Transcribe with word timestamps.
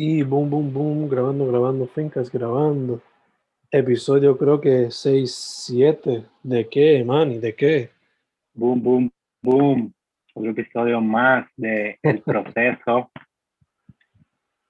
Y 0.00 0.22
boom, 0.22 0.48
boom, 0.48 0.72
boom, 0.72 1.08
grabando, 1.08 1.44
grabando, 1.48 1.88
fincas, 1.88 2.30
grabando. 2.30 3.02
Episodio 3.68 4.38
creo 4.38 4.60
que 4.60 4.92
6, 4.92 5.34
7. 5.66 6.24
¿De 6.40 6.68
qué, 6.68 7.02
man? 7.02 7.40
¿De 7.40 7.52
qué? 7.56 7.90
Boom, 8.54 8.80
boom, 8.80 9.10
boom. 9.42 9.92
Otro 10.34 10.52
episodio 10.52 11.00
más 11.00 11.48
de 11.56 11.98
El 12.00 12.22
Proceso. 12.22 13.10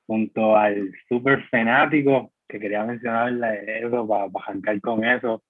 junto 0.07 0.57
al 0.57 0.95
super 1.11 1.47
fanático, 1.51 2.33
que 2.49 2.59
quería 2.59 2.85
mencionarle 2.85 3.81
eso 3.87 4.09
para, 4.09 4.31
para 4.31 4.47
arrancar 4.47 4.81
con 4.81 5.05
eso. 5.05 5.43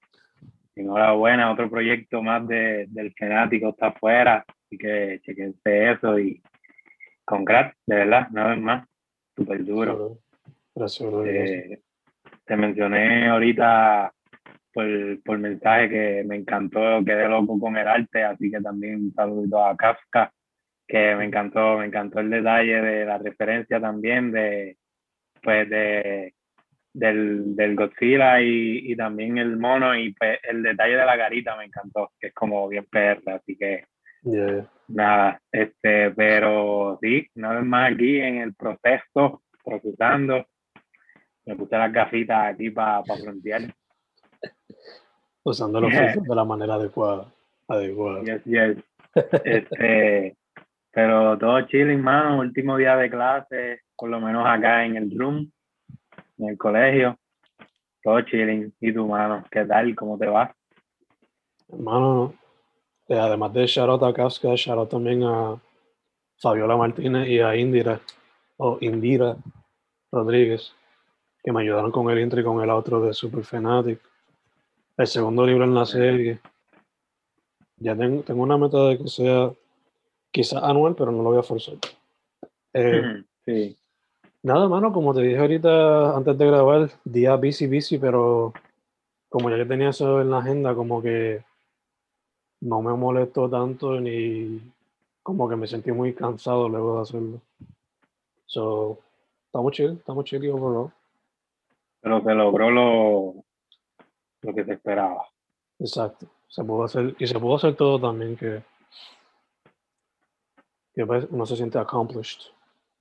Enhorabuena, 0.75 1.53
otro 1.53 1.71
proyecto 1.71 2.21
más 2.21 2.49
de, 2.49 2.87
del 2.89 3.15
fanático 3.17 3.69
está 3.69 3.87
afuera. 3.87 4.45
Así 4.49 4.77
que 4.77 5.21
chequense 5.23 5.93
eso 5.93 6.19
y 6.19 6.43
congrats, 7.25 7.77
de 7.87 7.95
verdad, 7.95 8.27
una 8.33 8.49
vez 8.49 8.61
más 8.61 8.89
súper 9.39 9.65
duro. 9.65 10.19
Gracias, 10.75 11.09
eh, 11.27 11.81
te 12.45 12.57
mencioné 12.57 13.29
ahorita 13.29 14.13
por, 14.73 15.23
por 15.23 15.39
mensaje 15.39 15.89
que 15.89 16.25
me 16.27 16.37
encantó, 16.37 17.05
quedé 17.05 17.29
loco 17.29 17.59
con 17.59 17.77
el 17.77 17.87
arte, 17.87 18.25
así 18.25 18.51
que 18.51 18.61
también 18.61 18.97
un 18.97 19.15
saludo 19.15 19.65
a 19.65 19.77
Kafka, 19.77 20.33
que 20.87 21.15
me 21.15 21.25
encantó, 21.27 21.79
me 21.79 21.87
encantó 21.87 22.21
el 22.21 22.31
detalle 22.31 22.81
de 22.81 23.05
la 23.05 23.19
referencia 23.19 23.81
también 23.81 24.33
de, 24.33 24.77
pues 25.43 25.69
de, 25.69 26.35
del, 26.93 27.55
del 27.55 27.77
Godzilla 27.77 28.41
y, 28.41 28.93
y 28.93 28.97
también 28.97 29.39
el 29.39 29.57
mono 29.57 29.97
y 29.97 30.13
pues 30.15 30.39
el 30.43 30.63
detalle 30.63 30.97
de 30.97 31.07
la 31.07 31.17
garita 31.17 31.57
me 31.57 31.65
encantó, 31.65 32.13
que 32.19 32.29
es 32.29 32.35
como 32.35 32.69
bien 32.69 32.87
perra, 32.91 33.37
así 33.37 33.57
que 33.57 33.85
Nada, 34.89 35.41
este, 35.53 36.11
pero 36.13 36.99
sí, 37.03 37.29
una 37.35 37.53
vez 37.53 37.65
más 37.65 37.93
aquí 37.93 38.21
en 38.21 38.39
el 38.39 38.55
proceso, 38.55 39.43
procesando. 39.65 40.47
Me 41.45 41.57
puse 41.57 41.77
las 41.77 41.93
gafitas 41.93 42.55
aquí 42.55 42.71
para 42.71 43.03
pa 43.03 43.17
frontear. 43.17 43.63
Usando 45.45 45.81
los 45.81 45.91
filtros 45.95 46.25
de 46.25 46.35
la 46.35 46.45
manera 46.45 46.75
adecuada. 46.75 47.27
adecuada. 47.69 48.23
Yes, 48.23 48.45
yes. 48.45 48.85
Este, 49.45 50.37
pero 50.93 51.39
todo 51.39 51.61
chilling, 51.63 52.03
mano. 52.03 52.41
Último 52.41 52.77
día 52.77 52.97
de 52.97 53.11
clase, 53.11 53.81
por 53.97 54.11
lo 54.11 54.21
menos 54.21 54.47
acá 54.47 54.85
en 54.85 54.97
el 54.97 55.19
room, 55.19 55.51
en 56.39 56.49
el 56.49 56.59
colegio. 56.59 57.19
Todo 58.03 58.21
chilling. 58.23 58.75
¿Y 58.81 58.93
tu 58.93 59.07
mano? 59.07 59.45
¿Qué 59.51 59.65
tal? 59.65 59.95
¿Cómo 59.95 60.19
te 60.19 60.27
va? 60.27 60.55
Hermano, 61.71 62.33
eh, 62.33 62.48
además 63.09 63.53
de 63.55 63.67
Charlotte 63.67 64.03
a 64.03 64.13
Casca, 64.13 64.55
Charlotte 64.55 64.91
también 64.91 65.23
a 65.23 65.61
Fabiola 66.37 66.77
Martínez 66.77 67.29
y 67.29 67.41
a 67.41 67.57
Indira, 67.57 68.01
o 68.59 68.79
Indira 68.81 69.37
Rodríguez, 70.13 70.73
que 71.43 71.53
me 71.53 71.63
ayudaron 71.63 71.91
con 71.91 72.11
el 72.11 72.19
intro 72.19 72.41
y 72.41 72.45
con 72.45 72.63
el 72.63 72.71
outro 72.71 73.01
de 73.01 73.13
Super 73.15 73.45
Fanatic. 73.45 74.01
El 74.97 75.07
segundo 75.07 75.47
libro 75.47 75.65
en 75.65 75.75
la 75.75 75.87
serie. 75.87 76.41
Ya 77.77 77.97
tengo, 77.97 78.23
tengo 78.23 78.43
una 78.43 78.59
meta 78.59 78.89
de 78.89 78.99
que 78.99 79.09
sea 79.09 79.53
quizás 80.31 80.63
anual, 80.63 80.95
pero 80.95 81.13
no 81.13 81.23
lo 81.23 81.31
voy 81.31 81.39
a 81.39 81.43
forzar. 81.43 81.77
Eh, 82.75 83.23
sí. 83.45 83.77
Nada, 84.43 84.69
mano, 84.69 84.93
como 84.93 85.15
te 85.15 85.23
dije 85.23 85.39
ahorita 85.39 86.17
antes 86.17 86.37
de 86.37 86.47
grabar, 86.47 86.91
día 87.05 87.37
busy, 87.37 87.67
busy, 87.67 87.99
pero 87.99 88.53
como 89.29 89.51
ya 89.51 89.57
que 89.57 89.65
tenía 89.65 89.91
eso 89.91 90.21
en 90.21 90.31
la 90.31 90.39
agenda, 90.39 90.75
como 90.75 91.03
que 91.03 91.43
no 92.61 92.83
me 92.83 92.93
molestó 92.95 93.49
tanto 93.49 94.01
ni 94.01 94.61
como 95.23 95.49
que 95.49 95.57
me 95.57 95.67
sentí 95.67 95.93
muy 95.93 96.15
cansado 96.15 96.69
luego 96.69 96.97
de 96.97 97.03
hacerlo. 97.03 97.41
So, 98.47 98.99
estamos 99.47 99.73
chill, 99.73 99.93
estamos 99.93 100.25
chill 100.25 100.45
y 100.45 100.49
overall. 100.49 100.91
Pero 102.01 102.23
se 102.23 102.35
logró 102.35 102.71
lo, 102.71 103.35
lo 104.43 104.55
que 104.55 104.65
se 104.65 104.73
esperaba. 104.73 105.27
Exacto. 105.79 106.27
Se 106.49 106.65
pudo 106.65 106.85
hacer, 106.85 107.15
y 107.19 107.27
se 107.27 107.39
pudo 107.39 107.57
hacer 107.57 107.77
todo 107.77 108.01
también 108.01 108.37
que, 108.37 108.63
que 110.95 111.05
pues, 111.05 111.27
uno 111.31 111.45
se 111.45 111.57
siente 111.57 111.79
accomplished 111.79 112.51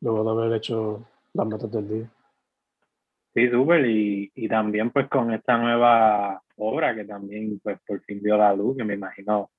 luego 0.01 0.23
de 0.23 0.31
haber 0.31 0.57
hecho 0.57 1.05
las 1.33 1.47
metas 1.47 1.71
del 1.71 1.87
día. 1.87 2.11
Sí, 3.33 3.49
súper. 3.49 3.85
Y, 3.85 4.31
y 4.35 4.49
también 4.49 4.91
pues 4.91 5.07
con 5.07 5.31
esta 5.31 5.57
nueva 5.57 6.41
obra 6.57 6.93
que 6.93 7.05
también 7.05 7.59
pues 7.63 7.79
por 7.87 8.01
fin 8.01 8.21
dio 8.21 8.35
la 8.35 8.53
luz, 8.53 8.75
que 8.75 8.83
me 8.83 8.95
imagino 8.95 9.49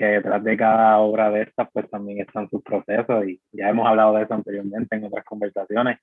que 0.00 0.06
detrás 0.06 0.42
de 0.42 0.56
cada 0.56 0.98
obra 0.98 1.30
de 1.30 1.42
estas 1.42 1.68
pues 1.74 1.90
también 1.90 2.22
están 2.22 2.48
sus 2.48 2.62
procesos 2.62 3.22
y 3.28 3.38
ya 3.52 3.68
hemos 3.68 3.86
hablado 3.86 4.14
de 4.14 4.22
eso 4.22 4.32
anteriormente 4.32 4.96
en 4.96 5.04
otras 5.04 5.26
conversaciones, 5.26 5.98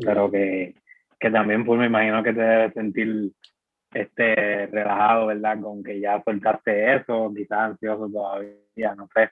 pero 0.00 0.30
que, 0.30 0.76
que 1.18 1.28
también 1.28 1.64
pues 1.64 1.76
me 1.80 1.86
imagino 1.86 2.22
que 2.22 2.32
te 2.34 2.40
debes 2.40 2.72
sentir 2.72 3.32
este 3.92 4.66
relajado, 4.68 5.26
¿verdad? 5.26 5.60
Con 5.60 5.82
que 5.82 5.98
ya 5.98 6.22
soltaste 6.22 6.94
eso, 6.94 7.32
quizás 7.34 7.58
ansioso 7.58 8.08
todavía, 8.08 8.94
no 8.96 9.08
sé, 9.12 9.30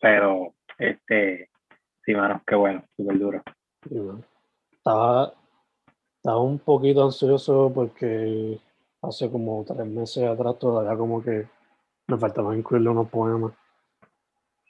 pero 0.00 0.54
este, 0.76 1.48
sí, 2.04 2.16
mano, 2.16 2.42
qué 2.44 2.56
bueno, 2.56 2.82
súper 2.96 3.16
duro. 3.16 3.42
Estaba, 4.72 5.34
estaba 6.16 6.42
un 6.42 6.58
poquito 6.58 7.04
ansioso 7.04 7.70
porque 7.72 8.58
hace 9.02 9.30
como 9.30 9.64
tres 9.64 9.86
meses 9.86 10.24
atrás 10.24 10.58
todavía 10.58 10.96
como 10.96 11.22
que 11.22 11.46
me 12.12 12.18
faltaba 12.18 12.56
incluirle 12.56 12.90
unos 12.90 13.08
poemas. 13.08 13.52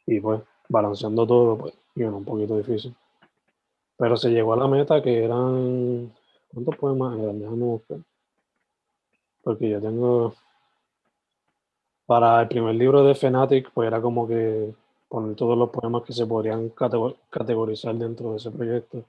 Y 0.06 0.20
pues, 0.20 0.40
balanceando 0.68 1.26
todo, 1.26 1.58
pues, 1.58 1.74
y 1.94 2.02
un 2.04 2.24
poquito 2.24 2.56
difícil. 2.56 2.94
Pero 3.96 4.16
se 4.16 4.30
llegó 4.30 4.54
a 4.54 4.56
la 4.56 4.68
meta 4.68 5.02
que 5.02 5.24
eran. 5.24 6.12
¿Cuántos 6.52 6.76
poemas 6.76 7.18
eran? 7.18 7.38
Déjame 7.40 7.64
buscar. 7.64 7.98
Porque 9.42 9.70
yo 9.70 9.80
tengo. 9.80 10.34
Para 12.06 12.42
el 12.42 12.48
primer 12.48 12.74
libro 12.74 13.04
de 13.04 13.14
Fanatic, 13.14 13.70
pues 13.72 13.86
era 13.86 14.00
como 14.00 14.26
que 14.26 14.74
poner 15.08 15.36
todos 15.36 15.56
los 15.56 15.70
poemas 15.70 16.02
que 16.02 16.12
se 16.12 16.26
podrían 16.26 16.70
categorizar 17.30 17.94
dentro 17.94 18.32
de 18.32 18.36
ese 18.36 18.50
proyecto. 18.50 19.04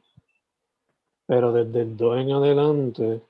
Pero 1.26 1.52
desde 1.52 1.82
el 1.82 1.98
2 1.98 2.18
en 2.20 2.32
adelante, 2.32 3.22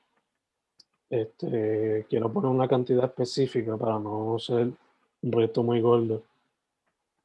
este, 1.09 2.05
quiero 2.09 2.31
poner 2.31 2.51
una 2.51 2.67
cantidad 2.67 3.05
específica 3.05 3.77
para 3.77 3.99
no 3.99 4.37
ser 4.37 4.71
un 5.23 5.31
proyecto 5.31 5.63
muy 5.63 5.81
gordo. 5.81 6.23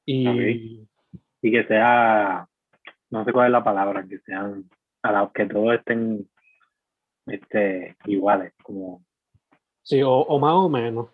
Y, 0.06 0.88
y 1.42 1.50
que 1.50 1.64
sea, 1.64 2.48
no 3.10 3.24
sé 3.24 3.32
cuál 3.32 3.46
es 3.46 3.52
la 3.52 3.64
palabra, 3.64 4.06
que 4.08 4.18
sean, 4.20 4.64
a 5.02 5.12
la, 5.12 5.30
que 5.34 5.44
todos 5.44 5.74
estén 5.74 6.26
este, 7.26 7.96
iguales, 8.06 8.54
como... 8.62 9.02
Sí, 9.82 10.02
o, 10.02 10.10
o 10.12 10.38
más 10.38 10.54
o 10.54 10.68
menos. 10.68 11.08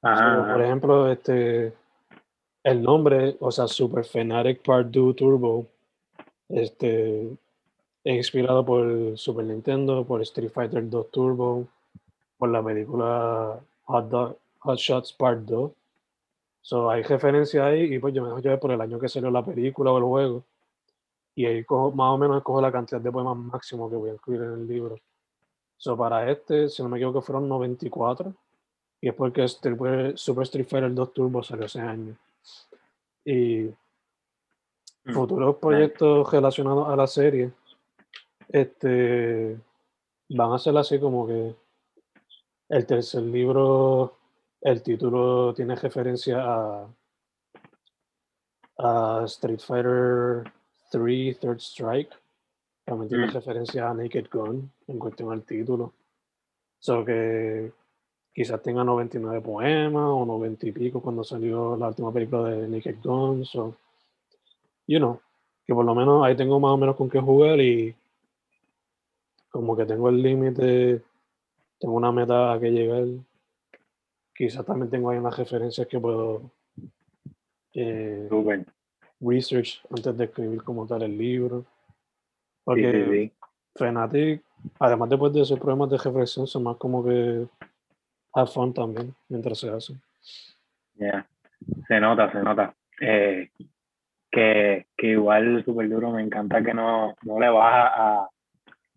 por 0.00 0.62
ejemplo, 0.62 1.10
este, 1.10 1.74
el 2.62 2.82
nombre, 2.82 3.36
o 3.40 3.50
sea, 3.50 3.66
Super 3.66 4.04
Fanatic 4.04 4.62
Part 4.62 4.88
2 4.88 5.16
Turbo, 5.16 5.66
este, 6.48 7.28
es 8.04 8.16
inspirado 8.16 8.64
por 8.64 9.18
Super 9.18 9.44
Nintendo, 9.44 10.04
por 10.04 10.22
Street 10.22 10.50
Fighter 10.50 10.88
2 10.88 11.10
Turbo, 11.10 11.66
por 12.38 12.48
la 12.48 12.62
película 12.62 13.60
Hot, 13.84 14.38
Hot 14.60 14.78
Shots 14.78 15.12
Part 15.12 15.40
2. 15.40 15.72
So, 16.60 16.90
hay 16.90 17.02
referencia 17.02 17.66
ahí 17.66 17.94
y 17.94 17.98
pues 17.98 18.14
yo 18.14 18.22
me 18.22 18.28
dejo 18.28 18.40
llevar 18.40 18.60
por 18.60 18.70
el 18.70 18.80
año 18.80 18.98
que 18.98 19.08
salió 19.08 19.30
la 19.30 19.44
película 19.44 19.92
o 19.92 19.98
el 19.98 20.04
juego. 20.04 20.44
Y 21.34 21.46
ahí 21.46 21.64
cojo, 21.64 21.92
más 21.92 22.12
o 22.12 22.18
menos 22.18 22.38
escojo 22.38 22.60
la 22.60 22.72
cantidad 22.72 23.00
de 23.00 23.10
poemas 23.10 23.36
máximo 23.36 23.88
que 23.88 23.96
voy 23.96 24.10
a 24.10 24.14
incluir 24.14 24.42
en 24.42 24.52
el 24.52 24.66
libro. 24.66 24.96
So, 25.76 25.96
para 25.96 26.30
este, 26.30 26.68
si 26.68 26.82
no 26.82 26.88
me 26.88 26.98
equivoco, 26.98 27.22
fueron 27.22 27.48
94. 27.48 28.34
Y 29.00 29.08
es 29.08 29.14
porque 29.14 29.44
este, 29.44 29.74
Super 30.16 30.42
Street 30.42 30.66
Fighter 30.66 30.92
2 30.92 31.14
Turbo 31.14 31.42
salió 31.42 31.66
ese 31.66 31.80
año. 31.80 32.16
Y 33.24 33.70
mm, 35.04 35.12
futuros 35.12 35.56
proyectos 35.56 36.30
relacionados 36.30 36.88
a 36.88 36.96
la 36.96 37.06
serie 37.06 37.52
este, 38.52 39.58
van 40.28 40.52
a 40.52 40.58
ser 40.58 40.76
así 40.76 40.98
como 40.98 41.26
que 41.26 41.54
el 42.68 42.86
tercer 42.86 43.22
libro, 43.22 44.16
el 44.60 44.82
título 44.82 45.54
tiene 45.54 45.74
referencia 45.74 46.42
a, 46.42 46.86
a 48.78 49.22
Street 49.24 49.60
Fighter 49.60 50.52
3 50.90 51.38
Third 51.38 51.58
Strike. 51.60 52.10
También 52.84 53.08
tiene 53.08 53.26
mm. 53.26 53.30
referencia 53.30 53.88
a 53.88 53.94
Naked 53.94 54.26
Gun 54.32 54.70
en 54.88 54.98
cuestión 54.98 55.32
al 55.32 55.42
título. 55.44 55.92
So 56.78 57.04
que 57.04 57.72
quizás 58.34 58.62
tenga 58.62 58.84
99 58.84 59.40
poemas 59.40 60.04
o 60.04 60.24
90 60.24 60.66
y 60.66 60.72
pico 60.72 61.00
cuando 61.00 61.24
salió 61.24 61.76
la 61.76 61.88
última 61.88 62.12
película 62.12 62.50
de 62.50 62.68
Naked 62.68 62.96
Gun. 63.02 63.44
So, 63.44 63.76
you 64.86 64.98
know, 64.98 65.20
que 65.66 65.74
por 65.74 65.84
lo 65.84 65.94
menos 65.94 66.24
ahí 66.24 66.36
tengo 66.36 66.58
más 66.58 66.72
o 66.72 66.76
menos 66.76 66.96
con 66.96 67.08
qué 67.08 67.20
jugar 67.20 67.60
y 67.60 67.94
como 69.50 69.76
que 69.76 69.84
tengo 69.84 70.08
el 70.08 70.22
límite 70.22 71.02
tengo 71.80 71.94
una 71.94 72.12
meta 72.12 72.52
a 72.52 72.60
que 72.60 72.70
llegar. 72.70 73.06
Quizás 74.40 74.64
también 74.64 74.88
tengo 74.88 75.10
ahí 75.10 75.18
unas 75.18 75.36
referencias 75.36 75.86
que 75.86 76.00
puedo 76.00 76.50
eh, 77.74 78.26
research 79.20 79.82
antes 79.90 80.16
de 80.16 80.24
escribir 80.24 80.62
como 80.62 80.86
tal 80.86 81.02
el 81.02 81.18
libro. 81.18 81.66
Porque 82.64 83.34
Fanatic, 83.76 84.42
además 84.78 85.10
después 85.10 85.34
de 85.34 85.42
esos 85.42 85.60
problemas 85.60 85.90
de 85.90 85.98
reflexión, 85.98 86.46
son 86.46 86.62
más 86.62 86.78
como 86.78 87.04
que 87.04 87.46
have 88.32 88.50
fun 88.50 88.72
también 88.72 89.14
mientras 89.28 89.58
se 89.58 89.68
hace. 89.68 89.92
Ya, 90.94 91.28
se 91.86 92.00
nota, 92.00 92.32
se 92.32 92.42
nota. 92.42 92.74
Eh, 92.98 93.50
que, 94.30 94.86
que 94.96 95.06
igual 95.06 95.62
súper 95.66 95.86
duro, 95.86 96.12
me 96.12 96.22
encanta 96.22 96.64
que 96.64 96.72
no, 96.72 97.14
no 97.24 97.38
le 97.38 97.50
baja 97.50 97.88
a, 98.22 98.30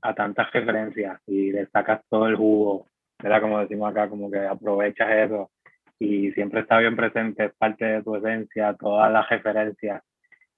a 0.03 0.15
tantas 0.15 0.49
referencias 0.53 1.19
y 1.27 1.51
le 1.51 1.65
sacas 1.65 2.01
todo 2.09 2.27
el 2.27 2.37
jugo, 2.37 2.87
¿verdad? 3.23 3.41
Como 3.41 3.59
decimos 3.59 3.89
acá, 3.89 4.09
como 4.09 4.29
que 4.29 4.39
aprovechas 4.39 5.09
eso 5.09 5.49
y 5.97 6.31
siempre 6.33 6.59
está 6.59 6.77
bien 6.79 6.95
presente, 6.97 7.45
es 7.45 7.53
parte 7.53 7.85
de 7.85 8.03
tu 8.03 8.17
esencia, 8.17 8.75
todas 8.77 9.09
las 9.11 9.29
referencias 9.29 10.03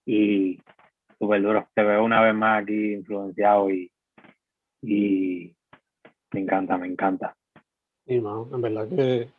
y 0.04 0.60
súper 1.20 1.44
duro. 1.44 1.68
Te 1.76 1.84
veo 1.84 2.04
una 2.04 2.22
vez 2.22 2.34
más 2.34 2.64
aquí 2.64 2.94
influenciado 2.94 3.70
y, 3.70 3.92
y 4.82 5.56
me 6.34 6.40
encanta, 6.40 6.78
me 6.78 6.88
encanta. 6.88 7.36
Y 8.08 8.20
no, 8.20 8.50
en 8.52 8.62
verdad 8.62 8.90
que, 8.90 9.30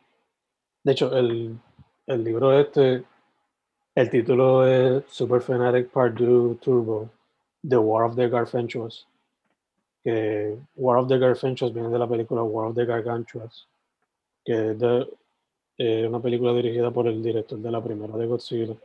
de 0.85 0.93
hecho, 0.93 1.17
el, 1.17 1.59
el 2.07 2.25
libro 2.25 2.57
este, 2.57 3.03
el 3.97 4.11
título 4.11 4.65
es 4.69 5.05
Super 5.09 5.41
Fanatic 5.41 5.91
Part 5.91 6.15
2 6.15 6.61
Turbo, 6.61 7.11
The 7.69 7.77
War 7.77 8.05
of 8.05 8.15
the 8.15 8.29
Garfantuas. 8.29 9.09
Que 10.07 10.57
War 10.77 10.99
of 10.99 11.09
the 11.09 11.19
Garfantuas 11.19 11.75
viene 11.75 11.89
de 11.89 11.99
la 11.99 12.07
película 12.07 12.41
War 12.41 12.69
of 12.69 12.77
the 12.77 12.85
Gargantuas, 12.85 13.67
que 14.45 14.71
es 14.71 14.79
de, 14.79 15.09
eh, 15.79 16.07
una 16.07 16.23
película 16.23 16.53
dirigida 16.53 16.93
por 16.93 17.09
el 17.09 17.21
director 17.21 17.59
de 17.59 17.71
la 17.73 17.83
primera 17.83 18.17
de 18.17 18.27
Godzilla. 18.27 18.77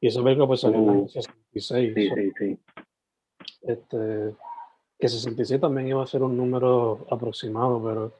Y 0.00 0.08
esa 0.08 0.20
película 0.20 0.48
pues 0.48 0.60
salió 0.60 0.78
en 0.78 0.98
el 1.02 1.08
66. 1.08 1.92
Uh, 1.92 1.94
sí, 1.94 2.10
sí, 2.10 2.32
sí. 2.36 2.58
Este, 3.62 4.34
que 4.98 5.08
66 5.08 5.60
también 5.60 5.86
iba 5.86 6.02
a 6.02 6.06
ser 6.08 6.24
un 6.24 6.36
número 6.36 7.06
aproximado, 7.12 7.80
pero 7.80 8.12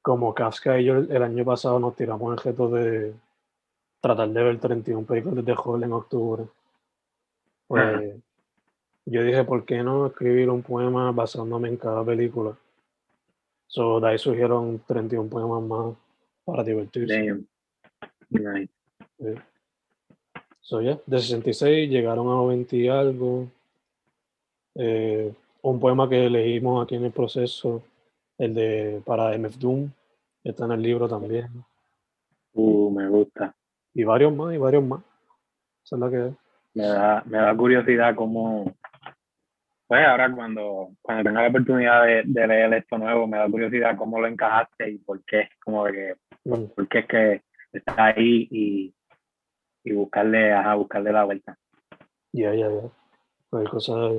como 0.00 0.32
Kafka 0.32 0.80
y 0.80 0.86
yo 0.86 0.96
el 0.96 1.22
año 1.22 1.44
pasado 1.44 1.78
nos 1.78 1.96
tiramos 1.96 2.32
el 2.32 2.38
reto 2.42 2.70
de 2.70 3.12
tratar 4.00 4.30
de 4.30 4.42
ver 4.42 4.58
31 4.58 5.06
películas 5.06 5.44
de 5.44 5.54
Hall 5.54 5.82
en 5.82 5.92
octubre. 5.92 6.44
Pues 7.66 8.16
yo 9.10 9.22
dije, 9.22 9.44
¿por 9.44 9.64
qué 9.64 9.82
no 9.82 10.06
escribir 10.06 10.50
un 10.50 10.62
poema 10.62 11.12
basándome 11.12 11.68
en 11.68 11.76
cada 11.76 12.04
película? 12.04 12.56
So, 13.66 14.00
de 14.00 14.08
ahí 14.08 14.18
surgieron 14.18 14.80
31 14.86 15.28
poemas 15.28 15.62
más 15.62 15.96
para 16.44 16.62
divertirse. 16.62 17.44
Nice. 18.30 18.72
So, 20.60 20.80
yeah, 20.82 20.98
de 21.06 21.18
66 21.18 21.90
llegaron 21.90 22.26
a 22.28 22.32
90 22.32 22.76
y 22.76 22.88
algo. 22.88 23.48
Eh, 24.74 25.32
un 25.62 25.80
poema 25.80 26.08
que 26.08 26.28
leímos 26.30 26.84
aquí 26.84 26.94
en 26.94 27.04
el 27.04 27.12
proceso, 27.12 27.82
el 28.36 28.54
de 28.54 29.02
para 29.04 29.36
MF 29.36 29.58
Doom, 29.58 29.90
está 30.44 30.66
en 30.66 30.72
el 30.72 30.82
libro 30.82 31.08
también. 31.08 31.48
Uh, 32.52 32.90
me 32.90 33.08
gusta. 33.08 33.54
Y 33.94 34.04
varios 34.04 34.34
más, 34.34 34.54
y 34.54 34.58
varios 34.58 34.84
más. 34.84 35.02
Eso 35.84 35.96
es 36.04 36.10
que 36.10 36.34
Me 36.74 36.86
da, 36.86 37.22
me 37.26 37.38
da 37.38 37.56
curiosidad 37.56 38.14
cómo, 38.14 38.72
pues 39.88 40.06
ahora 40.06 40.30
cuando, 40.30 40.90
cuando 41.00 41.24
tenga 41.24 41.42
la 41.42 41.48
oportunidad 41.48 42.04
de, 42.04 42.22
de, 42.26 42.46
leer 42.46 42.74
esto 42.74 42.98
nuevo, 42.98 43.26
me 43.26 43.38
da 43.38 43.48
curiosidad 43.48 43.96
cómo 43.96 44.20
lo 44.20 44.26
encajaste 44.26 44.90
y 44.90 44.98
por 44.98 45.24
qué, 45.24 45.48
como 45.64 45.86
que, 45.86 46.14
mm. 46.44 46.64
por 46.76 46.88
qué 46.88 46.98
es 46.98 47.06
que 47.06 47.42
está 47.72 48.04
ahí 48.04 48.46
y, 48.50 48.94
y 49.84 49.92
buscarle, 49.92 50.52
ajá, 50.52 50.74
buscarle 50.74 51.10
la 51.10 51.24
vuelta. 51.24 51.58
Ya, 52.32 52.54
ya, 52.54 52.68
ya. 52.68 53.58
Hay 53.58 53.64
cosas, 53.64 54.12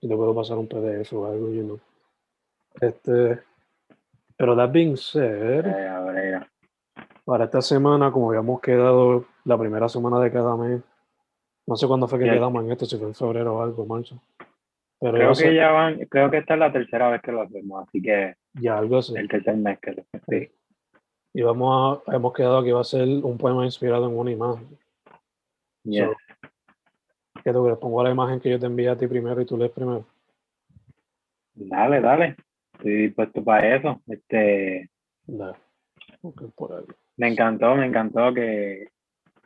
y 0.00 0.08
te 0.08 0.16
puedo 0.16 0.34
pasar 0.34 0.58
un 0.58 0.66
PDF 0.66 1.12
o 1.12 1.26
algo, 1.26 1.52
you 1.52 1.62
know. 1.62 1.80
Este, 2.80 3.38
pero 4.36 4.56
that 4.56 4.72
being 4.72 4.96
said, 4.96 5.64
eh, 5.66 6.40
para 7.24 7.44
esta 7.44 7.62
semana, 7.62 8.10
como 8.10 8.30
habíamos 8.30 8.60
quedado 8.60 9.24
la 9.44 9.56
primera 9.56 9.88
semana 9.88 10.18
de 10.18 10.32
cada 10.32 10.56
mes, 10.56 10.82
no 11.64 11.76
sé 11.76 11.86
cuándo 11.86 12.08
fue 12.08 12.18
que 12.18 12.24
quedamos 12.24 12.64
en 12.64 12.72
esto, 12.72 12.86
si 12.86 12.98
fue 12.98 13.06
en 13.06 13.14
febrero 13.14 13.58
o 13.58 13.62
algo, 13.62 13.86
marzo 13.86 14.20
creo 15.10 15.32
que 15.34 15.54
ya 15.54 15.70
van, 15.72 15.98
creo 16.06 16.30
que 16.30 16.38
esta 16.38 16.54
es 16.54 16.60
la 16.60 16.72
tercera 16.72 17.08
vez 17.10 17.20
que 17.22 17.32
lo 17.32 17.42
hacemos, 17.42 17.88
así 17.88 18.00
que 18.00 18.34
ya 18.54 18.78
algo 18.78 18.98
así. 18.98 19.14
El 19.16 19.28
tercer 19.28 19.56
mes 19.56 19.78
que 19.80 19.92
lo 19.92 20.04
sí. 20.28 20.48
Y 21.34 21.42
vamos 21.42 22.02
a, 22.06 22.14
hemos 22.14 22.32
quedado 22.32 22.62
que 22.62 22.72
va 22.72 22.82
a 22.82 22.84
ser 22.84 23.08
un 23.08 23.38
poema 23.38 23.64
inspirado 23.64 24.08
en 24.08 24.16
una 24.16 24.30
imagen. 24.30 24.78
Yes. 25.84 26.10
que 27.42 27.52
tú 27.52 27.78
pongo 27.80 28.04
la 28.04 28.10
imagen 28.10 28.38
que 28.38 28.50
yo 28.50 28.60
te 28.60 28.66
envié 28.66 28.88
a 28.90 28.96
ti 28.96 29.06
primero 29.06 29.40
y 29.40 29.46
tú 29.46 29.56
lees 29.56 29.72
primero. 29.72 30.06
Dale, 31.54 32.00
dale. 32.00 32.36
Estoy 32.74 32.92
dispuesto 33.08 33.42
para 33.42 33.76
eso. 33.76 34.00
Este. 34.06 34.90
Dale. 35.26 35.56
por 36.54 36.86
Me 37.16 37.28
encantó, 37.28 37.74
me 37.74 37.86
encantó 37.86 38.32
que 38.32 38.88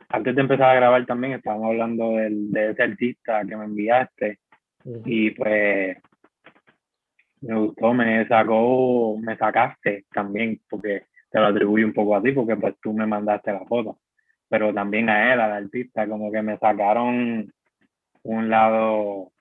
antes 0.09 0.35
de 0.35 0.41
empezar 0.41 0.69
a 0.69 0.75
grabar 0.75 1.05
también 1.05 1.33
estábamos 1.33 1.67
hablando 1.67 2.11
del, 2.11 2.51
de 2.51 2.71
ese 2.71 2.83
artista 2.83 3.43
que 3.45 3.57
me 3.57 3.65
enviaste 3.65 4.39
y 5.05 5.31
pues 5.31 5.97
me 7.41 7.59
gustó, 7.59 7.93
me 7.93 8.27
sacó, 8.27 9.17
me 9.17 9.37
sacaste 9.37 10.05
también, 10.13 10.61
porque 10.69 11.03
te 11.29 11.39
lo 11.39 11.47
atribuyo 11.47 11.85
un 11.85 11.93
poco 11.93 12.15
a 12.15 12.21
ti, 12.21 12.31
porque 12.31 12.55
pues 12.55 12.75
tú 12.81 12.93
me 12.93 13.05
mandaste 13.05 13.51
la 13.51 13.65
foto, 13.65 13.99
pero 14.49 14.73
también 14.73 15.09
a 15.09 15.33
él, 15.33 15.39
al 15.39 15.51
artista, 15.51 16.07
como 16.07 16.31
que 16.31 16.41
me 16.41 16.57
sacaron 16.57 17.51
un 18.23 18.49
lado, 18.49 19.31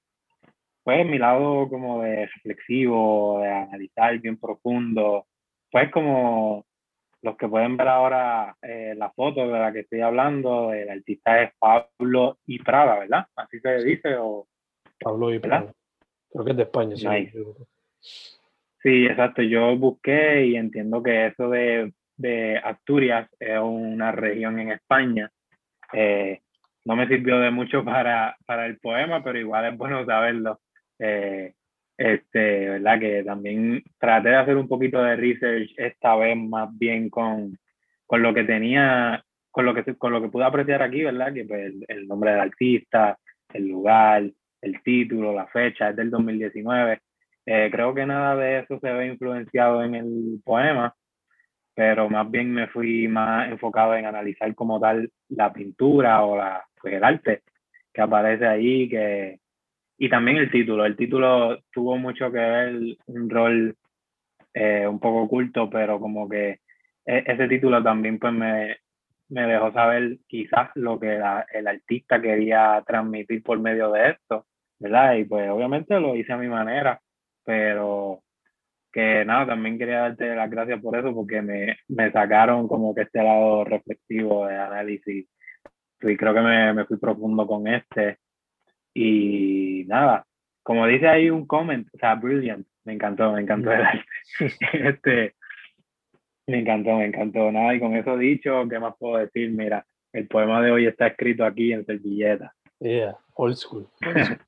pues 0.83 1.07
mi 1.07 1.19
lado 1.19 1.69
como 1.69 2.03
de 2.03 2.27
reflexivo, 2.27 3.41
de 3.41 3.51
analizar 3.51 4.19
bien 4.19 4.39
profundo, 4.39 5.27
pues 5.71 5.91
como 5.91 6.65
los 7.23 7.37
que 7.37 7.49
pueden 7.49 7.77
ver 7.77 7.89
ahora 7.89 8.57
eh, 8.63 8.95
la 8.97 9.11
foto 9.11 9.47
de 9.47 9.59
la 9.59 9.73
que 9.73 9.81
estoy 9.81 10.01
hablando, 10.01 10.73
el 10.73 10.89
artista 10.91 11.43
es 11.43 11.53
Pablo 11.59 12.39
y 12.47 12.63
Prada, 12.63 12.99
¿verdad? 12.99 13.27
Así 13.37 13.59
se 13.61 13.85
dice, 13.85 14.17
o 14.17 14.47
Pablo 15.01 15.33
y 15.33 15.41
Creo 15.41 16.45
que 16.45 16.51
es 16.51 16.57
de 16.57 16.63
España. 16.63 16.97
Sí. 16.97 19.07
exacto. 19.07 19.43
Yo 19.43 19.77
busqué 19.77 20.47
y 20.47 20.57
entiendo 20.57 21.03
que 21.03 21.27
eso 21.27 21.49
de, 21.49 21.93
de 22.17 22.59
Asturias 22.59 23.29
es 23.39 23.59
una 23.59 24.13
región 24.13 24.59
en 24.59 24.73
España. 24.73 25.31
Eh, 25.93 26.41
no 26.85 26.95
me 26.95 27.09
sirvió 27.09 27.39
de 27.41 27.51
mucho 27.51 27.85
para, 27.85 28.37
para 28.47 28.67
el 28.67 28.79
poema, 28.79 29.23
pero 29.23 29.39
igual 29.39 29.73
es 29.73 29.77
bueno 29.77 30.05
saberlo. 30.05 30.61
Eh, 30.99 31.55
este, 31.97 32.69
¿verdad? 32.69 33.01
Que 33.01 33.25
también 33.25 33.83
traté 33.99 34.29
de 34.29 34.37
hacer 34.37 34.57
un 34.57 34.69
poquito 34.69 35.03
de 35.03 35.17
research 35.17 35.73
esta 35.77 36.15
vez 36.17 36.37
más 36.37 36.69
bien 36.77 37.09
con, 37.09 37.59
con 38.07 38.23
lo 38.23 38.35
que 38.35 38.45
tenía, 38.45 39.25
con 39.51 39.65
lo 39.65 39.75
que, 39.75 39.97
con 39.97 40.13
lo 40.13 40.21
que 40.21 40.29
pude 40.29 40.45
apreciar 40.45 40.83
aquí, 40.83 41.03
¿verdad? 41.03 41.33
Que 41.33 41.45
pues, 41.45 41.67
el, 41.67 41.85
el 41.89 42.07
nombre 42.07 42.33
del 42.33 42.41
artista, 42.41 43.19
el 43.53 43.69
lugar, 43.69 44.25
el 44.61 44.83
título, 44.83 45.33
la 45.33 45.47
fecha, 45.47 45.91
es 45.91 45.97
del 45.97 46.11
2019. 46.11 47.01
Eh, 47.47 47.69
creo 47.71 47.95
que 47.95 48.07
nada 48.07 48.37
de 48.37 48.61
eso 48.61 48.79
se 48.81 48.93
ve 48.93 49.07
influenciado 49.07 49.83
en 49.85 49.95
el 49.95 50.41
poema, 50.45 50.95
pero 51.75 52.09
más 52.09 52.31
bien 52.31 52.53
me 52.53 52.69
fui 52.69 53.09
más 53.09 53.49
enfocado 53.51 53.95
en 53.95 54.07
analizar 54.07 54.55
como 54.55 54.81
tal 54.81 55.11
la 55.29 55.53
pintura 55.53 56.25
o 56.25 56.37
la, 56.37 56.65
pues 56.81 56.95
el 56.95 57.05
arte 57.05 57.43
que 57.93 58.03
aparece 58.03 58.47
ahí, 58.47 58.89
que, 58.89 59.41
y 59.99 60.09
también 60.09 60.39
el 60.39 60.51
título. 60.51 60.85
El 60.85 60.97
título 60.97 61.59
tuvo 61.73 61.97
mucho 61.99 62.31
que 62.31 62.39
ver, 62.39 62.77
un 63.07 63.31
rol 63.31 63.77
eh, 64.55 64.87
un 64.87 64.99
poco 65.01 65.23
oculto, 65.23 65.71
pero 65.71 66.01
como 66.01 66.29
que 66.29 66.61
e, 67.07 67.25
ese 67.27 67.49
título 67.49 67.83
también 67.83 68.19
pues 68.19 68.33
me, 68.33 68.77
me 69.29 69.47
dejó 69.47 69.73
saber 69.73 70.19
quizás 70.27 70.71
lo 70.75 70.99
que 70.99 71.17
el 71.53 71.67
artista 71.67 72.21
quería 72.21 72.83
transmitir 72.87 73.43
por 73.43 73.59
medio 73.59 73.91
de 73.93 74.11
esto, 74.11 74.47
¿verdad? 74.79 75.15
Y 75.15 75.25
pues 75.25 75.49
obviamente 75.51 75.99
lo 75.99 76.15
hice 76.17 76.33
a 76.33 76.37
mi 76.39 76.49
manera, 76.49 77.01
pero 77.45 78.23
que 78.93 79.25
nada, 79.27 79.47
también 79.49 79.79
quería 79.79 80.01
darte 80.01 80.35
las 80.35 80.51
gracias 80.51 80.81
por 80.81 80.97
eso, 80.97 81.15
porque 81.15 81.43
me, 81.43 81.77
me 81.89 82.11
sacaron 82.13 82.67
como 82.67 82.95
que 82.95 83.03
este 83.03 83.23
lado 83.23 83.63
reflexivo 83.65 84.47
de 84.47 84.57
análisis. 84.57 85.29
Y 86.01 86.17
creo 86.17 86.33
que 86.35 86.41
me, 86.41 86.73
me 86.73 86.85
fui 86.87 86.97
profundo 86.97 87.47
con 87.47 87.67
este. 87.69 88.19
Y 88.95 89.85
nada, 89.87 90.25
como 90.63 90.87
dice 90.87 91.07
ahí 91.09 91.31
un 91.31 91.47
comment, 91.47 91.87
o 91.95 91.99
sea, 91.99 92.15
brilliant, 92.15 92.67
me 92.85 92.95
encantó, 92.95 93.33
me 93.33 93.43
encantó 93.43 93.71
el 93.71 93.83
arte. 93.83 94.05
este, 94.73 95.35
me 96.47 96.61
encantó, 96.61 96.97
me 96.97 97.07
encantó. 97.07 97.51
Nada, 97.51 97.75
y 97.75 97.81
con 97.81 97.97
eso 97.97 98.17
dicho, 98.17 98.67
¿qué 98.69 98.79
más 98.79 98.95
puedo 98.99 99.17
decir? 99.17 99.51
Mira, 99.51 99.85
el 100.13 100.29
poema 100.29 100.63
de 100.63 100.71
hoy 100.71 100.87
está 100.87 101.09
escrito 101.09 101.45
aquí 101.45 101.73
en 101.73 101.85
servilleta. 101.85 102.55
Yeah, 102.79 103.17
old 103.35 103.57
school. 103.57 103.89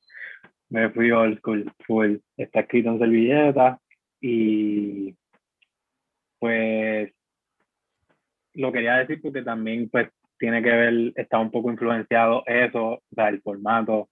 me 0.71 0.91
fui 0.91 1.11
old 1.11 1.39
school, 1.39 1.71
full. 1.87 2.17
Está 2.37 2.61
escrito 2.61 2.91
en 2.91 2.99
servilleta 2.99 3.81
y 4.21 5.15
pues 6.39 7.13
lo 8.55 8.73
quería 8.73 8.97
decir 8.97 9.21
porque 9.23 9.43
también 9.43 9.89
pues 9.89 10.09
tiene 10.39 10.63
que 10.63 10.71
ver, 10.71 11.13
está 11.17 11.39
un 11.39 11.51
poco 11.51 11.71
influenciado 11.71 12.45
eso, 12.47 12.85
o 12.85 13.03
sea, 13.15 13.29
el 13.29 13.43
formato 13.43 14.09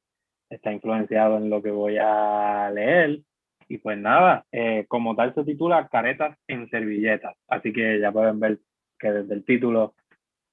está 0.50 0.72
influenciado 0.72 1.36
en 1.36 1.50
lo 1.50 1.62
que 1.62 1.70
voy 1.70 1.98
a 2.00 2.70
leer 2.70 3.20
y 3.68 3.78
pues 3.78 3.98
nada, 3.98 4.44
eh, 4.52 4.84
como 4.88 5.16
tal 5.16 5.34
se 5.34 5.44
titula 5.44 5.88
Caretas 5.88 6.38
en 6.46 6.68
servilletas. 6.70 7.36
Así 7.48 7.72
que 7.72 7.98
ya 8.00 8.12
pueden 8.12 8.38
ver 8.40 8.58
que 8.98 9.10
desde 9.10 9.34
el 9.34 9.44
título 9.44 9.94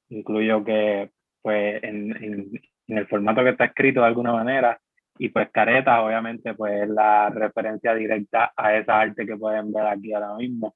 incluyo 0.10 0.64
que 0.64 1.12
pues 1.42 1.84
en, 1.84 2.16
en, 2.24 2.52
en 2.88 2.98
el 2.98 3.08
formato 3.08 3.44
que 3.44 3.50
está 3.52 3.66
escrito 3.66 4.02
de 4.02 4.08
alguna 4.08 4.34
manera 4.34 4.80
y 5.18 5.30
pues 5.30 5.50
caretas 5.52 6.00
obviamente 6.00 6.54
pues 6.56 6.84
es 6.84 6.90
la 6.90 7.30
referencia 7.30 7.94
directa 7.94 8.54
a 8.56 8.76
esa 8.76 9.00
arte 9.00 9.26
que 9.26 9.38
pueden 9.38 9.72
ver 9.72 9.86
aquí 9.86 10.14
ahora 10.14 10.36
mismo 10.36 10.76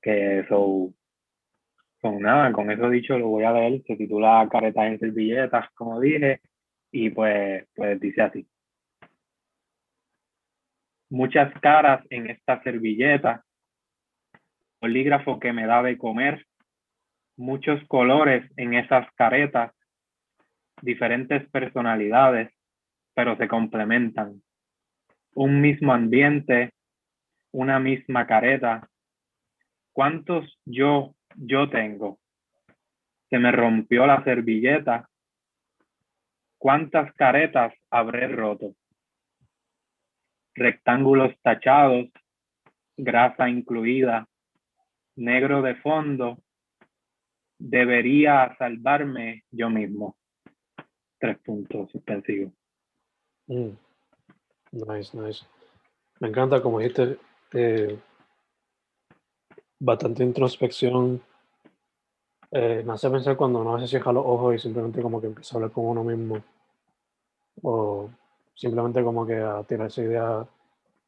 que 0.00 0.40
eso 0.40 0.92
con 2.00 2.20
nada 2.20 2.52
con 2.52 2.70
eso 2.70 2.88
dicho 2.88 3.18
lo 3.18 3.28
voy 3.28 3.44
a 3.44 3.52
leer 3.52 3.82
se 3.86 3.96
titula 3.96 4.48
caretas 4.50 4.86
en 4.86 4.98
servilletas 4.98 5.70
como 5.74 6.00
dije 6.00 6.40
y 6.92 7.10
pues 7.10 7.66
pues 7.74 8.00
dice 8.00 8.22
así 8.22 8.46
muchas 11.10 11.52
caras 11.60 12.04
en 12.10 12.30
esta 12.30 12.62
servilleta 12.62 13.44
bolígrafo 14.80 15.40
que 15.40 15.52
me 15.52 15.66
da 15.66 15.82
de 15.82 15.98
comer 15.98 16.46
muchos 17.36 17.82
colores 17.88 18.50
en 18.56 18.74
esas 18.74 19.10
caretas 19.14 19.72
diferentes 20.82 21.48
personalidades 21.50 22.50
pero 23.18 23.36
se 23.36 23.48
complementan. 23.48 24.40
Un 25.34 25.60
mismo 25.60 25.92
ambiente, 25.92 26.72
una 27.50 27.80
misma 27.80 28.28
careta. 28.28 28.88
¿Cuántos 29.92 30.56
yo, 30.64 31.16
yo 31.34 31.68
tengo? 31.68 32.20
Se 33.28 33.40
me 33.40 33.50
rompió 33.50 34.06
la 34.06 34.22
servilleta. 34.22 35.08
¿Cuántas 36.58 37.12
caretas 37.14 37.74
habré 37.90 38.28
roto? 38.28 38.76
Rectángulos 40.58 41.32
tachados, 41.40 42.08
grasa 42.96 43.48
incluida, 43.48 44.28
negro 45.14 45.62
de 45.62 45.76
fondo. 45.76 46.38
Debería 47.60 48.56
salvarme 48.58 49.44
yo 49.52 49.70
mismo. 49.70 50.16
Tres 51.20 51.38
puntos 51.38 51.90
suspensivos. 51.92 52.52
Mm. 53.46 53.70
Nice, 54.72 55.16
nice. 55.16 55.46
Me 56.18 56.28
encanta, 56.28 56.60
como 56.60 56.80
dijiste, 56.80 57.18
eh, 57.52 57.96
bastante 59.78 60.24
introspección. 60.24 61.22
Eh, 62.50 62.82
me 62.84 62.94
hace 62.94 63.08
pensar 63.10 63.36
cuando 63.36 63.60
uno 63.60 63.70
a 63.70 63.74
veces 63.74 63.90
cierra 63.90 64.12
los 64.12 64.26
ojos 64.26 64.56
y 64.56 64.58
simplemente 64.58 65.02
como 65.02 65.20
que 65.20 65.28
empieza 65.28 65.54
a 65.54 65.56
hablar 65.58 65.70
con 65.70 65.84
uno 65.84 66.02
mismo. 66.02 66.42
O 67.62 68.10
simplemente 68.58 69.04
como 69.04 69.24
que 69.24 69.36
a 69.36 69.64
esa 69.68 70.02
idea 70.02 70.46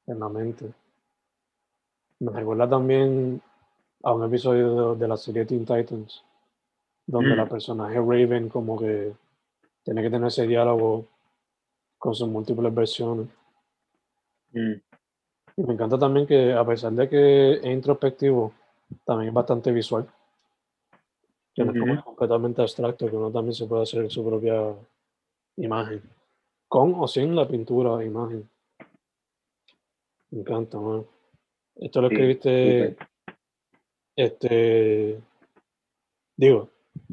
en 0.07 0.21
la 0.21 0.28
mente. 0.28 0.73
Me 2.21 2.30
recuerda 2.30 2.69
también 2.69 3.42
a 4.04 4.14
un 4.14 4.25
episodio 4.25 4.95
de, 4.95 5.09
la 5.09 5.16
serie 5.16 5.45
Teen 5.45 5.66
Titans, 5.66 6.23
donde 7.07 7.35
la 7.35 7.47
mm. 7.47 7.49
personaje 7.49 7.97
Raven 7.97 8.49
como 8.49 8.78
que 8.78 9.12
tiene 9.83 10.00
que 10.00 10.11
tener 10.11 10.28
ese 10.28 10.47
diálogo 10.47 11.07
con 11.99 12.14
sus 12.14 12.28
múltiples 12.28 12.73
versiones. 12.73 13.26
Mm. 14.52 14.75
Y 15.57 15.62
me 15.64 15.75
encanta 15.75 15.99
también 15.99 16.28
que 16.28 16.52
a 16.52 16.64
pesar 16.64 16.92
de 16.92 17.09
que 17.09 17.54
es 17.54 17.64
introspectivo, 17.64 18.52
también 19.04 19.30
es 19.30 19.35
bastante 19.35 19.73
visual. 19.73 20.07
Que 21.52 21.64
no 21.64 21.73
es 21.73 21.80
como 21.80 22.04
completamente 22.04 22.62
abstracto, 22.62 23.11
que 23.11 23.16
uno 23.16 23.33
también 23.33 23.54
se 23.54 23.66
puede 23.66 23.83
hacer 23.83 24.09
su 24.09 24.25
propia 24.25 24.73
imagen. 25.57 26.00
Con 26.71 26.95
o 26.97 27.09
sin 27.09 27.35
la 27.35 27.49
pintura 27.49 27.97
de 27.97 28.07
imagen. 28.07 28.49
Me 30.31 30.39
encanta, 30.39 30.79
Esto 31.75 32.00
lo 32.00 32.07
escribiste, 32.07 32.97
este, 34.15 35.19
digo, 36.37 36.71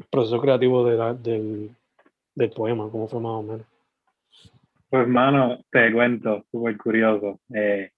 proceso 0.08 0.40
creativo 0.40 0.84
del, 0.84 1.74
del 2.36 2.50
poema, 2.50 2.88
¿cómo 2.88 3.08
fue 3.08 3.18
más 3.18 3.32
o 3.32 3.42
menos? 3.42 3.66
Pues, 4.90 5.08
mano, 5.08 5.58
te 5.72 5.92
cuento, 5.92 6.44
súper 6.52 6.78
curioso. 6.78 7.40
Eh, 7.52 7.90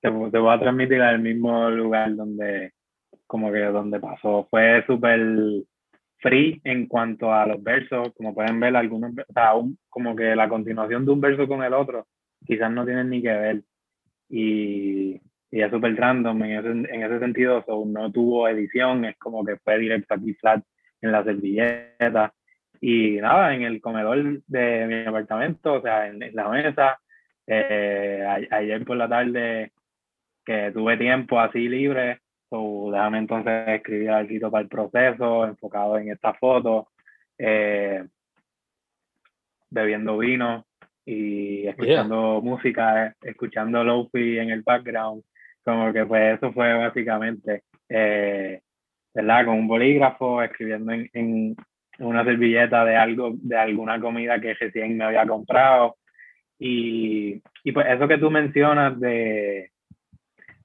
te, 0.00 0.08
te, 0.08 0.38
voy 0.38 0.54
a 0.54 0.60
transmitir 0.60 1.02
al 1.02 1.18
mismo 1.18 1.68
lugar 1.68 2.14
donde, 2.14 2.74
como 3.26 3.50
que 3.50 3.58
donde 3.58 3.98
pasó. 3.98 4.46
Fue 4.48 4.84
súper 4.86 5.64
free 6.18 6.60
en 6.64 6.86
cuanto 6.86 7.32
a 7.32 7.46
los 7.46 7.62
versos, 7.62 8.12
como 8.16 8.34
pueden 8.34 8.58
ver, 8.60 8.76
algunos, 8.76 9.12
o 9.12 9.32
sea, 9.32 9.52
como 9.88 10.16
que 10.16 10.34
la 10.34 10.48
continuación 10.48 11.04
de 11.04 11.12
un 11.12 11.20
verso 11.20 11.46
con 11.46 11.62
el 11.62 11.74
otro, 11.74 12.06
quizás 12.44 12.70
no 12.70 12.84
tienen 12.84 13.10
ni 13.10 13.22
que 13.22 13.32
ver. 13.32 13.62
Y, 14.28 15.20
y 15.50 15.62
es 15.62 15.70
súper 15.70 15.96
random 15.96 16.42
en 16.44 16.52
ese, 16.52 16.94
en 16.94 17.02
ese 17.02 17.18
sentido, 17.18 17.64
no 17.86 18.12
tuvo 18.12 18.48
edición, 18.48 19.04
es 19.04 19.16
como 19.18 19.44
que 19.44 19.56
fue 19.56 19.78
directo 19.78 20.14
aquí 20.14 20.34
flat 20.34 20.62
en 21.00 21.12
la 21.12 21.24
servilleta 21.24 22.32
y 22.80 23.16
nada, 23.16 23.54
en 23.54 23.62
el 23.62 23.80
comedor 23.80 24.42
de 24.46 24.86
mi 24.86 25.06
apartamento, 25.06 25.74
o 25.74 25.82
sea, 25.82 26.08
en, 26.08 26.20
la 26.34 26.48
mesa, 26.48 26.98
eh, 27.46 28.46
ayer 28.50 28.84
por 28.84 28.96
la 28.96 29.08
tarde 29.08 29.72
que 30.44 30.70
tuve 30.72 30.96
tiempo 30.96 31.40
así 31.40 31.68
libre, 31.68 32.20
so, 32.50 32.90
déjame 32.90 33.18
entonces 33.18 33.68
escribir 33.68 34.10
algo 34.10 34.50
para 34.50 34.62
el 34.62 34.68
proceso, 34.68 35.44
enfocado 35.46 35.98
en 35.98 36.10
esta 36.10 36.34
foto, 36.34 36.88
eh, 37.38 38.04
bebiendo 39.70 40.18
vino 40.18 40.66
y 41.04 41.66
escuchando 41.66 42.40
música, 42.42 43.14
escuchando 43.22 43.84
lofi 43.84 44.38
en 44.38 44.50
el 44.50 44.62
background, 44.62 45.22
como 45.64 45.92
que 45.92 46.04
pues 46.06 46.36
eso 46.36 46.52
fue 46.52 46.72
básicamente, 46.74 47.62
eh, 47.88 48.60
¿verdad? 49.14 49.46
Con 49.46 49.58
un 49.58 49.68
bolígrafo, 49.68 50.42
escribiendo 50.42 50.92
en, 50.92 51.56
una 51.98 52.24
servilleta 52.24 52.84
de 52.84 52.96
algo, 52.96 53.32
de 53.34 53.56
alguna 53.56 53.98
comida 54.00 54.40
que 54.40 54.54
recién 54.54 54.96
me 54.96 55.04
había 55.04 55.26
comprado. 55.26 55.96
Y, 56.58 57.42
y 57.64 57.72
pues 57.72 57.86
eso 57.88 58.06
que 58.06 58.18
tú 58.18 58.30
mencionas 58.30 58.98
de, 59.00 59.70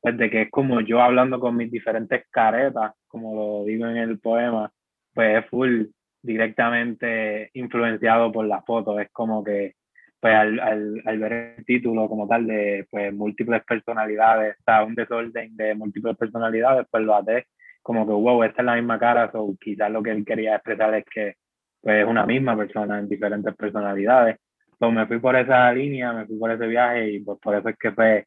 pues 0.01 0.17
de 0.17 0.29
que 0.29 0.41
es 0.43 0.51
como 0.51 0.81
yo 0.81 1.01
hablando 1.01 1.39
con 1.39 1.55
mis 1.57 1.71
diferentes 1.71 2.25
caretas, 2.29 2.93
como 3.07 3.35
lo 3.35 3.65
digo 3.65 3.87
en 3.87 3.97
el 3.97 4.19
poema, 4.19 4.71
pues 5.13 5.43
es 5.43 5.49
full 5.49 5.85
directamente 6.21 7.49
influenciado 7.53 8.31
por 8.31 8.45
la 8.45 8.61
foto. 8.63 8.99
Es 8.99 9.09
como 9.11 9.43
que 9.43 9.75
pues 10.19 10.35
al, 10.35 10.59
al, 10.59 11.01
al, 11.05 11.19
ver 11.19 11.55
el 11.57 11.65
título 11.65 12.07
como 12.07 12.27
tal 12.27 12.45
de 12.47 12.87
pues 12.91 13.13
múltiples 13.13 13.63
personalidades, 13.63 14.55
o 14.59 14.63
sea, 14.63 14.83
un 14.83 14.95
desorden 14.95 15.55
de 15.55 15.75
múltiples 15.75 16.15
personalidades, 16.17 16.87
pues 16.91 17.03
lo 17.03 17.15
hace 17.15 17.47
como 17.81 18.05
que, 18.05 18.13
wow, 18.13 18.43
esta 18.43 18.61
es 18.61 18.65
la 18.65 18.75
misma 18.75 18.99
cara, 18.99 19.29
o 19.33 19.55
quizás 19.59 19.91
lo 19.91 20.03
que 20.03 20.11
él 20.11 20.25
quería 20.25 20.55
expresar 20.55 20.93
es 20.95 21.05
que 21.05 21.35
pues, 21.81 22.03
es 22.03 22.07
una 22.07 22.25
misma 22.25 22.55
persona 22.55 22.99
en 22.99 23.09
diferentes 23.09 23.55
personalidades. 23.55 24.37
Entonces 24.73 24.97
me 24.97 25.07
fui 25.07 25.19
por 25.19 25.35
esa 25.35 25.71
línea, 25.73 26.13
me 26.13 26.25
fui 26.25 26.37
por 26.37 26.51
ese 26.51 26.67
viaje 26.67 27.11
y 27.11 27.19
pues 27.19 27.39
por 27.39 27.55
eso 27.55 27.69
es 27.69 27.77
que 27.77 27.91
fue 27.91 28.25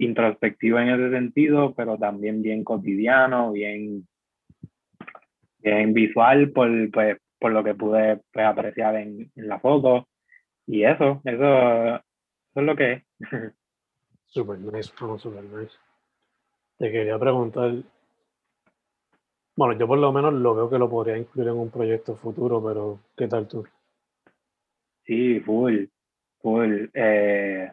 introspectivo 0.00 0.78
en 0.78 0.88
ese 0.88 1.10
sentido, 1.10 1.74
pero 1.74 1.98
también 1.98 2.42
bien 2.42 2.64
cotidiano, 2.64 3.52
bien, 3.52 4.06
bien 5.58 5.92
visual 5.92 6.50
por, 6.50 6.68
pues, 6.90 7.18
por 7.38 7.52
lo 7.52 7.62
que 7.62 7.74
pude 7.74 8.20
pues, 8.32 8.46
apreciar 8.46 8.96
en, 8.96 9.30
en, 9.36 9.48
la 9.48 9.60
foto. 9.60 10.08
Y 10.66 10.84
eso, 10.84 11.20
eso, 11.24 11.94
eso 11.94 12.02
es 12.54 12.62
lo 12.62 12.76
que 12.76 12.92
es. 12.92 13.02
Super 14.26 14.58
nice, 14.60 14.92
super 15.18 15.42
nice. 15.42 15.76
Te 16.78 16.90
quería 16.92 17.18
preguntar, 17.18 17.82
bueno, 19.56 19.76
yo 19.76 19.88
por 19.88 19.98
lo 19.98 20.12
menos 20.12 20.32
lo 20.32 20.54
veo 20.54 20.70
que 20.70 20.78
lo 20.78 20.88
podría 20.88 21.18
incluir 21.18 21.48
en 21.48 21.56
un 21.56 21.70
proyecto 21.70 22.14
futuro, 22.16 22.64
pero 22.64 23.00
¿qué 23.16 23.26
tal 23.26 23.48
tú? 23.48 23.66
Sí, 25.04 25.40
full, 25.40 25.86
full. 26.40 26.86
Eh, 26.94 27.72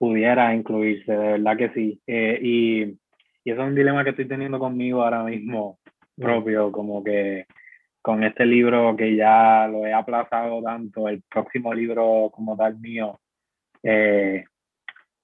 pudiera 0.00 0.54
incluirse, 0.54 1.12
de 1.12 1.32
verdad 1.32 1.58
que 1.58 1.68
sí. 1.74 2.00
Eh, 2.06 2.38
y, 2.40 2.82
y 3.44 3.50
eso 3.50 3.60
es 3.60 3.68
un 3.68 3.74
dilema 3.74 4.02
que 4.02 4.10
estoy 4.10 4.26
teniendo 4.26 4.58
conmigo 4.58 5.02
ahora 5.02 5.22
mismo 5.24 5.78
mm. 6.16 6.22
propio, 6.22 6.72
como 6.72 7.04
que 7.04 7.44
con 8.00 8.24
este 8.24 8.46
libro 8.46 8.96
que 8.96 9.14
ya 9.14 9.68
lo 9.68 9.84
he 9.86 9.92
aplazado 9.92 10.62
tanto, 10.62 11.06
el 11.06 11.22
próximo 11.28 11.74
libro 11.74 12.30
como 12.32 12.56
tal 12.56 12.80
mío, 12.80 13.20
eh, 13.82 14.44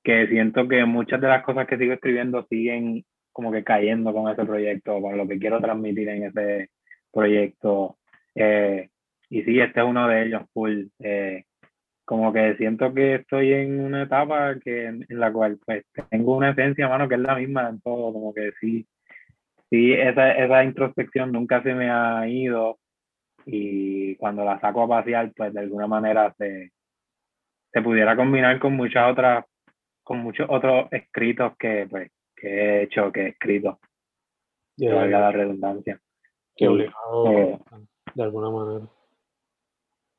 que 0.04 0.26
siento 0.26 0.68
que 0.68 0.84
muchas 0.84 1.22
de 1.22 1.28
las 1.28 1.42
cosas 1.42 1.66
que 1.66 1.78
sigo 1.78 1.94
escribiendo 1.94 2.46
siguen 2.50 3.02
como 3.32 3.50
que 3.50 3.64
cayendo 3.64 4.12
con 4.12 4.30
ese 4.30 4.44
proyecto, 4.44 5.00
con 5.00 5.16
lo 5.16 5.26
que 5.26 5.38
quiero 5.38 5.58
transmitir 5.58 6.06
en 6.10 6.24
ese 6.24 6.68
proyecto. 7.10 7.96
Eh, 8.34 8.90
y 9.30 9.42
sí, 9.42 9.58
este 9.58 9.80
es 9.80 9.86
uno 9.86 10.06
de 10.06 10.26
ellos, 10.26 10.42
full. 10.52 10.84
Eh, 10.98 11.44
como 12.06 12.32
que 12.32 12.56
siento 12.56 12.94
que 12.94 13.16
estoy 13.16 13.52
en 13.52 13.80
una 13.80 14.04
etapa 14.04 14.54
que, 14.60 14.86
en, 14.86 15.04
la 15.08 15.32
cual 15.32 15.58
pues 15.66 15.84
tengo 16.08 16.36
una 16.36 16.50
esencia, 16.50 16.88
mano, 16.88 17.08
que 17.08 17.16
es 17.16 17.20
la 17.20 17.34
misma 17.34 17.68
en 17.68 17.80
todo, 17.80 18.12
como 18.12 18.32
que 18.32 18.52
sí, 18.60 18.86
sí, 19.68 19.92
esa, 19.92 20.32
esa 20.32 20.64
introspección 20.64 21.32
nunca 21.32 21.62
se 21.64 21.74
me 21.74 21.90
ha 21.90 22.26
ido 22.28 22.78
y 23.44 24.14
cuando 24.16 24.44
la 24.44 24.60
saco 24.60 24.84
a 24.84 24.88
pasear, 24.88 25.32
pues 25.36 25.52
de 25.52 25.60
alguna 25.60 25.88
manera 25.88 26.32
se, 26.38 26.70
se 27.72 27.82
pudiera 27.82 28.14
combinar 28.14 28.60
con 28.60 28.74
muchas 28.74 29.10
otras, 29.10 29.44
con 30.04 30.18
muchos 30.18 30.46
otros 30.48 30.86
escritos 30.92 31.56
que, 31.58 31.88
pues, 31.90 32.12
que 32.36 32.48
he 32.48 32.82
hecho, 32.84 33.10
que 33.10 33.22
he 33.22 33.28
escrito. 33.30 33.80
que 34.76 34.92
valga 34.92 35.20
la 35.20 35.32
redundancia. 35.32 36.00
Que 36.54 36.68
obligado 36.68 37.32
eh, 37.32 37.58
de 38.14 38.22
alguna 38.22 38.50
manera. 38.50 38.86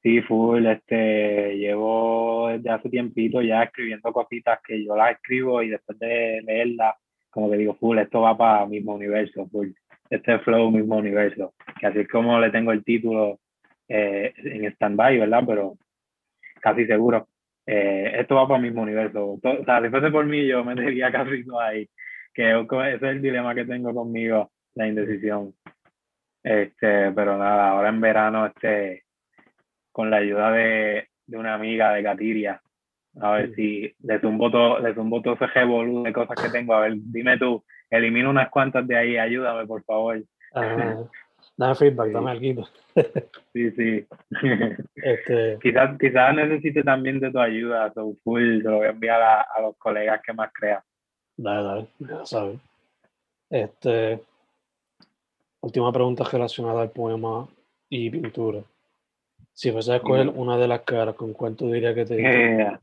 Sí, 0.03 0.21
full, 0.21 0.65
este, 0.65 1.57
llevo 1.57 2.49
desde 2.49 2.69
hace 2.69 2.89
tiempito 2.89 3.41
ya 3.41 3.63
escribiendo 3.63 4.13
cositas 4.13 4.59
que 4.65 4.83
yo 4.83 4.95
las 4.95 5.11
escribo 5.13 5.61
y 5.63 5.69
después 5.69 5.97
de 5.99 6.41
leerlas, 6.45 6.95
como 7.29 7.49
que 7.49 7.57
digo, 7.57 7.75
full, 7.75 7.97
esto 7.97 8.21
va 8.21 8.37
para 8.37 8.65
mismo 8.65 8.93
universo, 8.95 9.47
full, 9.47 9.69
este 10.09 10.39
flow 10.39 10.71
mismo 10.71 10.97
universo, 10.97 11.53
que 11.79 11.87
así 11.87 11.99
es 11.99 12.07
como 12.07 12.39
le 12.39 12.51
tengo 12.51 12.71
el 12.71 12.83
título 12.83 13.39
eh, 13.87 14.33
en 14.37 14.65
stand-by, 14.65 15.19
¿verdad? 15.19 15.43
Pero 15.45 15.77
casi 16.61 16.85
seguro. 16.85 17.27
Eh, 17.65 18.13
esto 18.19 18.35
va 18.35 18.47
para 18.47 18.61
mismo 18.61 18.81
universo. 18.81 19.33
o 19.33 19.39
sea, 19.65 19.81
si 19.81 19.89
fuese 19.89 20.11
por 20.11 20.25
mí, 20.25 20.47
yo 20.47 20.63
me 20.63 20.75
diría 20.75 21.11
casi 21.11 21.43
todo 21.43 21.59
ahí. 21.59 21.89
Que 22.33 22.51
ese 22.51 22.95
es 22.95 23.03
el 23.03 23.21
dilema 23.21 23.55
que 23.55 23.65
tengo 23.65 23.93
conmigo, 23.93 24.51
la 24.75 24.87
indecisión. 24.87 25.53
Este, 26.43 27.11
pero 27.11 27.37
nada, 27.37 27.71
ahora 27.71 27.89
en 27.89 27.99
verano, 27.99 28.45
este, 28.45 29.03
con 29.97 30.11
la 30.11 30.17
ayuda 30.17 30.51
de, 30.51 31.07
de 31.25 31.37
una 31.37 31.55
amiga 31.55 31.91
de 31.93 32.03
Gatiria, 32.03 32.61
a 33.19 33.31
ver 33.31 33.55
si 33.55 33.91
le 34.03 34.19
zumbo 34.19 34.51
todo, 34.51 34.77
le 34.77 34.93
zumbo 34.93 35.23
todo 35.23 35.33
ese 35.33 35.47
revolú 35.47 36.03
de 36.03 36.13
cosas 36.13 36.39
que 36.39 36.49
tengo. 36.49 36.75
A 36.75 36.81
ver, 36.81 36.93
dime 36.97 37.35
tú, 37.39 37.63
elimina 37.89 38.29
unas 38.29 38.51
cuantas 38.51 38.87
de 38.87 38.95
ahí, 38.95 39.17
ayúdame, 39.17 39.65
por 39.65 39.83
favor. 39.85 40.21
Dame 41.57 41.73
feedback, 41.73 42.11
dame 42.11 42.29
algo. 42.29 42.67
sí, 43.53 43.71
sí. 43.71 44.05
Este... 44.97 45.57
quizás, 45.63 45.97
quizás 45.97 46.35
necesite 46.35 46.83
también 46.83 47.19
de 47.19 47.31
tu 47.31 47.39
ayuda, 47.39 47.91
so 47.93 48.13
full, 48.23 48.61
te 48.61 48.69
lo 48.69 48.77
voy 48.77 48.85
a 48.85 48.91
enviar 48.91 49.19
a, 49.19 49.41
a 49.41 49.61
los 49.61 49.75
colegas 49.77 50.21
que 50.23 50.33
más 50.33 50.51
crean. 50.53 50.81
Dale, 51.35 51.63
dale, 51.67 51.87
ya 51.97 52.23
sabes. 52.23 52.59
Este, 53.49 54.21
última 55.61 55.91
pregunta 55.91 56.23
relacionada 56.31 56.83
al 56.83 56.91
poema 56.91 57.47
y 57.89 58.11
pintura. 58.11 58.61
Si 59.57 59.71
fuese 59.71 59.91
a 59.91 59.95
escoger 59.95 60.29
una 60.29 60.55
de 60.55 60.67
las 60.67 60.81
caras, 60.81 61.15
¿con 61.15 61.33
cuánto 61.33 61.65
diría 61.71 61.95
que 61.95 62.05
te 62.05 62.17
yeah, 62.17 62.79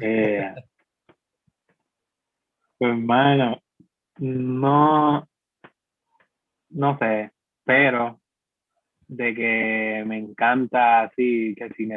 yeah. 0.00 0.54
Pues, 2.78 2.90
hermano, 2.90 3.60
no, 4.18 5.28
no 6.70 6.98
sé 6.98 7.30
pero 7.64 8.20
de 9.06 9.32
que 9.32 10.02
me 10.04 10.18
encanta, 10.18 11.02
así 11.02 11.54
que 11.56 11.68
si, 11.74 11.88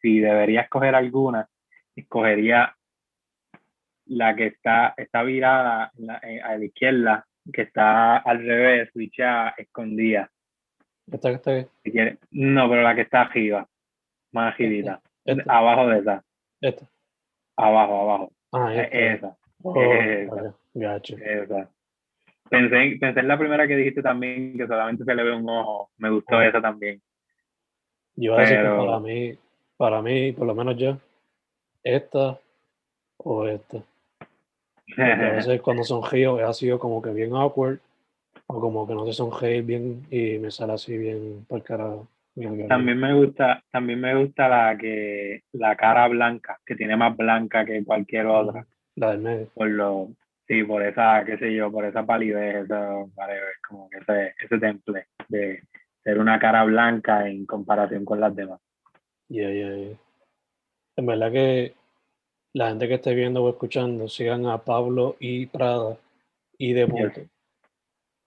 si 0.00 0.20
debería 0.20 0.60
escoger 0.60 0.94
alguna, 0.94 1.48
escogería 1.96 2.76
la 4.04 4.36
que 4.36 4.46
está, 4.46 4.94
está 4.96 5.24
virada 5.24 5.90
eh, 6.22 6.40
a 6.40 6.56
la 6.56 6.64
izquierda, 6.64 7.26
que 7.52 7.62
está 7.62 8.18
al 8.18 8.38
revés, 8.38 8.88
switchada, 8.92 9.54
escondida. 9.58 10.30
¿Esta 11.10 11.28
que 11.30 11.34
está 11.36 11.50
aquí? 11.52 12.18
no, 12.32 12.68
pero 12.68 12.82
la 12.82 12.94
que 12.94 13.02
está 13.02 13.22
arriba, 13.22 13.68
más 14.32 14.54
agilita. 14.54 15.00
Abajo 15.46 15.88
de 15.88 15.98
esa. 15.98 16.24
Esta. 16.60 16.86
Abajo, 17.56 18.00
abajo. 18.00 18.32
Ah, 18.52 18.74
esa. 18.74 19.36
Oh, 19.62 19.74
esa. 19.80 20.54
Esa. 20.74 21.70
Pensé, 22.48 22.96
pensé 23.00 23.20
en 23.20 23.28
la 23.28 23.38
primera 23.38 23.66
que 23.66 23.76
dijiste 23.76 24.02
también, 24.02 24.56
que 24.56 24.66
solamente 24.66 25.04
se 25.04 25.14
le 25.14 25.22
ve 25.22 25.32
un 25.32 25.48
ojo. 25.48 25.90
Me 25.98 26.10
gustó 26.10 26.40
esa 26.40 26.60
también. 26.60 27.00
Yo 28.14 28.32
voy 28.32 28.40
a 28.40 28.42
decir 28.42 28.62
que 28.62 28.68
para 28.68 29.00
mí, 29.00 29.38
para 29.76 30.02
mí, 30.02 30.32
por 30.32 30.46
lo 30.46 30.54
menos 30.54 30.76
yo, 30.76 30.98
esta 31.82 32.38
o 33.18 33.46
esta. 33.46 33.78
a 34.96 35.30
veces 35.32 35.60
cuando 35.62 35.84
sonrío 35.84 36.46
ha 36.46 36.52
sido 36.52 36.78
como 36.78 37.02
que 37.02 37.10
bien 37.10 37.34
awkward 37.34 37.80
o 38.48 38.60
como 38.60 38.86
que 38.86 38.94
no 38.94 39.06
se 39.06 39.12
sonríe 39.12 39.62
bien 39.62 40.06
y 40.10 40.38
me 40.38 40.50
sale 40.50 40.74
así 40.74 40.96
bien 40.96 41.44
por 41.48 41.62
cara. 41.62 41.94
También 42.68 42.98
me 42.98 43.14
gusta, 43.14 43.64
también 43.70 44.00
me 44.00 44.14
gusta 44.14 44.48
la 44.48 44.76
que 44.76 45.42
la 45.52 45.74
cara 45.74 46.06
blanca, 46.08 46.60
que 46.66 46.76
tiene 46.76 46.96
más 46.96 47.16
blanca 47.16 47.64
que 47.64 47.82
cualquier 47.84 48.26
otra. 48.26 48.66
La 48.94 49.12
del 49.12 49.20
medio. 49.20 49.48
Por 49.54 49.68
lo, 49.68 50.10
Sí, 50.46 50.62
por 50.62 50.82
esa, 50.82 51.24
qué 51.24 51.38
sé 51.38 51.52
yo, 51.52 51.72
por 51.72 51.84
esa 51.84 52.06
palidez, 52.06 52.68
como 53.68 53.90
que 53.90 53.98
ese, 53.98 54.34
ese 54.40 54.58
temple 54.58 55.06
de 55.28 55.62
ser 56.04 56.20
una 56.20 56.38
cara 56.38 56.62
blanca 56.62 57.28
en 57.28 57.46
comparación 57.46 58.04
con 58.04 58.20
las 58.20 58.34
demás. 58.34 58.60
Yeah, 59.28 59.50
yeah, 59.50 59.74
yeah. 59.74 59.98
En 60.94 61.06
verdad 61.06 61.32
que 61.32 61.74
la 62.52 62.68
gente 62.68 62.86
que 62.86 62.94
esté 62.94 63.14
viendo 63.14 63.42
o 63.42 63.50
escuchando 63.50 64.08
sigan 64.08 64.46
a 64.46 64.58
Pablo 64.58 65.16
y 65.18 65.46
Prada 65.46 65.96
y 66.56 66.74
Deporte 66.74 67.28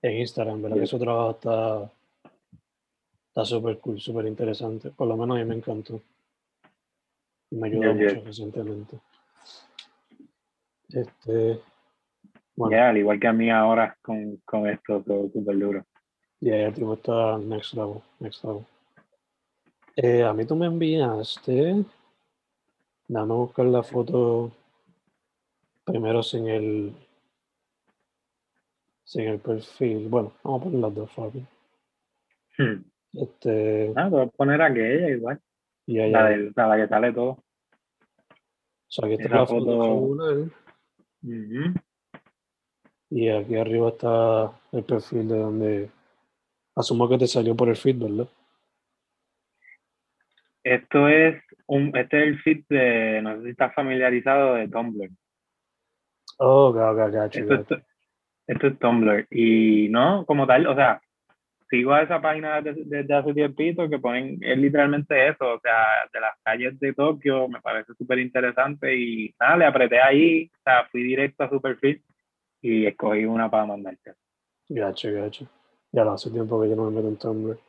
en 0.01 0.17
Instagram, 0.17 0.61
¿verdad? 0.61 0.77
Que 0.77 0.87
su 0.87 0.99
trabajo 0.99 1.31
está 1.31 1.91
está 3.29 3.45
súper 3.45 3.79
cool, 3.79 3.99
súper 3.99 4.25
interesante. 4.25 4.89
Por 4.91 5.07
lo 5.07 5.15
menos 5.15 5.37
a 5.37 5.39
mí 5.39 5.45
me 5.45 5.55
encantó. 5.55 6.01
Y 7.51 7.55
me 7.55 7.67
ayudó 7.67 7.93
mucho 7.93 8.21
recientemente. 8.25 8.99
Este, 10.89 11.61
al 12.57 12.97
igual 12.97 13.19
que 13.19 13.27
a 13.27 13.33
mí 13.33 13.49
ahora 13.49 13.97
con, 14.01 14.37
con 14.37 14.67
esto, 14.67 15.01
todo 15.05 15.29
súper 15.29 15.57
duro. 15.57 15.85
Ya, 16.41 16.55
el 16.55 16.73
tipo 16.73 16.93
está 16.93 17.37
next 17.37 17.73
level, 17.73 18.01
next 18.19 18.43
level. 18.43 18.65
Eh, 19.95 20.23
a 20.23 20.33
mí 20.33 20.45
tú 20.45 20.55
me 20.55 20.65
enviaste, 20.65 21.83
dame 23.07 23.33
a 23.33 23.37
buscar 23.37 23.65
la 23.65 23.83
foto 23.83 24.51
primero 25.83 26.23
sin 26.23 26.47
el 26.47 26.93
sin 29.09 29.27
el 29.27 29.39
perfil. 29.39 30.07
Bueno, 30.07 30.33
vamos 30.43 30.61
a 30.61 30.63
poner 30.65 30.79
las 30.81 30.93
dos, 30.93 31.11
Fabi. 31.11 31.45
Hmm. 32.59 32.83
Este, 33.13 33.91
ah, 33.95 34.07
voy 34.07 34.21
a 34.21 34.27
poner 34.27 34.61
aquella 34.61 35.09
igual. 35.09 35.41
Yeah, 35.87 36.07
la, 36.09 36.29
de, 36.29 36.51
la, 36.55 36.77
que 36.77 36.87
sale 36.87 37.11
todo. 37.11 37.29
O 37.31 37.43
sea, 38.87 39.07
aquí 39.07 39.15
está 39.15 39.35
la 39.35 39.45
foto, 39.47 39.65
foto 39.65 40.49
y 43.11 43.29
aquí 43.29 43.55
arriba 43.55 43.89
está 43.89 44.51
el 44.71 44.83
perfil 44.83 45.27
de 45.27 45.37
donde 45.37 45.89
asumo 46.75 47.09
que 47.09 47.17
te 47.17 47.25
salió 47.25 47.55
por 47.55 47.69
el 47.69 47.75
feed, 47.75 47.97
¿verdad? 47.97 48.29
Esto 50.63 51.07
es 51.07 51.41
un, 51.65 51.97
este 51.97 52.21
es 52.21 52.27
el 52.27 52.39
feed 52.41 52.65
de, 52.69 53.21
no 53.23 53.37
sé 53.37 53.43
si 53.45 53.49
estás 53.49 53.73
familiarizado 53.73 54.53
de 54.53 54.67
Tumblr. 54.67 55.09
Oh, 56.37 56.67
ok, 56.67 56.77
ok, 56.77 57.35
esto, 57.35 57.55
es, 57.55 57.88
esto 58.49 58.67
es 58.67 58.79
Tumblr. 58.79 59.27
Y 59.29 59.89
no, 59.89 60.25
como 60.25 60.47
tal, 60.47 60.65
o 60.67 60.75
sea, 60.75 60.99
sigo 61.69 61.93
a 61.93 62.01
esa 62.01 62.19
página 62.19 62.61
desde, 62.61 62.83
desde 62.85 63.13
hace 63.13 63.33
tiempito 63.33 63.87
que 63.87 63.99
ponen, 63.99 64.39
es 64.41 64.57
literalmente 64.57 65.27
eso, 65.27 65.53
o 65.53 65.59
sea, 65.59 65.85
de 66.11 66.19
las 66.19 66.33
calles 66.43 66.79
de 66.79 66.93
Tokio, 66.93 67.47
me 67.47 67.61
parece 67.61 67.93
súper 67.93 68.19
interesante 68.19 68.95
y 68.95 69.33
nada, 69.39 69.57
le 69.57 69.65
apreté 69.65 70.01
ahí, 70.01 70.49
o 70.51 70.61
sea, 70.63 70.87
fui 70.91 71.03
directo 71.03 71.43
a 71.43 71.49
su 71.49 71.61
perfil 71.61 72.01
y 72.61 72.87
escogí 72.87 73.25
una 73.25 73.49
para 73.49 73.67
mandarte. 73.67 74.13
Gacho, 74.67 75.13
gacho. 75.13 75.47
Ya 75.91 76.03
lo 76.03 76.13
hace 76.13 76.31
tiempo 76.31 76.61
que 76.61 76.69
yo 76.69 76.75
no 76.75 76.89
me 76.89 76.97
meto 76.97 77.07
en 77.07 77.17
Tumblr. 77.17 77.59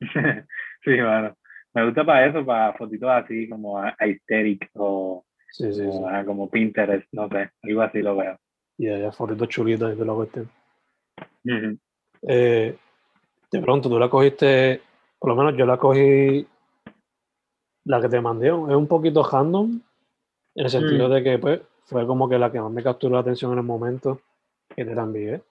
sí, 0.84 1.00
bueno. 1.00 1.34
Me 1.74 1.86
gusta 1.86 2.04
para 2.04 2.26
eso, 2.26 2.44
para 2.44 2.74
fotitos 2.74 3.08
así 3.08 3.48
como 3.48 3.78
aesthetic 3.78 4.68
o 4.74 5.24
sí, 5.48 5.72
sí, 5.72 5.82
como, 6.26 6.50
Pinterest, 6.50 7.08
no 7.12 7.30
sé, 7.30 7.50
algo 7.62 7.80
así 7.80 8.02
lo 8.02 8.14
veo. 8.14 8.38
Ya, 8.78 8.98
ya, 8.98 9.12
fotitos 9.12 9.48
chulitos 9.48 9.96
de 9.96 10.04
la 10.04 10.14
cuestión. 10.14 10.50
eh, 12.22 12.76
de 13.50 13.60
pronto, 13.60 13.88
tú 13.88 13.98
la 13.98 14.08
cogiste, 14.08 14.80
por 15.18 15.30
lo 15.30 15.36
menos 15.36 15.56
yo 15.56 15.66
la 15.66 15.76
cogí, 15.76 16.46
la 17.84 18.00
que 18.00 18.08
te 18.08 18.20
mandé 18.20 18.48
es 18.48 18.52
un 18.52 18.86
poquito 18.86 19.22
random, 19.22 19.80
en 20.54 20.64
el 20.64 20.70
sentido 20.70 21.08
mm. 21.08 21.12
de 21.12 21.22
que, 21.22 21.38
pues, 21.38 21.60
fue 21.84 22.06
como 22.06 22.28
que 22.28 22.38
la 22.38 22.50
que 22.50 22.60
más 22.60 22.72
me 22.72 22.82
capturó 22.82 23.14
la 23.14 23.20
atención 23.20 23.52
en 23.52 23.58
el 23.58 23.64
momento 23.64 24.20
que 24.74 24.84
te 24.84 24.94
la 24.94 25.02
envié. 25.02 25.42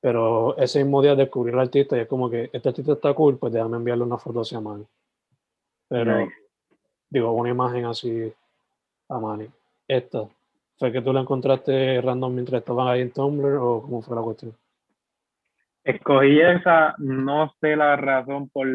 Pero 0.00 0.56
ese 0.58 0.82
mismo 0.82 1.00
día 1.00 1.14
descubrí 1.14 1.52
al 1.52 1.60
artista 1.60 1.96
y 1.96 2.00
es 2.00 2.08
como 2.08 2.28
que 2.28 2.50
este 2.52 2.68
artista 2.68 2.92
está 2.94 3.14
cool, 3.14 3.38
pues 3.38 3.52
déjame 3.52 3.76
enviarle 3.76 4.02
una 4.02 4.18
foto 4.18 4.40
hacia 4.40 4.60
Manny. 4.60 4.84
Pero, 5.88 6.28
digo, 7.08 7.32
una 7.32 7.50
imagen 7.50 7.84
así 7.84 8.32
a 9.08 9.18
Manny. 9.18 9.48
Esta, 9.86 10.26
¿fue 10.82 10.90
que 10.90 11.00
tú 11.00 11.12
la 11.12 11.20
encontraste 11.20 12.00
random 12.00 12.34
mientras 12.34 12.58
estaban 12.58 12.88
ahí 12.88 13.02
en 13.02 13.12
Tumblr 13.12 13.54
o 13.54 13.82
cómo 13.82 14.02
fue 14.02 14.16
la 14.16 14.22
cuestión? 14.22 14.52
Escogí 15.84 16.40
esa, 16.40 16.96
no 16.98 17.54
sé 17.60 17.76
la 17.76 17.94
razón 17.94 18.48
por 18.48 18.66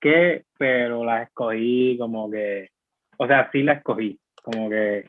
qué, 0.00 0.46
pero 0.56 1.04
la 1.04 1.24
escogí 1.24 1.98
como 1.98 2.30
que, 2.30 2.70
o 3.18 3.26
sea, 3.26 3.50
sí 3.52 3.62
la 3.62 3.74
escogí, 3.74 4.18
como 4.42 4.70
que 4.70 5.04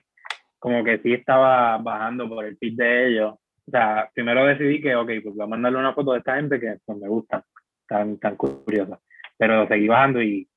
como 0.60 0.84
que 0.84 0.97
sí 0.97 1.13
estaba 1.13 1.77
bajando 1.77 2.27
por 2.27 2.43
el 2.43 2.58
feed 2.58 2.75
de 2.75 3.08
ellos. 3.08 3.36
O 3.65 3.71
sea, 3.71 4.10
primero 4.13 4.45
decidí 4.45 4.82
que, 4.82 4.95
ok, 4.97 5.12
pues 5.23 5.36
voy 5.36 5.45
a 5.45 5.47
mandarle 5.47 5.79
una 5.79 5.93
foto 5.93 6.12
de 6.12 6.19
esta 6.19 6.36
gente 6.36 6.60
que 6.60 6.75
pues, 6.86 6.97
me 6.97 7.08
gusta, 7.08 7.45
tan, 7.88 8.17
tan 8.17 8.36
curiosa. 8.36 8.99
Pero 9.38 9.65
seguí 9.69 9.88
bajando 9.88 10.21
y 10.21 10.49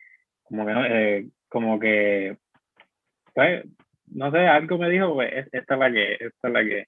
como 0.42 0.66
que, 0.66 0.72
eh, 0.72 1.29
como 1.49 1.79
que 1.79 2.38
pues, 3.33 3.64
no 4.09 4.31
sé, 4.31 4.38
algo 4.38 4.79
me 4.79 4.88
dijo, 4.90 5.14
pues, 5.14 5.47
esta 5.53 5.75
es 5.75 5.81
la 5.81 5.92
que, 5.92 6.12
esta 6.14 6.49
es 6.49 6.53
la 6.53 6.64
que. 6.64 6.85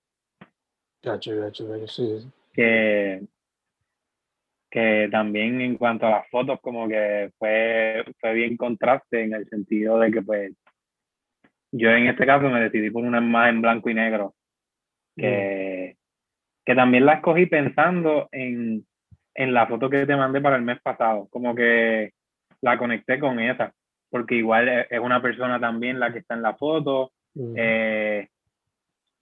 Gacho, 1.03 1.37
gacho, 1.37 1.69
gacho, 1.69 1.89
sí. 1.89 2.31
Que, 2.53 3.23
que 4.71 5.09
también 5.11 5.61
en 5.61 5.77
cuanto 5.77 6.07
a 6.07 6.11
las 6.11 6.29
fotos, 6.29 6.61
como 6.61 6.89
que 6.89 7.31
fue, 7.39 8.05
fue 8.21 8.35
bien 8.35 8.57
contraste 8.57 9.23
en 9.23 9.35
el 9.35 9.49
sentido 9.49 9.99
de 9.99 10.11
que, 10.11 10.23
pues, 10.23 10.53
yo 11.73 11.91
en 11.91 12.07
este 12.07 12.27
caso 12.27 12.49
me 12.49 12.61
decidí 12.61 12.91
por 12.91 13.05
una 13.05 13.21
más 13.21 13.51
en 13.51 13.61
blanco 13.61 13.91
y 13.91 13.95
negro, 13.95 14.35
que, 15.17 15.95
mm. 15.95 16.65
que 16.65 16.75
también 16.75 17.07
la 17.07 17.15
escogí 17.15 17.47
pensando 17.47 18.29
en, 18.33 18.87
en 19.35 19.55
la 19.55 19.67
foto 19.67 19.91
que 19.91 20.07
te 20.07 20.17
mandé 20.17 20.41
para 20.41 20.57
el 20.57 20.63
mes 20.63 20.81
pasado, 20.81 21.29
como 21.31 21.55
que 21.55 22.13
la 22.61 22.79
conecté 22.79 23.19
con 23.19 23.39
esa, 23.39 23.73
porque 24.11 24.37
igual 24.37 24.69
es 24.69 25.01
una 25.01 25.21
persona 25.21 25.61
también 25.61 26.01
la 26.01 26.13
que 26.13 26.21
está 26.21 26.35
en 26.35 26.43
la 26.43 26.55
foto, 26.55 27.13
mm. 27.35 27.55
eh, 27.57 28.29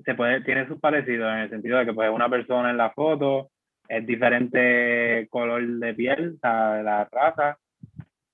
se 0.05 0.15
puede, 0.15 0.43
tiene 0.43 0.67
sus 0.69 0.79
parecidos 0.79 1.33
en 1.33 1.39
el 1.39 1.51
sentido 1.51 1.79
de 1.79 1.87
que 1.87 1.95
pues 1.95 2.11
una 2.11 2.29
persona 2.29 2.71
en 2.71 2.77
la 2.77 2.91
foto, 2.91 3.51
es 3.89 4.07
diferente 4.07 5.27
color 5.31 5.67
de 5.67 5.95
piel, 5.95 6.33
de 6.41 6.83
la 6.83 7.09
raza, 7.11 7.59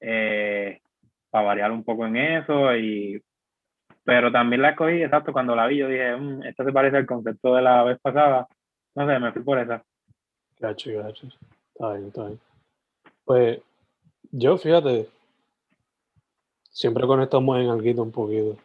eh, 0.01 0.81
para 1.31 1.47
variar 1.47 1.73
un 1.73 1.85
poco 1.85 2.07
en 2.07 2.17
eso 2.17 2.75
y 2.77 3.23
pero 4.05 4.33
también 4.33 4.63
la 4.63 4.71
escogí, 4.71 5.03
exacto, 5.03 5.33
cuando 5.33 5.55
la 5.55 5.67
vi 5.67 5.79
yo 5.79 5.89
dije, 5.89 6.17
mmm, 6.17 6.43
esto 6.45 6.65
se 6.65 6.73
parece 6.73 6.97
al 6.97 7.07
concepto 7.07 7.55
de 7.55 7.63
la 7.63 7.85
vez 7.85 8.01
pasada. 8.01 8.49
No 8.95 9.07
sé, 9.07 9.19
me 9.19 9.33
fui 9.33 9.43
por 9.43 9.59
esa. 9.59 9.83
Gacho, 10.59 10.91
gacho. 11.03 11.29
Está 11.75 11.93
bien, 11.93 12.09
está 12.09 12.27
bien. 12.27 12.41
Pues 13.25 13.61
yo, 14.33 14.59
fíjate, 14.59 15.09
siempre 16.73 17.07
conectamos 17.07 17.59
en 17.59 17.69
algo 17.69 18.03
un 18.03 18.11
poquito. 18.11 18.57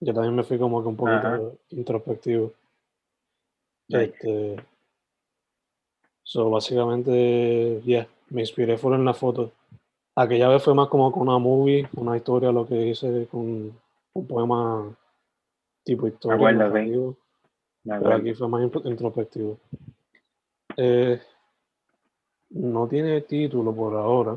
Yo 0.00 0.12
también 0.12 0.34
me 0.34 0.42
fui 0.42 0.58
como 0.58 0.82
que 0.82 0.88
un 0.88 0.96
poquito 0.96 1.58
introspectivo. 1.70 2.52
Este, 3.88 4.56
so, 6.22 6.50
básicamente, 6.50 7.80
yeah, 7.84 8.06
me 8.30 8.40
inspiré 8.40 8.76
fuera 8.76 8.96
en 8.96 9.04
la 9.04 9.14
foto. 9.14 9.52
Aquella 10.16 10.48
vez 10.48 10.62
fue 10.62 10.74
más 10.74 10.88
como 10.88 11.10
con 11.12 11.22
una 11.28 11.38
movie, 11.38 11.88
una 11.96 12.16
historia, 12.16 12.50
lo 12.52 12.66
que 12.66 12.88
hice 12.88 13.26
con 13.30 13.72
un 14.14 14.26
poema 14.26 14.94
tipo 15.84 16.06
historia. 16.06 16.36
pero 17.84 18.14
aquí 18.14 18.34
fue 18.34 18.48
más 18.48 18.62
introspectivo. 18.84 19.58
Eh, 20.76 21.20
no 22.50 22.88
tiene 22.88 23.20
título 23.22 23.74
por 23.74 23.94
ahora, 23.94 24.34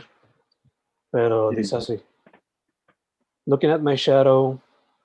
pero 1.11 1.49
dice 1.49 1.75
así. 1.77 2.01
Looking 3.47 3.69
at 3.69 3.83
my 3.83 3.95
shadow, 3.95 4.59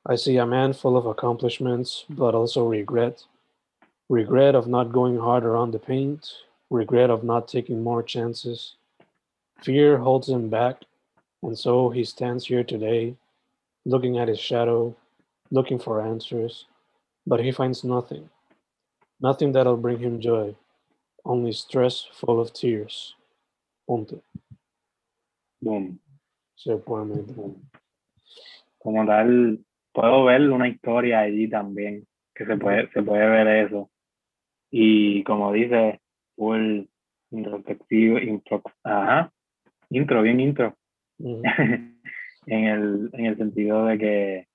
I 0.07 0.17
see 0.17 0.39
a 0.39 0.47
man 0.47 0.73
full 0.73 0.97
of 0.97 1.05
accomplishments, 1.05 2.07
but 2.09 2.35
also 2.35 2.67
regret. 2.67 3.23
Regret 4.09 4.55
of 4.55 4.67
not 4.67 4.93
going 4.93 5.19
harder 5.19 5.55
on 5.57 5.71
the 5.71 5.79
paint, 5.79 6.27
regret 6.71 7.11
of 7.11 7.23
not 7.23 7.49
taking 7.49 7.83
more 7.83 8.03
chances. 8.03 8.77
Fear 9.63 9.99
holds 9.99 10.29
him 10.29 10.49
back, 10.49 10.77
and 11.43 11.59
so 11.59 11.91
he 11.91 12.03
stands 12.03 12.47
here 12.47 12.65
today, 12.65 13.15
looking 13.85 14.19
at 14.19 14.29
his 14.29 14.41
shadow, 14.41 14.97
looking 15.51 15.79
for 15.79 16.01
answers, 16.01 16.65
but 17.27 17.41
he 17.41 17.53
finds 17.53 17.85
nothing. 17.85 18.31
Nothing 19.21 19.53
that'll 19.53 19.77
bring 19.77 19.99
him 19.99 20.19
joy, 20.19 20.57
only 21.27 21.53
stress 21.53 22.09
full 22.15 22.41
of 22.41 22.55
tears. 22.55 23.15
Punto. 23.87 24.23
Boom. 25.61 25.99
Se 26.57 26.75
puede 26.77 27.25
Como 28.81 29.07
tal, 29.07 29.61
puedo 29.93 30.25
ver 30.25 30.51
una 30.51 30.69
historia 30.69 31.21
allí 31.21 31.49
también, 31.49 32.05
que 32.35 32.45
se 32.47 32.57
puede, 32.57 32.91
se 32.91 33.03
puede 33.03 33.29
ver 33.29 33.67
eso. 33.67 33.91
Y 34.71 35.23
como 35.25 35.53
dice, 35.53 36.01
full 36.35 36.83
introspectivo, 37.31 38.19
intro, 38.19 38.63
ajá, 38.83 39.33
intro, 39.91 40.23
bien 40.23 40.41
intro. 40.41 40.75
-hmm. 41.21 41.43
en 42.47 42.65
el, 42.65 43.11
en 43.13 43.27
el 43.27 43.37
sentido 43.37 43.87
de 43.87 43.99
que, 43.99 44.47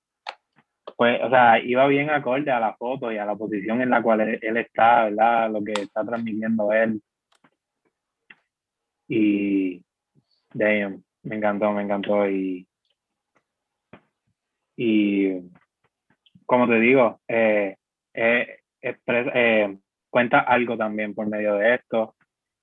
pues, 0.96 1.20
o 1.22 1.30
sea, 1.30 1.58
iba 1.60 1.86
bien 1.86 2.10
acorde 2.10 2.50
a 2.50 2.60
la 2.60 2.74
foto 2.76 3.12
y 3.12 3.18
a 3.18 3.24
la 3.24 3.36
posición 3.36 3.80
en 3.82 3.90
la 3.90 4.02
cual 4.02 4.20
él, 4.20 4.56
está, 4.56 5.04
¿verdad? 5.04 5.50
Lo 5.50 5.62
que 5.62 5.72
está 5.72 6.04
transmitiendo 6.04 6.72
él. 6.72 7.00
Y, 9.08 9.82
damn, 10.52 11.02
me 11.22 11.36
encantó, 11.36 11.72
me 11.72 11.82
encantó. 11.82 12.28
Y, 12.28 12.66
y 14.76 15.40
como 16.46 16.68
te 16.68 16.78
digo, 16.78 17.20
eh, 17.26 17.76
eh, 18.14 18.60
eh, 18.80 19.78
cuenta 20.08 20.40
algo 20.40 20.76
también 20.76 21.14
por 21.14 21.26
medio 21.26 21.54
de 21.54 21.74
esto. 21.74 22.14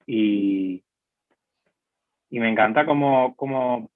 Y, 0.06 0.84
y 2.30 2.40
me 2.40 2.50
encanta 2.50 2.86
como, 2.86 3.36
como 3.36 3.92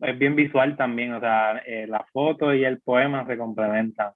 es 0.00 0.18
bien 0.18 0.36
visual 0.36 0.76
también, 0.76 1.12
o 1.14 1.20
sea, 1.20 1.62
la 1.86 2.06
foto 2.12 2.54
y 2.54 2.64
el 2.64 2.80
poema 2.80 3.26
se 3.26 3.36
complementan 3.36 4.12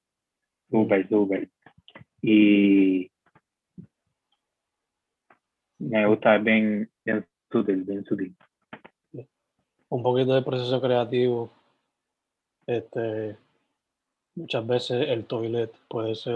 súper, 0.71 1.09
súper. 1.09 1.49
Y 2.23 3.11
me 5.79 6.07
gusta, 6.07 6.37
es 6.37 6.45
bien, 6.45 6.90
bien 7.05 7.27
sutil, 7.51 7.83
bien 7.85 8.05
sutil. 8.05 8.35
Un 9.88 10.03
poquito 10.03 10.35
de 10.35 10.42
proceso 10.42 10.81
creativo. 10.81 11.53
Este, 12.66 13.37
muchas 14.37 14.66
veces 14.66 15.09
el 15.09 15.25
toilet 15.25 15.72
puede 15.88 16.14
ser 16.14 16.35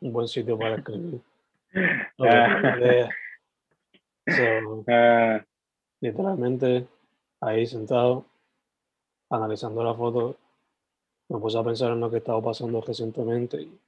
un 0.00 0.12
buen 0.12 0.28
sitio 0.28 0.58
para 0.58 0.76
escribir. 0.76 1.20
Ah. 4.86 5.42
literalmente 6.02 6.86
ahí 7.40 7.66
sentado 7.66 8.26
analizando 9.30 9.82
la 9.82 9.94
foto, 9.94 10.36
me 11.28 11.38
puse 11.38 11.58
a 11.58 11.64
pensar 11.64 11.92
en 11.92 12.00
lo 12.00 12.10
que 12.10 12.18
estaba 12.18 12.42
pasando 12.42 12.80
recientemente 12.80 13.62
y 13.62 13.78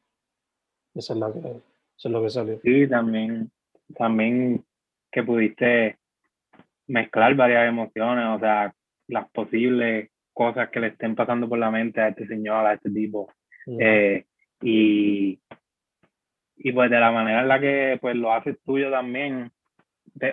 eso 0.95 1.13
es, 1.13 1.19
la 1.19 1.33
que, 1.33 1.39
eso 1.39 1.63
es 1.97 2.11
lo 2.11 2.23
que 2.23 2.31
salió. 2.31 2.61
Sí, 2.63 2.89
también, 2.89 3.51
también 3.95 4.65
que 5.11 5.23
pudiste 5.23 5.99
mezclar 6.87 7.35
varias 7.35 7.69
emociones, 7.69 8.27
o 8.37 8.39
sea, 8.39 8.75
las 9.09 9.31
posibles 9.31 10.11
cosas 10.33 10.71
que 10.71 10.81
le 10.81 10.89
estén 10.89 11.15
pasando 11.15 11.49
por 11.49 11.59
la 11.59 11.71
mente 11.71 12.01
a 12.01 12.09
este 12.09 12.27
señor, 12.27 12.67
a 12.67 12.75
este 12.75 12.91
tipo. 12.91 13.31
Eh, 13.67 14.25
y, 14.63 15.41
y 16.57 16.73
pues 16.73 16.91
de 16.91 17.01
la 17.01 17.13
manera 17.13 17.43
en 17.43 17.49
la 17.49 17.61
que 17.61 17.99
pues 18.01 18.17
lo 18.17 18.33
haces 18.33 18.59
tuyo 18.65 18.91
también, 18.91 19.51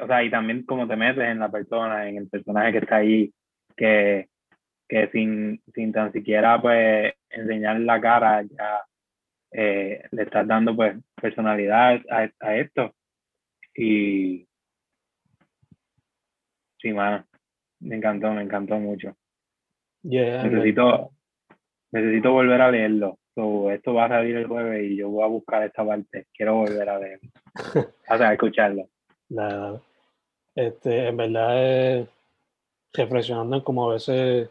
o 0.01 0.07
sea, 0.07 0.23
y 0.23 0.29
también 0.29 0.63
como 0.63 0.87
te 0.87 0.95
metes 0.95 1.23
en 1.23 1.39
la 1.39 1.49
persona, 1.49 2.07
en 2.07 2.17
el 2.17 2.27
personaje 2.29 2.71
que 2.71 2.77
está 2.79 2.95
ahí, 2.97 3.33
que 3.75 4.27
que 4.87 5.09
sin, 5.09 5.61
sin 5.73 5.91
tan 5.91 6.11
siquiera 6.13 6.61
pues 6.61 7.13
enseñar 7.29 7.79
la 7.79 7.99
cara 7.99 8.43
ya 8.43 8.81
eh, 9.51 10.03
le 10.11 10.23
estás 10.23 10.47
dando 10.47 10.75
pues 10.75 10.97
personalidad 11.15 12.01
a, 12.09 12.29
a 12.39 12.55
esto. 12.55 12.93
Y 13.75 14.47
sí 16.79 16.93
mano 16.93 17.25
me 17.79 17.97
encantó 17.97 18.31
me 18.31 18.41
encantó 18.41 18.79
mucho. 18.79 19.15
Necesito 20.43 21.11
necesito 21.97 22.31
volver 22.31 22.61
a 22.61 22.71
leerlo 22.71 23.17
esto 23.71 23.93
va 23.93 24.05
a 24.05 24.09
salir 24.09 24.35
el 24.35 24.47
jueves 24.47 24.83
y 24.83 24.97
yo 24.97 25.09
voy 25.09 25.23
a 25.23 25.27
buscar 25.27 25.63
esta 25.63 25.85
parte 25.85 26.27
quiero 26.33 26.55
volver 26.55 26.89
a 26.89 26.99
leerlo 26.99 27.29
o 28.09 28.17
sea 28.17 28.33
escucharlo 28.33 28.87
nada 29.29 29.79
este 30.55 31.07
en 31.07 31.17
verdad 31.17 31.63
es 31.63 32.07
reflexionando 32.93 33.57
en 33.57 33.61
como 33.61 33.89
a 33.89 33.93
veces 33.93 34.49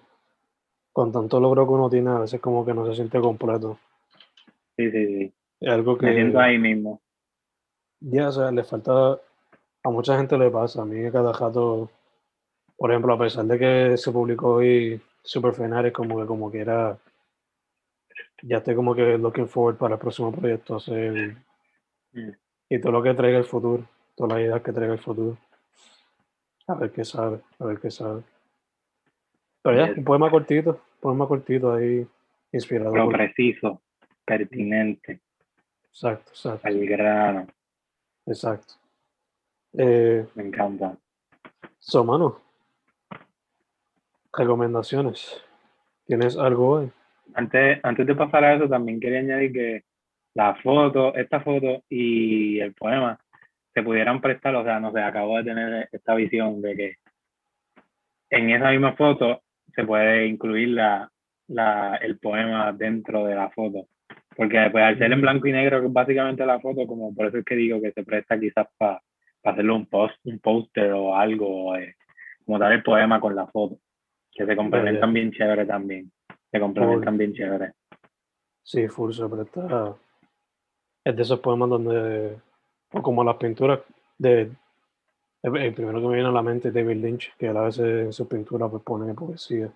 con 0.97 1.13
tanto 1.13 1.39
logro 1.39 1.67
que 1.67 1.73
uno 1.75 1.91
tiene, 1.91 2.09
a 2.09 2.21
veces 2.21 2.41
como 2.41 2.65
que 2.65 2.73
no 2.73 2.87
se 2.87 2.95
siente 2.95 3.21
completo. 3.21 3.79
Sí, 4.79 4.91
sí, 4.91 5.07
sí. 5.07 5.33
Es 5.61 5.71
algo 5.71 5.99
que... 5.99 6.07
Me 6.07 6.15
siento 6.15 6.41
ahí 6.41 6.57
mismo. 6.57 7.03
Ya, 8.01 8.29
o 8.29 8.33
sea, 8.33 8.51
le 8.51 8.65
falta... 8.65 9.21
A 9.85 9.91
mucha 9.91 10.17
gente 10.17 10.39
le 10.39 10.51
pasa. 10.51 10.81
A 10.81 10.85
mí 10.87 11.11
cada 11.13 11.35
rato, 11.35 11.91
por 12.79 12.91
ejemplo, 12.91 13.13
a 13.13 13.19
pesar 13.19 13.45
de 13.45 13.59
que 13.59 13.97
se 13.99 14.11
publicó 14.11 14.55
hoy 14.55 14.99
Super 15.23 15.53
Fenares, 15.53 15.93
como 15.93 16.19
que 16.19 16.27
como 16.27 16.51
que 16.51 16.61
era... 16.61 16.97
Ya 18.43 18.59
estoy 18.59 18.75
como 18.75 18.95
que 18.95 19.19
looking 19.19 19.49
forward 19.49 19.77
para 19.77 19.95
el 19.95 20.01
próximo 20.01 20.33
proyecto. 20.33 20.77
Hacer, 20.77 21.37
mm. 22.13 22.31
Y 22.69 22.81
todo 22.81 22.93
lo 22.93 23.03
que 23.03 23.15
traiga 23.15 23.39
el 23.39 23.45
futuro. 23.45 23.85
Todas 24.15 24.33
las 24.33 24.43
ideas 24.43 24.63
que 24.63 24.73
traiga 24.73 24.95
el 24.95 25.01
futuro. 25.01 25.37
A 26.69 26.75
ver 26.75 26.91
qué 26.91 27.05
sabe, 27.05 27.41
a 27.59 27.65
ver 27.65 27.79
qué 27.79 27.91
sabe. 27.91 28.23
Pero 29.63 29.77
ya, 29.77 29.93
un 29.97 30.05
poema 30.05 30.31
cortito, 30.31 30.81
poema 31.01 31.27
cortito 31.27 31.73
ahí, 31.73 32.07
inspirado. 32.53 32.93
Pero 32.93 33.09
preciso, 33.09 33.83
pertinente. 34.25 35.21
Exacto, 35.91 36.31
exacto. 36.31 36.69
Al 36.69 36.87
grano. 36.87 37.47
Exacto. 38.27 38.75
Eh, 39.75 40.27
Me 40.35 40.45
encanta. 40.45 40.97
So, 41.79 42.05
mano, 42.05 42.41
recomendaciones. 44.33 45.43
¿Tienes 46.07 46.37
algo 46.37 46.69
hoy? 46.69 46.93
Antes, 47.35 47.81
antes 47.83 48.07
de 48.07 48.15
pasar 48.15 48.45
a 48.45 48.55
eso, 48.55 48.69
también 48.69 49.01
quería 49.01 49.21
añadir 49.21 49.53
que 49.53 49.83
la 50.35 50.55
foto, 50.57 51.15
esta 51.15 51.41
foto 51.41 51.83
y 51.89 52.59
el 52.61 52.75
poema 52.75 53.19
se 53.73 53.83
pudieran 53.83 54.21
prestar, 54.21 54.55
o 54.55 54.65
sea, 54.65 54.81
no 54.81 54.93
sé, 54.93 55.01
acabo 55.01 55.37
de 55.37 55.45
tener 55.45 55.89
esta 55.93 56.15
visión 56.15 56.61
de 56.63 56.77
que 56.77 56.95
en 58.31 58.51
esa 58.51 58.71
misma 58.71 58.95
foto 58.95 59.43
se 59.75 59.85
puede 59.85 60.27
incluir 60.27 60.69
la, 60.71 61.11
la, 61.49 61.97
el 61.97 62.19
poema 62.19 62.73
dentro 62.73 63.27
de 63.27 63.35
la 63.35 63.51
foto. 63.51 63.89
Porque 64.35 64.59
después 64.59 64.85
al 64.85 64.99
ser 64.99 65.13
en 65.13 65.21
blanco 65.21 65.47
y 65.47 65.53
negro, 65.53 65.81
que 65.81 65.87
es 65.87 65.93
básicamente 65.93 66.45
la 66.45 66.61
foto, 66.61 66.87
como 66.87 67.15
por 67.15 67.27
eso 67.27 67.39
es 67.39 67.45
que 67.45 67.57
digo 67.57 67.81
que 67.81 67.93
se 67.93 68.05
presta 68.05 68.39
quizás 68.39 68.67
para 68.77 69.01
hacerle 69.43 69.73
un 69.73 69.87
post, 69.87 70.17
un 70.25 70.39
póster 70.39 70.93
o 70.93 71.17
algo, 71.17 71.77
eh, 71.77 71.95
como 72.45 72.59
dar 72.59 72.73
el 72.73 72.83
poema 72.83 73.21
con 73.21 73.35
la 73.35 73.47
foto, 73.47 73.79
que 74.33 74.45
se 74.45 74.57
complementan 74.57 75.13
bien 75.13 75.33
chévere 75.33 75.65
también, 75.65 76.11
se 76.51 76.61
complementan 76.61 77.17
bien 77.17 77.33
chévere. 77.33 77.73
Sí, 78.63 78.89
full 78.89 79.13
se 79.13 79.29
presta 79.29 79.97
es 81.07 81.15
de 81.15 81.23
esos 81.23 81.39
poemas 81.39 81.69
donde, 81.69 82.37
o 82.91 83.01
como 83.01 83.23
las 83.23 83.37
pinturas 83.37 83.79
de, 84.19 84.51
el, 85.41 85.73
primero 85.73 86.01
que 86.01 86.07
me 86.09 86.15
viene 86.15 86.29
a 86.29 86.33
la 86.33 86.43
mente 86.43 86.69
es 86.69 86.75
David 86.75 86.97
Lynch, 86.97 87.37
que 87.37 87.47
él 87.47 87.57
a 87.57 87.63
veces 87.63 88.07
en 88.07 88.13
su 88.13 88.27
pintura 88.27 88.69
pues 88.69 88.83
pone 88.83 89.15
poesía 89.15 89.71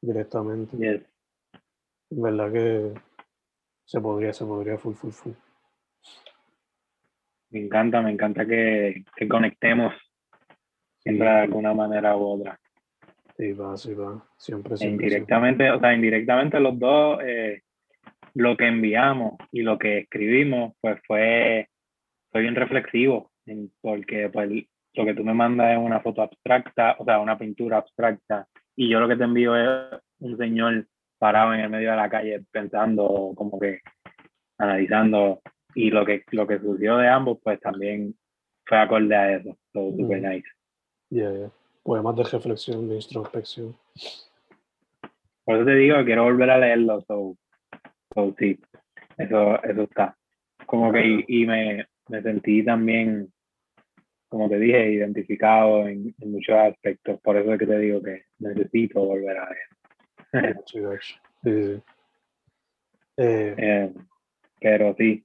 directamente. 0.00 0.76
Yes. 0.76 1.02
verdad 2.10 2.52
que 2.52 2.92
se 3.84 4.00
podría, 4.00 4.32
se 4.32 4.44
podría 4.44 4.76
full, 4.78 4.94
full, 4.94 5.12
full. 5.12 5.32
Me 7.50 7.60
encanta, 7.60 8.02
me 8.02 8.10
encanta 8.10 8.44
que, 8.44 9.04
que 9.14 9.28
conectemos 9.28 9.94
siempre 10.98 11.28
de 11.28 11.40
alguna 11.42 11.72
manera 11.72 12.16
u 12.16 12.32
otra. 12.32 12.58
Sí, 13.36 13.52
va, 13.52 13.76
sí, 13.76 13.92
va. 13.94 14.24
Siempre, 14.38 14.74
e 14.74 14.76
siempre. 14.78 15.06
Indirectamente, 15.06 15.70
o 15.70 15.78
sea, 15.78 15.92
indirectamente 15.92 16.58
los 16.58 16.78
dos 16.78 17.18
eh, 17.22 17.62
lo 18.36 18.56
que 18.56 18.66
enviamos 18.66 19.34
y 19.50 19.62
lo 19.62 19.78
que 19.78 19.98
escribimos, 19.98 20.74
pues 20.80 21.00
fue, 21.06 21.68
fue 22.30 22.42
bien 22.42 22.54
reflexivo, 22.54 23.30
porque 23.80 24.28
pues 24.28 24.50
lo 24.94 25.04
que 25.06 25.14
tú 25.14 25.24
me 25.24 25.32
mandas 25.32 25.72
es 25.72 25.78
una 25.78 26.00
foto 26.00 26.20
abstracta, 26.20 26.96
o 26.98 27.04
sea, 27.04 27.18
una 27.18 27.38
pintura 27.38 27.78
abstracta, 27.78 28.46
y 28.76 28.90
yo 28.90 29.00
lo 29.00 29.08
que 29.08 29.16
te 29.16 29.24
envío 29.24 29.56
es 29.56 30.00
un 30.18 30.36
señor 30.36 30.86
parado 31.18 31.54
en 31.54 31.60
el 31.60 31.70
medio 31.70 31.90
de 31.90 31.96
la 31.96 32.10
calle 32.10 32.44
pensando, 32.50 33.32
como 33.34 33.58
que 33.58 33.80
analizando, 34.58 35.40
y 35.74 35.90
lo 35.90 36.04
que, 36.04 36.22
lo 36.30 36.46
que 36.46 36.58
surgió 36.58 36.98
de 36.98 37.08
ambos, 37.08 37.38
pues 37.42 37.58
también 37.60 38.14
fue 38.66 38.78
acorde 38.78 39.16
a 39.16 39.36
eso, 39.36 39.56
todo 39.72 39.92
super 39.92 40.20
nice. 40.20 40.48
Yeah, 41.08 41.32
yeah. 41.32 41.50
Poemas 41.86 42.16
de 42.16 42.24
reflexión, 42.24 42.88
de 42.88 42.96
introspección. 42.96 43.76
Por 45.44 45.54
eso 45.54 45.64
te 45.64 45.76
digo, 45.76 46.04
quiero 46.04 46.24
volver 46.24 46.50
a 46.50 46.58
leerlo, 46.58 47.00
so 47.02 47.36
sí, 48.36 48.58
eso, 49.16 49.62
eso 49.62 49.82
está. 49.82 50.16
Como 50.66 50.90
que 50.90 51.24
y, 51.28 51.46
me, 51.46 51.86
me, 52.08 52.22
sentí 52.22 52.64
también, 52.64 53.32
como 54.28 54.48
te 54.48 54.58
dije, 54.58 54.94
identificado 54.94 55.86
en, 55.86 56.12
muchos 56.24 56.56
aspectos. 56.56 57.20
Por 57.20 57.36
eso 57.36 57.52
es 57.52 57.58
que 57.60 57.66
te 57.68 57.78
digo 57.78 58.02
que 58.02 58.24
necesito 58.40 59.04
volver 59.04 59.38
a 59.38 59.48
ver. 59.48 60.56
sí, 60.66 60.80
sí. 61.44 61.82
Eh, 63.16 63.54
eh, 63.56 63.92
pero 64.60 64.92
sí. 64.98 65.24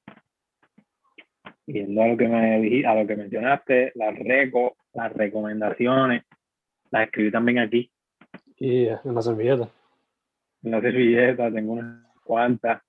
Yendo 1.66 2.04
a 2.04 2.08
lo 2.08 2.18
que 2.18 2.28
me 2.28 2.86
a 2.86 2.94
lo 2.94 3.08
que 3.08 3.16
mencionaste, 3.16 3.94
las 3.96 4.16
reco, 4.20 4.76
las 4.94 5.12
recomendaciones, 5.14 6.24
las 6.92 7.06
escribí 7.06 7.32
también 7.32 7.60
aquí. 7.60 7.92
Y 8.58 8.88
en 8.88 9.16
la 9.16 9.22
servilleta. 9.22 9.70
En 10.64 10.72
la 10.72 10.82
servilleta 10.82 11.52
tengo 11.52 11.74
una 11.74 12.12
cuantas 12.24 12.82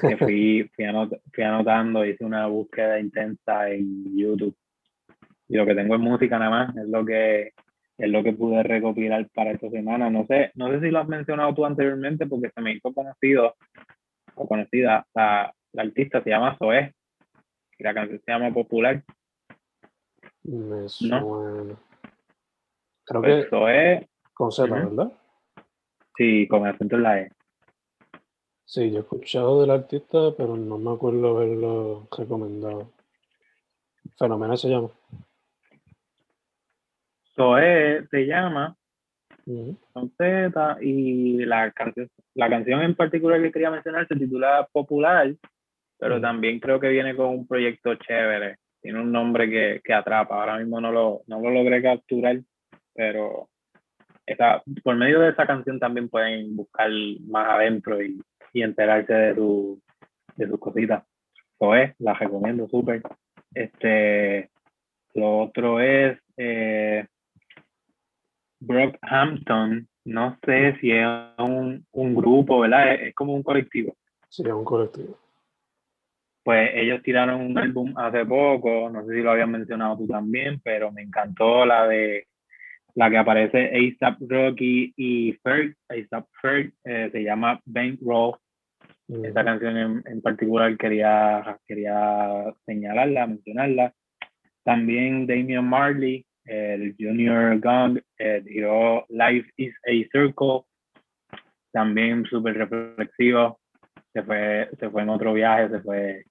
que 0.00 0.16
fui, 0.16 0.70
fui, 0.74 1.44
anotando, 1.44 2.04
hice 2.04 2.24
una 2.24 2.46
búsqueda 2.46 3.00
intensa 3.00 3.70
en 3.70 4.16
YouTube. 4.16 4.56
Y 5.48 5.56
lo 5.56 5.66
que 5.66 5.74
tengo 5.74 5.94
es 5.94 6.00
música 6.00 6.38
nada 6.38 6.50
más, 6.50 6.76
es 6.76 6.88
lo 6.88 7.04
que 7.04 7.52
es 7.98 8.10
lo 8.10 8.22
que 8.22 8.34
pude 8.34 8.62
recopilar 8.62 9.26
para 9.34 9.52
esta 9.52 9.70
semana. 9.70 10.10
No 10.10 10.26
sé, 10.26 10.50
no 10.54 10.70
sé 10.70 10.80
si 10.80 10.90
lo 10.90 10.98
has 10.98 11.08
mencionado 11.08 11.54
tú 11.54 11.64
anteriormente 11.64 12.26
porque 12.26 12.50
se 12.54 12.60
me 12.60 12.72
hizo 12.72 12.92
conocido 12.92 13.54
o 14.34 14.46
conocida 14.46 15.06
la, 15.14 15.54
la 15.72 15.82
artista 15.82 16.22
se 16.22 16.30
llama 16.30 16.56
Zoé 16.58 16.94
y 17.78 17.84
la 17.84 17.94
canción 17.94 18.20
se 18.22 18.32
llama 18.32 18.52
Popular. 18.52 19.02
Me 20.42 20.88
suena. 20.88 21.76
Creo 23.06 23.22
que 23.22 23.46
Zoé. 23.48 24.08
Con 24.34 24.52
Z, 24.52 24.68
¿verdad? 24.68 25.12
Sí, 26.16 26.46
con 26.48 26.66
acento 26.66 26.96
en 26.96 27.02
la 27.02 27.20
E. 27.20 27.30
Sí, 28.64 28.90
yo 28.90 28.98
he 28.98 29.00
escuchado 29.00 29.60
del 29.60 29.70
artista, 29.70 30.34
pero 30.36 30.56
no 30.56 30.76
me 30.76 30.92
acuerdo 30.92 31.36
haberlo 31.36 32.08
recomendado. 32.16 32.90
Fenomenal 34.18 34.58
se 34.58 34.68
llama. 34.68 34.90
Zoe 37.34 38.06
se 38.10 38.26
llama. 38.26 38.76
Con 39.92 40.10
Z 40.18 40.78
y 40.80 41.44
la 41.44 41.70
canción, 41.70 42.10
la 42.34 42.50
canción 42.50 42.82
en 42.82 42.96
particular 42.96 43.40
que 43.40 43.52
quería 43.52 43.70
mencionar 43.70 44.08
se 44.08 44.16
titula 44.16 44.68
Popular, 44.72 45.32
pero 45.98 46.20
también 46.20 46.58
creo 46.58 46.80
que 46.80 46.88
viene 46.88 47.14
con 47.14 47.28
un 47.28 47.46
proyecto 47.46 47.94
chévere. 47.94 48.56
Tiene 48.82 49.00
un 49.00 49.12
nombre 49.12 49.48
que, 49.48 49.80
que 49.84 49.94
atrapa. 49.94 50.40
Ahora 50.40 50.58
mismo 50.58 50.80
no 50.80 50.90
lo, 50.90 51.22
no 51.28 51.40
lo 51.40 51.50
logré 51.50 51.80
capturar, 51.80 52.40
pero 52.96 53.48
esa, 54.24 54.62
por 54.82 54.96
medio 54.96 55.20
de 55.20 55.30
esa 55.30 55.46
canción 55.46 55.78
también 55.78 56.08
pueden 56.08 56.56
buscar 56.56 56.90
más 57.28 57.48
adentro 57.48 58.02
y 58.02 58.20
y 58.56 58.62
enterarse 58.62 59.12
de, 59.12 59.34
su, 59.34 59.82
de 60.36 60.48
sus 60.48 60.58
cositas. 60.58 61.04
Eso 61.54 61.74
es, 61.74 61.94
la 61.98 62.14
recomiendo 62.14 62.66
súper. 62.68 63.02
Este, 63.52 64.50
lo 65.12 65.40
otro 65.40 65.78
es 65.80 66.18
eh, 66.38 67.06
Brockhampton. 68.60 69.86
No 70.06 70.38
sé 70.44 70.76
si 70.80 70.90
es 70.90 71.06
un, 71.38 71.84
un 71.92 72.14
grupo, 72.14 72.60
¿verdad? 72.60 72.94
Es, 72.94 73.14
como 73.14 73.34
un 73.34 73.42
colectivo. 73.42 73.94
Sí, 74.30 74.42
es 74.42 74.52
un 74.52 74.64
colectivo. 74.64 75.18
Pues 76.42 76.70
ellos 76.74 77.02
tiraron 77.02 77.42
un 77.42 77.58
álbum 77.58 77.92
hace 77.98 78.24
poco, 78.24 78.88
no 78.88 79.04
sé 79.04 79.16
si 79.16 79.20
lo 79.20 79.32
habían 79.32 79.50
mencionado 79.50 79.98
tú 79.98 80.06
también, 80.06 80.60
pero 80.62 80.92
me 80.92 81.02
encantó 81.02 81.66
la 81.66 81.86
de 81.88 82.26
la 82.96 83.10
que 83.10 83.18
aparece 83.18 83.70
ASAP 83.72 84.18
Rocky 84.28 84.92
y 84.96 85.32
Ferg, 85.44 85.76
ASAP 85.88 86.26
Ferg, 86.42 86.72
eh, 86.84 87.08
se 87.12 87.22
llama 87.22 87.60
Bankroll 87.64 88.36
esta 89.08 89.44
canción 89.44 90.02
en, 90.04 90.20
particular 90.20 90.76
quería, 90.76 91.58
quería 91.66 92.52
señalarla, 92.64 93.26
mencionarla. 93.28 93.94
También 94.64 95.26
Damian 95.28 95.68
Marley, 95.68 96.26
el 96.44 96.96
Junior 96.98 97.60
Gong, 97.60 98.00
eh, 98.18 98.42
Life 99.08 99.48
is 99.56 99.74
a 99.86 99.92
Circle. 100.10 100.62
También 101.72 102.24
súper 102.24 102.56
reflexivo. 102.56 103.60
Se 104.12 104.22
fue, 104.22 104.68
se 104.80 104.90
fue 104.90 105.02
en 105.02 105.10
otro 105.10 105.34
viaje, 105.34 105.68
se 105.68 105.80
fue, 105.80 106.24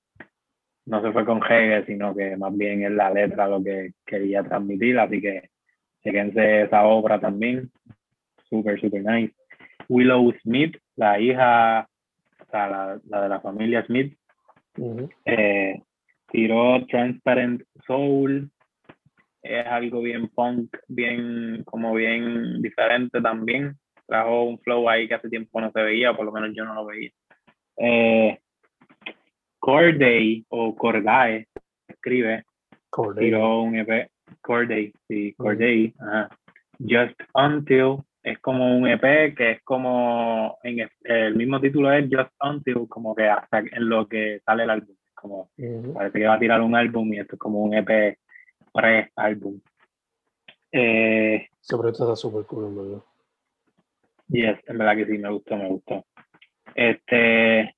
no 0.86 1.02
se 1.02 1.12
fue 1.14 1.24
con 1.24 1.42
Hegel, 1.44 1.86
sino 1.86 2.14
que 2.14 2.36
más 2.36 2.56
bien 2.58 2.84
es 2.84 2.92
la 2.92 3.12
letra 3.12 3.48
lo 3.48 3.64
que 3.64 3.94
quería 4.06 4.44
transmitir. 4.44 5.00
Así 5.00 5.22
que 5.22 5.50
chequense 6.06 6.62
esa 6.62 6.86
obra 6.86 7.20
también. 7.20 7.72
Súper, 8.50 8.80
súper 8.80 9.04
nice. 9.04 9.34
Willow 9.90 10.32
Smith, 10.44 10.78
la 10.96 11.20
hija 11.20 11.90
la, 12.54 13.00
de 13.04 13.30
la 13.30 13.42
familia 13.42 13.86
Smith. 13.86 14.18
Eh, 15.26 15.82
tiró 16.32 16.86
Transparent 16.88 17.64
Soul, 17.86 18.50
es 19.42 19.66
algo 19.66 20.02
bien 20.02 20.28
punk, 20.30 20.76
bien, 20.88 21.64
como 21.66 21.94
bien 21.94 22.62
diferente 22.62 23.22
también. 23.22 23.76
Trajo 24.08 24.44
un 24.44 24.60
flow 24.60 24.88
ahí 24.90 25.08
que 25.08 25.16
hace 25.16 25.30
tiempo 25.30 25.60
no 25.60 25.72
se 25.72 25.82
veía, 25.82 26.16
por 26.16 26.26
lo 26.26 26.32
menos 26.32 26.52
yo 26.54 26.66
no 26.66 26.76
lo 26.76 26.86
veía. 26.86 27.12
Eh, 27.78 28.40
Corday 29.60 30.46
o 30.50 30.76
Cordae, 30.76 31.48
escribe, 31.88 32.44
tiró 33.18 33.62
un 33.62 33.78
EP, 33.78 34.10
Corday, 34.42 34.94
sí, 35.08 35.34
Corday, 35.34 35.94
Just 36.80 37.20
Until, 37.34 37.98
es 38.24 38.40
como 38.40 38.78
un 38.78 38.88
EP 38.88 39.36
que 39.36 39.52
es 39.52 39.62
como 39.64 40.58
en 40.64 40.90
el, 41.04 41.36
mismo 41.36 41.62
título 41.62 41.92
es 41.92 42.06
Just 42.12 42.32
Until, 42.42 42.88
como 42.90 43.16
que 43.16 43.28
hasta 43.28 43.60
en 43.60 43.90
lo 43.90 44.08
que 44.08 44.42
sale 44.46 44.64
el 44.64 44.70
álbum. 44.72 44.96
Como 45.14 45.50
parece 45.94 46.20
que 46.20 46.28
va 46.28 46.36
a 46.36 46.40
tirar 46.40 46.62
un 46.62 46.76
álbum 46.76 47.14
y 47.14 47.20
esto 47.20 47.36
es 47.36 47.40
como 47.40 47.64
un 47.64 47.74
EP 47.74 48.18
pre-álbum. 48.74 49.60
Eh, 50.72 51.48
Sobre 51.62 51.92
todo 51.92 52.14
está 52.14 52.16
súper 52.16 52.46
cool, 52.46 52.66
en 52.66 52.76
verdad. 52.76 53.04
Yes, 54.28 54.60
en 54.68 54.78
verdad 54.78 54.96
que 54.98 55.06
sí, 55.06 55.18
me 55.18 55.30
gustó, 55.30 55.56
me 55.56 55.70
gustó. 55.70 56.06
Este, 56.74 57.76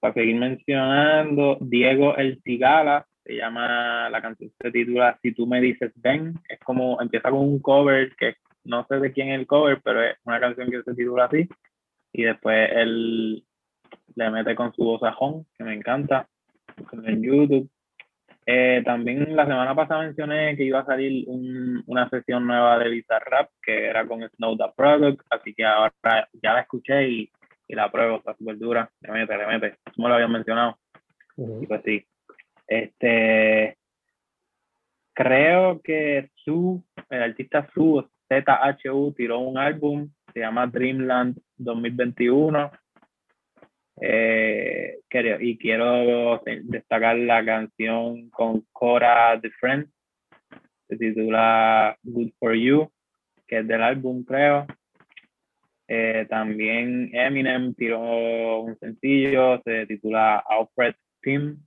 para 0.00 0.14
seguir 0.14 0.36
mencionando, 0.36 1.58
Diego 1.60 2.16
El 2.16 2.40
Cigala, 2.42 3.06
se 3.24 3.36
llama, 3.36 4.10
la 4.10 4.20
canción 4.22 4.50
se 4.60 4.70
titula 4.70 5.18
Si 5.22 5.32
tú 5.32 5.46
me 5.46 5.60
dices 5.60 5.92
ven, 5.96 6.34
es 6.48 6.58
como, 6.60 7.00
empieza 7.00 7.30
con 7.30 7.40
un 7.40 7.60
cover 7.60 8.14
que 8.16 8.36
no 8.64 8.86
sé 8.88 8.96
de 8.96 9.12
quién 9.12 9.30
es 9.30 9.40
el 9.40 9.46
cover, 9.46 9.80
pero 9.82 10.02
es 10.02 10.16
una 10.24 10.40
canción 10.40 10.70
que 10.70 10.82
se 10.82 10.94
titula 10.94 11.26
así. 11.26 11.48
Y 12.12 12.24
después 12.24 12.70
él 12.72 13.44
le 14.14 14.30
mete 14.30 14.54
con 14.54 14.72
su 14.74 14.84
voz 14.84 15.00
sajón, 15.00 15.46
que 15.56 15.64
me 15.64 15.74
encanta, 15.74 16.28
en 17.04 17.22
YouTube. 17.22 17.70
Eh, 18.44 18.82
también 18.84 19.36
la 19.36 19.46
semana 19.46 19.74
pasada 19.74 20.02
mencioné 20.02 20.56
que 20.56 20.64
iba 20.64 20.80
a 20.80 20.84
salir 20.84 21.24
una 21.86 22.08
sesión 22.08 22.46
nueva 22.46 22.78
de 22.78 22.88
Bizarrap, 22.88 23.50
que 23.62 23.86
era 23.86 24.06
con 24.06 24.28
Snow 24.28 24.56
the 24.56 24.64
Product, 24.76 25.20
así 25.30 25.54
que 25.54 25.64
ahora 25.64 25.92
ya 26.42 26.54
la 26.54 26.60
escuché 26.60 27.08
y, 27.08 27.30
y 27.68 27.74
la 27.74 27.90
pruebo, 27.90 28.16
está 28.16 28.34
súper 28.34 28.58
dura, 28.58 28.90
le 29.00 29.12
mete, 29.12 29.36
le 29.36 29.46
mete, 29.46 29.76
como 29.94 30.08
lo 30.08 30.14
había 30.14 30.28
mencionado. 30.28 30.76
Y 31.36 31.66
pues 31.66 31.82
sí. 31.84 32.04
Este, 32.72 33.76
creo 35.12 35.82
que 35.82 36.30
Su, 36.36 36.82
el 37.10 37.22
artista 37.22 37.68
Su, 37.74 38.08
ZHU, 38.28 39.12
tiró 39.12 39.40
un 39.40 39.58
álbum, 39.58 40.10
se 40.32 40.40
llama 40.40 40.66
Dreamland 40.66 41.38
2021 41.58 42.70
eh, 44.00 45.00
y 45.40 45.58
quiero 45.58 46.40
destacar 46.62 47.18
la 47.18 47.44
canción 47.44 48.30
con 48.30 48.64
Cora 48.72 49.38
The 49.38 49.50
Friend, 49.50 49.86
se 50.88 50.96
titula 50.96 51.94
Good 52.02 52.30
For 52.38 52.54
You, 52.54 52.90
que 53.46 53.58
es 53.58 53.68
del 53.68 53.82
álbum, 53.82 54.24
creo. 54.24 54.66
Eh, 55.88 56.26
también 56.30 57.10
Eminem 57.12 57.74
tiró 57.74 58.62
un 58.62 58.78
sencillo, 58.78 59.60
se 59.62 59.84
titula 59.86 60.42
Alfred 60.48 60.94
Team. 61.20 61.58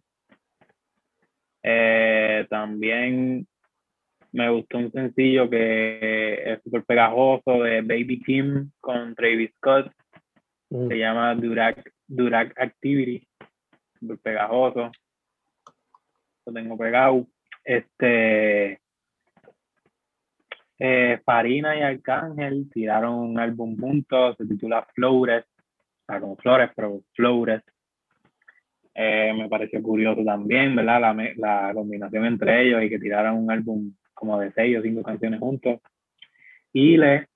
Eh, 1.68 2.46
también 2.48 3.48
me 4.32 4.50
gustó 4.50 4.78
un 4.78 4.92
sencillo 4.92 5.50
que 5.50 6.54
es 6.54 6.62
súper 6.62 6.84
pegajoso 6.84 7.64
de 7.64 7.82
Baby 7.82 8.22
Kim 8.22 8.70
con 8.80 9.16
Travis 9.16 9.52
Scott. 9.58 9.92
Mm. 10.70 10.88
Se 10.90 10.98
llama 11.00 11.34
Durac 11.34 11.92
Durac 12.08 12.54
Activity, 12.60 13.28
muy 14.02 14.18
pegajoso. 14.18 14.92
Lo 16.46 16.54
tengo 16.54 16.78
pegado. 16.78 17.26
Este. 17.64 18.80
Eh, 20.78 21.20
Farina 21.26 21.76
y 21.76 21.82
Arcángel 21.82 22.70
tiraron 22.72 23.16
un 23.16 23.40
álbum 23.40 23.76
juntos, 23.80 24.36
se 24.38 24.46
titula 24.46 24.86
Flores, 24.94 25.46
o 25.46 26.06
sea, 26.06 26.20
como 26.20 26.36
flores, 26.36 26.70
pero 26.76 27.02
Flores. 27.14 27.64
Eh, 28.96 29.34
me 29.38 29.50
pareció 29.50 29.82
curioso 29.84 30.24
también, 30.24 30.76
¿verdad? 30.76 31.02
La, 31.02 31.14
la 31.36 31.74
combinación 31.74 32.26
entre 32.26 32.64
ellos 32.64 32.82
y 32.84 32.90
que 32.90 33.00
tiraron 33.00 33.38
un 33.38 33.52
álbum 33.52 33.94
como 34.14 34.40
de 34.40 34.52
seis 34.54 34.78
o 34.78 34.82
cinco 34.82 35.04
canciones 35.04 35.40
juntos. 35.40 35.80
Y 36.72 36.98
le 36.98 37.28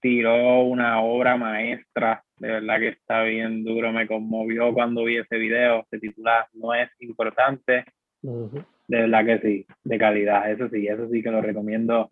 tiró 0.00 0.62
una 0.62 1.02
obra 1.02 1.36
maestra 1.36 2.24
de 2.40 2.48
verdad 2.48 2.78
que 2.78 2.88
está 2.88 3.22
bien 3.22 3.62
duro, 3.62 3.92
me 3.92 4.06
conmovió 4.06 4.72
cuando 4.72 5.04
vi 5.04 5.18
ese 5.18 5.36
video, 5.36 5.86
se 5.90 5.98
titula 5.98 6.48
No 6.54 6.72
es 6.74 6.88
importante, 7.00 7.84
de 8.22 8.62
verdad 8.88 9.26
que 9.26 9.38
sí, 9.40 9.66
de 9.84 9.98
calidad, 9.98 10.50
eso 10.50 10.68
sí, 10.70 10.86
eso 10.86 11.06
sí 11.10 11.22
que 11.22 11.30
lo 11.30 11.42
recomiendo 11.42 12.08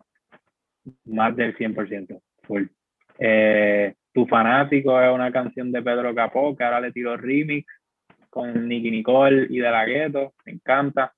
más 1.05 1.35
del 1.35 1.57
100%. 1.57 2.21
Full. 2.43 2.63
Eh, 3.17 3.95
tu 4.13 4.27
fanático 4.27 5.01
es 5.01 5.11
una 5.11 5.31
canción 5.31 5.71
de 5.71 5.81
Pedro 5.81 6.13
Capó, 6.13 6.55
que 6.55 6.63
ahora 6.63 6.79
le 6.79 6.91
tiro 6.91 7.17
remix 7.17 7.65
con 8.29 8.67
Nicky 8.67 8.91
Nicole 8.91 9.47
y 9.49 9.59
De 9.59 9.69
Ghetto, 9.85 10.33
me 10.45 10.53
encanta. 10.53 11.13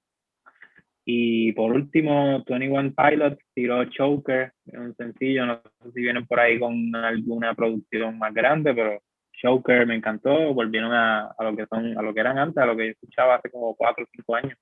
Y 1.04 1.52
por 1.54 1.74
último, 1.74 2.44
21 2.46 2.94
Pilots 2.94 3.44
tiró 3.54 3.84
Choker, 3.86 4.54
un 4.74 4.96
sencillo, 4.96 5.46
no 5.46 5.62
sé 5.84 5.92
si 5.94 6.02
vienen 6.02 6.28
por 6.28 6.40
ahí 6.40 6.60
con 6.60 6.96
alguna 6.96 7.54
producción 7.56 8.18
más 8.20 8.34
grande, 8.34 8.74
pero 8.74 9.02
Choker 9.34 9.88
me 9.88 9.96
encantó, 9.96 10.54
volvieron 10.54 10.94
a, 10.94 11.32
a, 11.38 11.44
lo 11.44 11.56
que 11.56 11.66
son, 11.66 11.98
a 11.98 12.02
lo 12.02 12.14
que 12.14 12.20
eran 12.20 12.38
antes, 12.38 12.58
a 12.58 12.66
lo 12.66 12.78
que 12.78 12.86
yo 12.86 12.92
escuchaba 12.92 13.36
hace 13.36 13.50
como 13.50 13.76
4 13.76 14.04
o 14.04 14.08
5 14.16 14.36
años. 14.36 14.58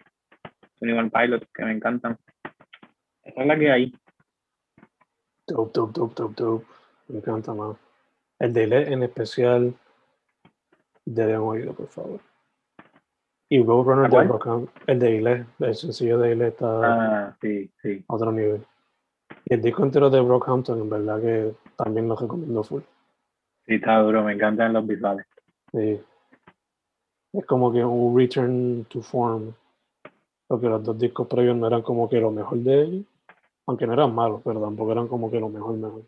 21 0.79 1.09
Pilots, 1.09 1.47
que 1.53 1.65
me 1.65 1.73
encantan. 1.73 2.17
Esa 3.23 3.41
es 3.41 3.47
la 3.47 3.59
que 3.59 3.71
hay. 3.71 3.93
Dope, 5.45 5.71
dope, 5.73 5.93
dope, 5.93 6.13
dope, 6.15 6.43
dope. 6.43 6.65
Me 7.09 7.17
encanta 7.19 7.53
más. 7.53 7.75
El 8.39 8.53
de 8.53 8.63
en 8.63 9.03
especial, 9.03 9.73
deben 11.03 11.37
oírlo, 11.37 11.73
por 11.73 11.87
favor. 11.87 12.28
Y 13.51 13.63
Roadrunner 13.63 14.11
de 14.11 14.23
Rock 14.25 14.69
el 14.85 14.99
de 14.99 15.15
Ile, 15.15 15.45
el 15.59 15.75
sencillo 15.75 16.19
de 16.19 16.33
Ile 16.33 16.47
está 16.49 16.81
ah, 16.83 17.37
sí, 17.41 17.69
sí. 17.81 18.05
a 18.07 18.13
otro 18.13 18.31
nivel. 18.31 18.61
Y 19.45 19.55
el 19.55 19.61
disco 19.61 19.83
entero 19.83 20.11
de 20.11 20.21
Brockhampton, 20.21 20.79
en 20.79 20.89
verdad 20.89 21.19
que 21.19 21.53
también 21.75 22.07
lo 22.07 22.15
recomiendo 22.15 22.63
full. 22.63 22.81
Sí, 23.65 23.75
está 23.75 23.99
duro, 23.99 24.23
me 24.23 24.33
encantan 24.33 24.73
los 24.73 24.85
visuales. 24.85 25.25
Sí. 25.71 25.99
Es 27.33 27.45
como 27.47 27.73
que 27.73 27.83
un 27.83 28.15
return 28.15 28.85
to 28.85 29.01
form. 29.01 29.53
Porque 30.47 30.67
los 30.67 30.83
dos 30.83 30.99
discos 30.99 31.27
previos 31.27 31.57
no 31.57 31.67
eran 31.67 31.81
como 31.81 32.07
que 32.07 32.19
lo 32.19 32.29
mejor 32.29 32.59
de 32.59 32.81
ellos. 32.83 33.05
Aunque 33.65 33.87
no 33.87 33.93
eran 33.93 34.13
malos, 34.13 34.41
pero 34.43 34.61
tampoco 34.61 34.91
eran 34.91 35.07
como 35.07 35.31
que 35.31 35.39
lo 35.39 35.49
mejor, 35.49 35.75
mejor. 35.75 36.03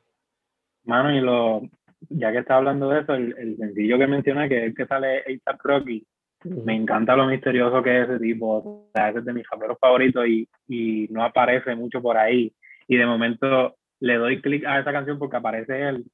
Mano, 0.84 1.12
y 1.12 1.21
lo, 1.21 1.62
ya 2.10 2.32
que 2.32 2.39
está 2.39 2.58
hablando 2.58 2.89
de 2.89 3.01
eso, 3.01 3.13
el, 3.13 3.36
el 3.38 3.58
sencillo 3.58 3.97
que 3.97 4.08
mencioné, 4.08 4.49
que 4.49 4.58
es 4.58 4.63
el 4.65 4.75
que 4.75 4.86
sale 4.88 5.19
A$AP 5.19 5.60
Rocky, 5.63 6.08
me 6.43 6.75
encanta 6.75 7.15
lo 7.15 7.27
misterioso 7.27 7.84
que 7.84 8.01
es 8.01 8.10
ese 8.10 8.19
tipo. 8.19 8.58
O 8.58 8.89
sea, 8.93 9.10
ese 9.10 9.19
es 9.19 9.25
de 9.25 9.34
mis 9.34 9.47
raperos 9.49 9.77
favoritos 9.80 10.27
y, 10.27 10.47
y, 10.67 11.08
no 11.10 11.23
aparece 11.23 11.75
mucho 11.75 12.01
por 12.01 12.17
ahí. 12.17 12.54
Y 12.88 12.97
de 12.97 13.06
momento 13.06 13.75
le 13.99 14.15
doy 14.15 14.41
clic 14.41 14.65
a 14.65 14.80
esa 14.80 14.91
canción 14.91 15.19
porque 15.19 15.38
aparece 15.38 15.89
él 15.89 16.06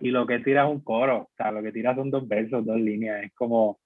y 0.00 0.10
lo 0.10 0.26
que 0.26 0.40
tira 0.40 0.64
es 0.64 0.70
un 0.70 0.80
coro. 0.80 1.18
O 1.18 1.30
sea, 1.36 1.52
lo 1.52 1.62
que 1.62 1.72
tira 1.72 1.94
son 1.94 2.10
dos 2.10 2.26
versos, 2.26 2.64
dos 2.64 2.80
líneas. 2.80 3.24
Es 3.24 3.32
como, 3.34 3.78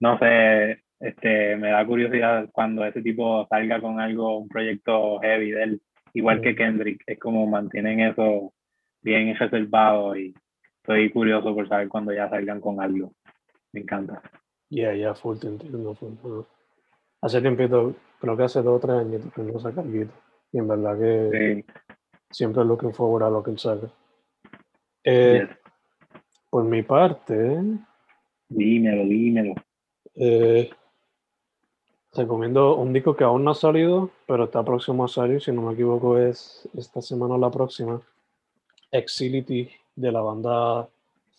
no 0.00 0.18
sé, 0.18 0.82
este, 1.00 1.56
me 1.56 1.70
da 1.70 1.86
curiosidad 1.86 2.48
cuando 2.52 2.84
ese 2.84 3.02
tipo 3.02 3.46
salga 3.48 3.80
con 3.80 4.00
algo, 4.00 4.38
un 4.38 4.48
proyecto 4.48 5.18
heavy 5.20 5.50
de 5.52 5.62
él. 5.62 5.82
Igual 6.14 6.40
que 6.40 6.54
Kendrick, 6.54 7.02
es 7.06 7.18
como 7.18 7.46
mantienen 7.46 8.00
eso 8.00 8.52
bien 9.00 9.34
reservado 9.36 10.16
y 10.16 10.34
estoy 10.76 11.10
curioso 11.10 11.54
por 11.54 11.68
saber 11.68 11.88
cuando 11.88 12.12
ya 12.12 12.28
salgan 12.28 12.60
con 12.60 12.80
algo. 12.80 13.12
Me 13.72 13.80
encanta. 13.80 14.22
Ya, 14.72 14.94
ya, 14.94 15.14
full, 15.14 15.36
te 15.36 15.48
entiendo, 15.48 15.94
full. 15.94 16.44
Hace 17.20 17.42
tiempo, 17.42 17.94
creo 18.18 18.36
que 18.38 18.42
hace 18.42 18.62
dos 18.62 18.78
o 18.78 18.80
tres 18.80 18.96
años 18.96 19.20
que 19.34 19.42
no 19.42 19.60
saca 19.60 19.84
Y 19.84 20.58
en 20.58 20.66
verdad 20.66 20.98
que 20.98 21.66
siempre 22.30 22.64
lo 22.64 22.78
que 22.78 22.88
forward 22.88 23.24
a 23.24 23.30
lo 23.30 23.42
que 23.42 23.50
él 23.50 23.58
saca. 23.58 23.88
Eh, 25.04 25.46
por 26.48 26.64
mi 26.64 26.82
parte. 26.82 27.60
Dímelo, 28.48 29.02
dímelo. 29.04 29.54
Eh, 30.14 30.70
recomiendo 32.14 32.74
un 32.76 32.94
disco 32.94 33.14
que 33.14 33.24
aún 33.24 33.44
no 33.44 33.50
ha 33.50 33.54
salido, 33.54 34.08
pero 34.26 34.44
está 34.44 34.64
próximo 34.64 35.04
a 35.04 35.08
salir, 35.08 35.42
si 35.42 35.52
no 35.52 35.60
me 35.60 35.74
equivoco, 35.74 36.16
es 36.16 36.66
esta 36.74 37.02
semana 37.02 37.34
o 37.34 37.38
la 37.38 37.50
próxima. 37.50 38.00
Exility 38.90 39.70
de 39.96 40.12
la 40.12 40.22
banda 40.22 40.88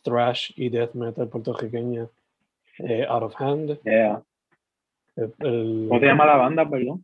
thrash 0.04 0.52
y 0.56 0.70
death 0.70 0.94
metal 0.94 1.28
puertorriqueña 1.30 2.08
eh, 2.80 3.06
Out 3.08 3.24
of 3.24 3.42
Hand. 3.42 3.80
¿Cómo 5.16 6.00
se 6.00 6.06
llama 6.06 6.26
la 6.26 6.38
banda, 6.38 6.70
perdón? 6.70 7.04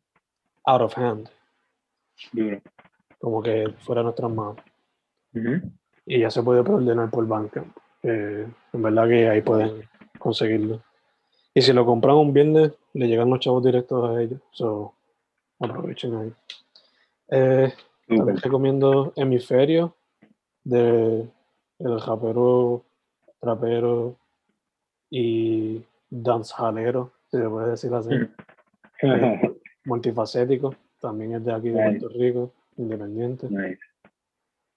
Out 0.65 0.81
of 0.81 0.97
Hand. 0.97 1.29
Como 3.19 3.41
que 3.41 3.73
fuera 3.79 4.03
nuestras 4.03 4.31
manos. 4.31 4.57
Y 6.05 6.19
ya 6.19 6.31
se 6.31 6.41
puede 6.41 6.63
preordenar 6.63 7.09
por 7.09 7.27
banca. 7.27 7.63
en 8.01 8.53
verdad 8.73 9.07
que 9.07 9.29
ahí 9.29 9.41
pueden 9.41 9.83
conseguirlo. 10.17 10.81
Y 11.53 11.61
si 11.61 11.73
lo 11.73 11.85
compran 11.85 12.15
un 12.15 12.31
viernes, 12.31 12.73
le 12.93 13.07
llegan 13.07 13.29
los 13.29 13.39
chavos 13.39 13.63
directos 13.63 14.09
a 14.09 14.21
ellos. 14.21 14.39
So, 14.51 14.93
aprovechen 15.59 16.15
ahí. 16.15 16.33
Eh, 17.31 17.73
también 18.07 18.37
recomiendo 18.37 19.13
Hemisferio 19.15 19.95
de 20.63 21.29
el 21.79 22.01
rapero, 22.01 22.85
trapero 23.39 24.17
y 25.09 25.81
danzalero, 26.09 27.11
si 27.29 27.37
se 27.37 27.49
puede 27.49 27.71
decir 27.71 27.93
así. 27.93 28.09
Eh, 29.01 29.55
multifacético, 29.85 30.75
también 30.99 31.35
es 31.35 31.45
de 31.45 31.53
aquí 31.53 31.69
de 31.69 31.81
Puerto 31.81 32.09
Rico, 32.09 32.51
independiente. 32.75 33.47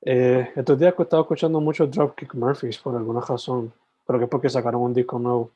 Eh, 0.05 0.49
estos 0.55 0.79
días 0.79 0.95
he 0.97 1.03
estado 1.03 1.23
escuchando 1.23 1.61
mucho 1.61 1.87
Dropkick 1.87 2.35
Murphys 2.35 2.79
por 2.79 2.95
alguna 2.95 3.21
razón. 3.21 3.73
Creo 4.07 4.19
que 4.19 4.25
es 4.25 4.31
porque 4.31 4.49
sacaron 4.49 4.83
un 4.83 4.95
disco 4.95 5.19
nuevo. 5.19 5.51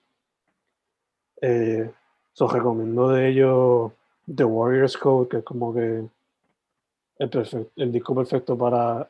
Eh, 1.41 1.91
so 2.33 2.49
recomiendo 2.49 3.09
de 3.09 3.29
ellos 3.29 3.93
The 4.35 4.45
Warriors 4.45 4.97
Code, 4.97 5.29
que 5.29 5.37
es 5.39 5.45
como 5.45 5.73
que 5.75 6.05
el, 7.19 7.71
el 7.77 7.93
disco 7.93 8.15
perfecto 8.15 8.57
para 8.57 9.09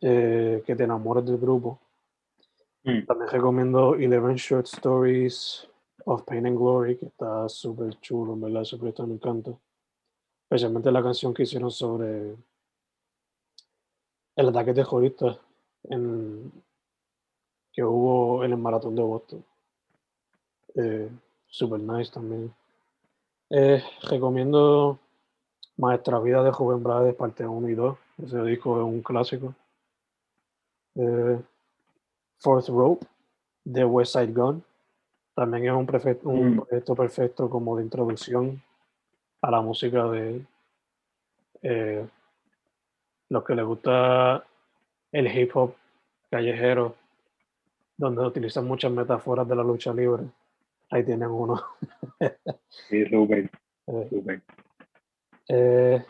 eh, 0.00 0.62
que 0.66 0.76
te 0.76 0.84
enamores 0.84 1.24
del 1.24 1.38
grupo. 1.38 1.78
Mm. 2.84 3.04
También 3.06 3.30
recomiendo 3.30 3.94
Eleven 3.94 4.36
Short 4.36 4.66
Stories 4.66 5.68
of 6.04 6.22
Pain 6.24 6.46
and 6.46 6.56
Glory, 6.56 6.96
que 6.96 7.06
está 7.06 7.48
súper 7.48 7.98
chulo, 8.00 8.32
en 8.34 8.40
verdad, 8.40 8.64
proyecto 8.78 9.06
me 9.06 9.14
encanta. 9.14 9.52
Especialmente 10.44 10.90
la 10.90 11.02
canción 11.02 11.34
que 11.34 11.42
hicieron 11.42 11.70
sobre 11.70 12.34
el 14.36 14.48
ataque 14.48 14.72
terrorista 14.72 15.38
en, 15.84 16.50
que 17.72 17.84
hubo 17.84 18.44
en 18.44 18.52
el 18.52 18.58
maratón 18.58 18.96
de 18.96 19.02
Boston. 19.02 19.44
Eh, 20.74 21.10
super 21.46 21.80
nice 21.80 22.10
también. 22.10 22.52
Eh, 23.50 23.82
recomiendo 24.02 24.98
Maestra 25.76 26.18
Vida 26.20 26.42
de 26.42 26.52
Joven 26.52 26.82
Blades, 26.82 27.14
parte 27.14 27.46
1 27.46 27.68
y 27.68 27.74
2. 27.74 27.98
Ese 28.24 28.42
disco 28.42 28.78
es 28.78 28.84
un 28.84 29.02
clásico. 29.02 29.54
Eh, 30.94 31.40
Fourth 32.40 32.68
Rope 32.68 33.06
de 33.64 33.84
West 33.84 34.12
Side 34.12 34.32
Gun. 34.32 34.64
También 35.34 35.66
es 35.66 35.72
un, 35.72 36.32
un 36.34 36.56
mm. 36.56 36.60
proyecto 36.60 36.94
perfecto 36.94 37.48
como 37.48 37.76
de 37.76 37.84
introducción 37.84 38.62
a 39.42 39.50
la 39.50 39.60
música 39.60 40.04
de 40.08 40.44
eh, 41.62 42.06
los 43.28 43.44
que 43.44 43.54
les 43.54 43.64
gusta 43.64 44.44
el 45.12 45.26
hip 45.26 45.50
hop 45.54 45.74
callejero, 46.30 46.94
donde 47.96 48.24
utilizan 48.24 48.66
muchas 48.66 48.92
metáforas 48.92 49.48
de 49.48 49.56
la 49.56 49.62
lucha 49.62 49.92
libre. 49.92 50.24
Ahí 50.90 51.04
tienen 51.04 51.28
uno. 51.28 51.62
sí, 52.68 53.06
súper. 53.06 53.50
Eh, 53.92 54.38
eh, 55.48 56.04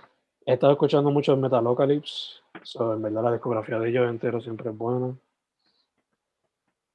he 0.44 0.52
estado 0.52 0.72
escuchando 0.72 1.10
mucho 1.10 1.34
Metalocalypse. 1.34 2.42
So, 2.62 2.92
en 2.92 3.00
verdad 3.00 3.22
la 3.22 3.32
discografía 3.32 3.78
de 3.78 3.88
ellos 3.88 4.10
entero 4.10 4.38
siempre 4.38 4.68
es 4.68 4.76
buena. 4.76 5.16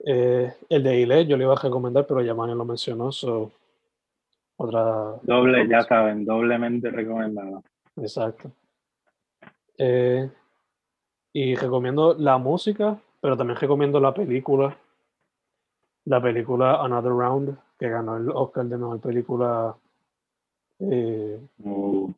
Eh, 0.08 0.54
el 0.70 0.84
de 0.84 1.00
Ile 1.00 1.26
yo 1.26 1.36
le 1.36 1.46
iba 1.46 1.54
a 1.54 1.62
recomendar, 1.62 2.06
pero 2.06 2.22
ya 2.22 2.36
Mani 2.36 2.54
lo 2.54 2.64
mencionó. 2.64 3.12
So, 3.12 3.52
otra. 4.58 5.16
Doble, 5.24 5.68
ya 5.68 5.82
saben, 5.82 6.26
doblemente 6.26 6.92
recomendado. 6.92 7.64
Exacto. 7.98 8.52
Eh, 9.78 10.30
y 11.34 11.56
recomiendo 11.56 12.14
la 12.14 12.38
música, 12.38 13.00
pero 13.20 13.36
también 13.36 13.60
recomiendo 13.60 14.00
la 14.00 14.14
película. 14.14 14.78
La 16.06 16.22
película 16.22 16.84
Another 16.84 17.12
Round, 17.12 17.58
que 17.80 17.90
ganó 17.90 18.16
el 18.18 18.30
Oscar 18.30 18.66
de 18.66 18.78
mejor 18.78 19.02
película 19.02 19.76
eh, 20.80 21.40
uh. 21.64 22.14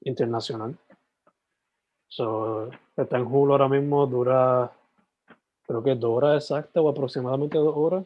internacional. 0.00 0.76
So, 2.08 2.68
está 2.96 3.16
en 3.16 3.26
Hulu 3.26 3.52
ahora 3.52 3.68
mismo, 3.68 4.06
dura 4.08 4.72
creo 5.68 5.82
que 5.82 5.94
dos 5.94 6.16
horas 6.16 6.42
exactas 6.42 6.82
o 6.82 6.88
aproximadamente 6.88 7.58
dos 7.58 7.76
horas. 7.76 8.04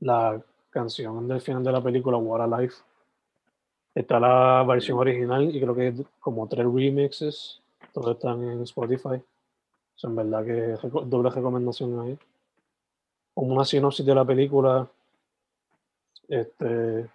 La 0.00 0.42
canción 0.70 1.28
del 1.28 1.40
final 1.40 1.62
de 1.62 1.72
la 1.72 1.82
película, 1.82 2.16
What 2.16 2.40
a 2.40 2.60
Life. 2.60 2.76
Está 3.94 4.18
la 4.18 4.64
versión 4.66 4.98
original 4.98 5.54
y 5.54 5.60
creo 5.60 5.74
que 5.74 5.94
como 6.18 6.48
tres 6.48 6.66
remixes. 6.66 7.60
Todos 7.92 8.16
están 8.16 8.42
en 8.42 8.62
Spotify. 8.62 9.22
Son 9.94 10.16
verdad 10.16 10.44
que 10.44 10.88
doble 11.04 11.30
recomendación 11.30 12.00
ahí. 12.00 12.18
Como 13.34 13.54
una 13.54 13.64
sinopsis 13.64 14.04
de 14.04 14.14
la 14.14 14.24
película. 14.24 14.88
Este, 16.26 17.06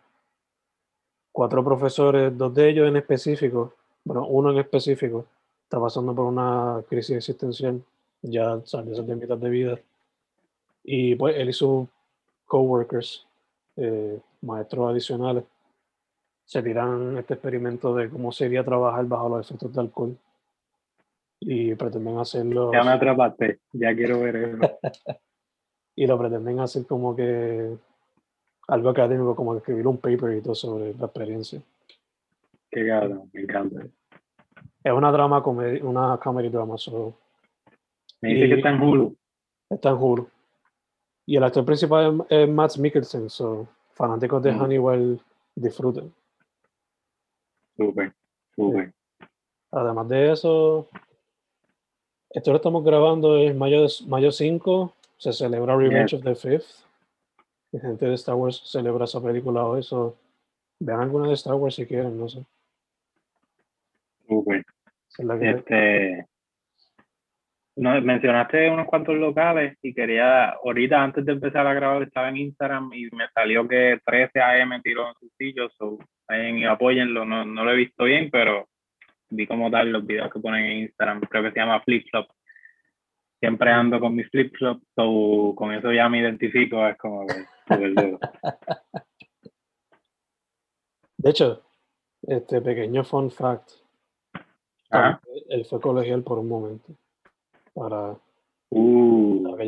cuatro 1.32 1.64
profesores, 1.64 2.38
dos 2.38 2.54
de 2.54 2.70
ellos 2.70 2.88
en 2.88 2.98
específico, 2.98 3.74
bueno, 4.04 4.28
uno 4.28 4.52
en 4.52 4.60
específico, 4.60 5.26
está 5.64 5.80
pasando 5.80 6.14
por 6.14 6.26
una 6.26 6.84
crisis 6.88 7.18
existencial 7.18 7.82
ya 8.22 8.62
salió 8.66 9.02
de 9.02 9.16
mitad 9.16 9.38
de 9.38 9.50
vida. 9.50 9.80
Y 10.84 11.16
pues 11.16 11.36
él 11.38 11.50
y 11.50 11.54
sus 11.54 11.88
coworkers, 12.46 13.28
eh, 13.76 14.20
maestros 14.42 14.90
adicionales, 14.90 15.44
se 16.46 16.64
tiran 16.64 17.18
este 17.18 17.36
experimento 17.36 17.94
de 17.94 18.10
cómo 18.10 18.32
sería 18.32 18.64
trabajar 18.64 19.06
bajo 19.06 19.30
los 19.30 19.46
efectos 19.46 19.74
de 19.74 19.82
alcohol. 19.82 20.18
Y 21.42 21.74
pretenden 21.76 22.18
hacerlo. 22.18 22.72
Ya 22.74 22.84
me 22.84 22.92
atrapaste, 22.92 23.60
ya 23.72 23.96
quiero 23.96 24.20
ver 24.20 24.36
eso. 24.36 24.58
y 25.96 26.06
lo 26.06 26.18
pretenden 26.18 26.60
hacer 26.60 26.86
como 26.86 27.16
que 27.16 27.78
algo 28.68 28.90
académico, 28.90 29.36
como 29.36 29.56
escribir 29.56 29.88
un 29.88 29.98
paper 29.98 30.38
y 30.38 30.42
todo 30.42 30.56
sobre 30.56 30.94
la 30.96 31.06
experiencia. 31.06 31.62
Qué 32.70 32.86
cabrón, 32.88 33.30
me 33.34 33.42
encanta. 33.42 33.86
Es 34.84 34.94
una 34.94 35.12
drama, 35.12 35.44
una 35.82 36.18
comedy 36.18 36.50
drama, 36.50 36.78
solo 36.78 37.16
me 38.22 38.34
dice 38.34 38.48
que 38.48 38.56
está 38.56 38.70
en 38.70 38.82
Hulu. 38.82 39.16
Está 39.70 39.90
en 39.90 39.96
Hulu. 39.96 40.30
Y 41.26 41.36
el 41.38 41.44
actor 41.44 41.66
principal 41.66 42.26
es, 42.30 42.50
Matt 42.50 42.78
Mikkelsen, 42.78 43.30
so 43.30 43.68
fanáticos 43.92 44.42
de 44.42 44.52
mm. 44.52 44.60
Hannibal 44.60 45.22
disfruten. 45.56 46.14
Súper, 47.78 48.14
súper. 48.56 48.94
Además 49.72 50.08
de 50.10 50.32
eso, 50.32 50.90
esto 52.32 52.52
lo 52.52 52.58
estamos 52.58 52.84
grabando 52.84 53.38
en 53.38 53.58
mayo, 53.58 53.86
mayo 54.08 54.32
5, 54.32 54.94
se 55.18 55.34
celebra 55.34 55.76
Revenge 55.76 56.16
of 56.16 56.24
the 56.24 56.36
Fifth. 56.36 56.86
La 57.72 57.82
gente 57.82 58.08
de 58.08 58.16
Star 58.16 58.36
Wars 58.36 58.64
celebra 58.66 59.06
esa 59.06 59.22
película 59.22 59.64
hoy, 59.64 59.84
so 59.84 60.18
vean 60.80 61.02
alguna 61.02 61.28
de 61.28 61.34
Star 61.34 61.54
Wars 61.56 61.76
si 61.76 61.86
quieren, 61.86 62.18
no 62.18 62.28
sé. 62.28 62.44
Súper. 64.28 64.66
Este, 65.42 66.29
no, 67.80 68.02
mencionaste 68.02 68.70
unos 68.70 68.88
cuantos 68.88 69.16
locales 69.16 69.78
y 69.82 69.94
quería, 69.94 70.50
ahorita 70.50 71.02
antes 71.02 71.26
de 71.26 71.32
empezar 71.32 71.66
a 71.66 71.74
grabar 71.74 72.04
estaba 72.04 72.28
en 72.28 72.36
Instagram 72.36 72.92
y 72.94 73.06
me 73.16 73.30
salió 73.34 73.66
que 73.66 74.02
13 74.06 74.42
AM 74.42 74.82
tiró 74.82 75.08
en 75.08 75.14
su 75.18 75.30
sitio, 75.38 75.70
so, 75.78 75.98
apóyenlo, 76.70 77.24
no, 77.24 77.46
no 77.46 77.64
lo 77.64 77.72
he 77.72 77.78
visto 77.78 78.04
bien, 78.04 78.30
pero 78.30 78.68
vi 79.30 79.48
como 79.48 79.72
tal 79.72 79.94
los 79.94 80.06
videos 80.06 80.30
que 80.30 80.42
ponen 80.42 80.66
en 80.66 80.80
Instagram, 80.80 81.22
creo 81.22 81.44
que 81.44 81.52
se 81.52 81.60
llama 81.60 81.80
Flip 81.82 82.06
Flop. 82.12 82.30
Siempre 83.40 83.72
ando 83.72 84.02
con 84.02 84.14
mis 84.14 84.30
flip 84.30 84.54
flops, 84.58 84.86
so, 84.94 85.54
con 85.56 85.74
eso 85.74 85.94
ya 85.94 86.10
me 86.10 86.20
identifico, 86.20 86.86
es 86.86 86.98
como 86.98 87.26
que 87.26 87.46
De 91.18 91.30
hecho, 91.30 91.64
este 92.24 92.60
pequeño 92.60 93.06
fun 93.06 93.32
fact, 93.32 93.72
él 95.48 95.64
fue 95.64 95.80
colegial 95.80 96.24
por 96.24 96.40
un 96.40 96.50
momento 96.50 96.94
para, 97.74 98.16
uh, 98.70 99.48
ok, 99.50 99.62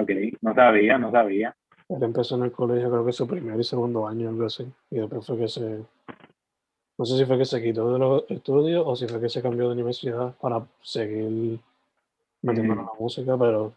ok. 0.00 0.10
No 0.40 0.54
sabía, 0.54 0.98
no 0.98 1.10
sabía. 1.10 1.54
Él 1.88 2.02
empezó 2.02 2.36
en 2.36 2.42
el 2.42 2.52
colegio, 2.52 2.90
creo 2.90 3.06
que 3.06 3.12
su 3.12 3.26
primer 3.26 3.58
y 3.58 3.64
segundo 3.64 4.06
año, 4.06 4.28
algo 4.28 4.44
así. 4.44 4.66
Y 4.90 4.98
después 4.98 5.26
fue 5.26 5.38
que 5.38 5.48
se. 5.48 5.78
No 6.98 7.04
sé 7.04 7.16
si 7.16 7.24
fue 7.24 7.38
que 7.38 7.44
se 7.44 7.62
quitó 7.62 7.92
de 7.92 7.98
los 7.98 8.30
estudios 8.30 8.82
o 8.86 8.94
si 8.94 9.06
fue 9.06 9.20
que 9.20 9.28
se 9.28 9.40
cambió 9.40 9.68
de 9.68 9.74
universidad 9.74 10.36
para 10.38 10.66
seguir 10.82 11.58
metiendo 12.42 12.74
en 12.74 12.78
la 12.78 12.92
música, 12.98 13.38
pero. 13.38 13.72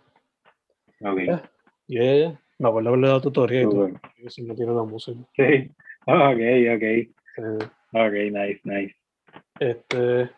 Ok. 1.01 1.41
Yeah, 1.87 2.39
Me 2.59 2.69
acuerdo 2.69 2.89
haberle 2.89 3.07
dado 3.07 3.21
tutorial 3.21 3.99
y 4.17 4.29
se 4.29 4.43
metió 4.43 4.65
en 4.65 4.75
la 4.75 4.83
música. 4.83 5.19
Sí. 5.35 5.71
ok, 6.07 6.41
ok. 6.75 7.65
Ok, 7.93 8.13
nice, 8.31 8.61
nice. 8.63 8.95
Este. 9.59 10.29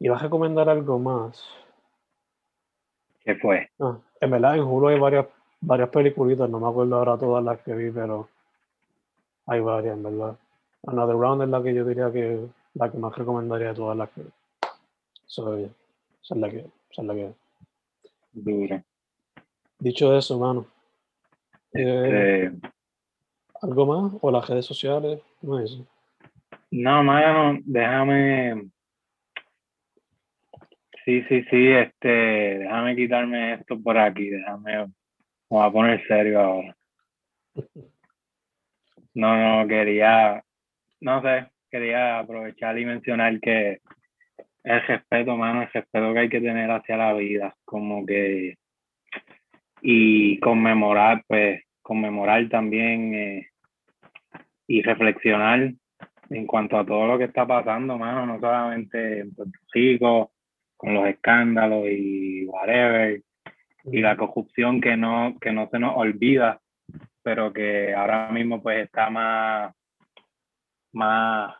¿Y 0.00 0.08
vas 0.08 0.20
a 0.20 0.24
recomendar 0.24 0.68
algo 0.68 0.98
más? 0.98 1.44
¿Qué 3.28 3.34
fue? 3.34 3.68
Ah, 3.78 3.98
en 4.22 4.30
verdad, 4.30 4.56
en 4.56 4.62
Hulu 4.62 4.88
hay 4.88 4.98
varias, 4.98 5.26
varias 5.60 5.90
peliculitas, 5.90 6.48
no 6.48 6.58
me 6.58 6.66
acuerdo 6.66 6.96
ahora 6.96 7.18
todas 7.18 7.44
las 7.44 7.60
que 7.60 7.74
vi, 7.74 7.90
pero 7.90 8.26
hay 9.44 9.60
varias, 9.60 9.98
en 9.98 10.02
verdad. 10.02 10.38
Another 10.86 11.14
Round 11.14 11.42
es 11.42 11.48
la 11.50 11.62
que 11.62 11.74
yo 11.74 11.84
diría 11.84 12.10
que 12.10 12.46
la 12.72 12.90
que 12.90 12.96
más 12.96 13.14
recomendaría 13.14 13.68
de 13.68 13.74
todas 13.74 13.98
las 13.98 14.08
que 14.08 14.22
vi. 14.22 14.30
So, 15.26 15.58
esa 15.58 15.68
es 16.22 16.36
la 16.38 16.48
que, 16.48 16.56
esa 16.90 17.02
es 17.02 17.04
la 17.04 17.14
que. 17.14 17.32
Dura. 18.32 18.82
Dicho 19.78 20.16
eso, 20.16 20.38
mano. 20.38 20.64
Eh, 21.74 22.50
este 22.50 22.70
¿Algo 23.60 23.84
más? 23.84 24.12
¿O 24.22 24.30
las 24.30 24.48
redes 24.48 24.64
sociales? 24.64 25.20
No, 25.42 25.60
eso. 25.60 25.86
no, 26.70 27.02
mano, 27.02 27.60
déjame 27.66 28.70
Sí, 31.08 31.22
sí, 31.26 31.42
sí, 31.44 31.68
este, 31.68 32.06
déjame 32.58 32.94
quitarme 32.94 33.54
esto 33.54 33.80
por 33.82 33.96
aquí, 33.96 34.28
déjame, 34.28 34.88
me 34.88 34.92
voy 35.48 35.66
a 35.66 35.70
poner 35.70 36.06
serio 36.06 36.38
ahora. 36.38 36.76
No, 39.14 39.62
no, 39.62 39.66
quería, 39.66 40.44
no 41.00 41.22
sé, 41.22 41.46
quería 41.70 42.18
aprovechar 42.18 42.78
y 42.78 42.84
mencionar 42.84 43.40
que 43.40 43.80
el 44.64 44.86
respeto, 44.86 45.34
mano, 45.34 45.62
el 45.62 45.72
respeto 45.72 46.12
que 46.12 46.18
hay 46.18 46.28
que 46.28 46.42
tener 46.42 46.70
hacia 46.70 46.98
la 46.98 47.14
vida, 47.14 47.56
como 47.64 48.04
que, 48.04 48.58
y 49.80 50.38
conmemorar, 50.40 51.24
pues, 51.26 51.62
conmemorar 51.80 52.46
también 52.50 53.14
eh, 53.14 53.48
y 54.66 54.82
reflexionar 54.82 55.72
en 56.28 56.46
cuanto 56.46 56.78
a 56.78 56.84
todo 56.84 57.06
lo 57.06 57.16
que 57.16 57.24
está 57.24 57.46
pasando, 57.46 57.96
mano, 57.96 58.26
no 58.26 58.38
solamente 58.38 59.20
en 59.20 59.34
Puerto 59.34 59.58
Rico, 59.72 60.32
con 60.78 60.94
los 60.94 61.06
escándalos 61.08 61.86
y 61.90 62.46
whatever, 62.46 63.20
y 63.84 64.00
la 64.00 64.16
corrupción 64.16 64.80
que 64.80 64.96
no, 64.96 65.36
que 65.40 65.52
no 65.52 65.68
se 65.70 65.78
nos 65.78 65.96
olvida, 65.96 66.60
pero 67.22 67.52
que 67.52 67.92
ahora 67.94 68.30
mismo 68.30 68.62
pues 68.62 68.84
está 68.84 69.10
más, 69.10 69.74
más, 70.92 71.56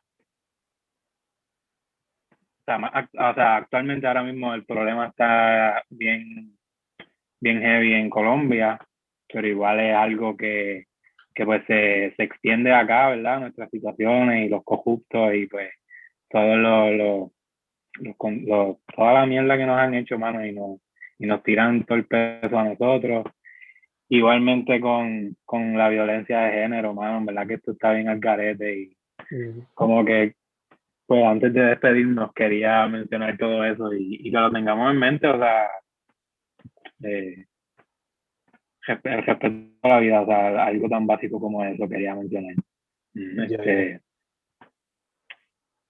o 2.67 3.35
sea, 3.35 3.57
actualmente 3.57 4.07
ahora 4.07 4.23
mismo 4.23 4.55
el 4.55 4.65
problema 4.65 5.09
está 5.09 5.83
bien, 5.91 6.57
bien 7.41 7.61
heavy 7.61 7.95
en 7.95 8.09
Colombia, 8.09 8.79
pero 9.27 9.49
igual 9.49 9.81
es 9.81 9.95
algo 9.95 10.37
que, 10.37 10.87
que 11.35 11.45
pues 11.45 11.65
se, 11.67 12.15
se 12.17 12.23
extiende 12.23 12.73
acá, 12.73 13.09
¿verdad? 13.09 13.41
Nuestras 13.41 13.71
situaciones 13.71 14.47
y 14.47 14.49
los 14.49 14.63
corruptos 14.65 15.35
y 15.35 15.47
pues 15.47 15.71
todo 16.31 16.57
lo, 16.57 17.33
lo, 18.01 18.17
lo, 18.47 18.81
toda 18.95 19.13
la 19.13 19.27
mierda 19.27 19.57
que 19.57 19.67
nos 19.67 19.79
han 19.79 19.95
hecho, 19.95 20.19
mano, 20.19 20.45
y 20.45 20.53
nos, 20.53 20.81
y 21.19 21.27
nos 21.27 21.43
tiran 21.43 21.85
todo 21.85 21.99
el 21.99 22.07
peso 22.07 22.59
a 22.59 22.65
nosotros. 22.65 23.27
Igualmente 24.11 24.81
con, 24.81 25.37
con 25.45 25.77
la 25.77 25.89
violencia 25.89 26.41
de 26.41 26.53
género, 26.53 26.95
mano, 26.95 27.25
verdad 27.27 27.47
que 27.47 27.55
esto 27.55 27.73
está 27.73 27.93
bien 27.93 28.09
al 28.09 28.21
garete 28.21 28.79
y 28.79 28.97
como 29.75 30.05
que, 30.05 30.35
pues 31.07 31.25
antes 31.25 31.53
de 31.53 31.61
despedirnos 31.63 32.33
quería 32.33 32.87
mencionar 32.87 33.37
todo 33.37 33.65
eso 33.65 33.93
y, 33.93 34.17
y 34.21 34.31
que 34.31 34.39
lo 34.39 34.51
tengamos 34.51 34.91
en 34.91 34.99
mente, 34.99 35.27
o 35.27 35.39
sea, 35.39 35.69
eh, 37.05 37.47
respeto 38.87 39.47
a 39.83 39.89
la 39.89 40.01
vida, 40.01 40.23
o 40.23 40.27
sea, 40.27 40.65
algo 40.65 40.89
tan 40.89 41.07
básico 41.07 41.41
como 41.41 41.65
eso 41.65 41.89
quería 41.89 42.15
mencionar. 42.15 42.55
Este, 43.15 44.01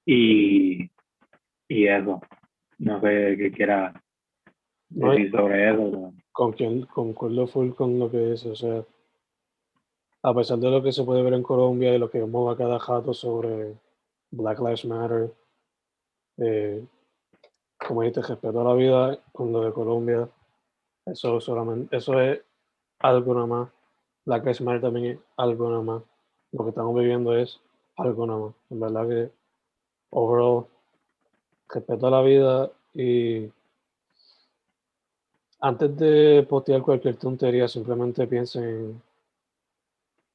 y, 0.06 0.90
y 1.68 1.86
eso, 1.86 2.20
no 2.78 3.00
sé 3.00 3.36
qué 3.36 3.52
quiera 3.52 3.92
decir 4.88 5.30
sobre 5.30 5.70
eso. 5.70 6.12
Con 6.32 6.52
quien 6.52 6.86
concuerdo 6.86 7.46
full 7.46 7.70
con 7.70 7.98
lo 7.98 8.10
que 8.10 8.18
dice, 8.18 8.50
o 8.50 8.56
sea, 8.56 8.84
a 10.22 10.34
pesar 10.34 10.58
de 10.58 10.70
lo 10.70 10.82
que 10.82 10.92
se 10.92 11.04
puede 11.04 11.22
ver 11.22 11.34
en 11.34 11.42
Colombia 11.42 11.94
y 11.94 11.98
lo 11.98 12.10
que 12.10 12.20
vemos 12.20 12.52
a 12.52 12.56
cada 12.56 12.78
jato 12.78 13.12
sobre 13.12 13.74
Black 14.30 14.58
Lives 14.58 14.84
Matter, 14.84 15.32
eh, 16.38 16.84
como 17.78 18.02
dijiste, 18.02 18.22
respeto 18.22 18.60
a 18.60 18.64
la 18.64 18.74
vida 18.74 19.18
con 19.32 19.52
lo 19.52 19.60
de 19.60 19.72
Colombia, 19.72 20.28
eso 21.06 21.40
solamente, 21.40 21.96
eso 21.96 22.20
es 22.20 22.40
algo 22.98 23.34
nada 23.34 23.46
más. 23.46 23.68
Black 24.24 24.42
Lives 24.42 24.60
Matter 24.60 24.80
también 24.80 25.04
es 25.06 25.18
algo 25.36 25.70
nada 25.70 25.82
más. 25.82 26.02
Lo 26.52 26.64
que 26.64 26.70
estamos 26.70 26.94
viviendo 26.94 27.36
es 27.36 27.60
algo 27.96 28.26
nada 28.26 28.38
más. 28.40 28.54
En 28.70 28.80
verdad 28.80 29.08
que 29.08 29.30
overall 30.10 30.66
respeto 31.68 32.06
a 32.06 32.10
la 32.10 32.22
vida 32.22 32.70
y 32.94 33.50
antes 35.60 35.96
de 35.96 36.46
postear 36.48 36.82
cualquier 36.82 37.16
tontería, 37.16 37.66
simplemente 37.66 38.26
piensen 38.26 39.02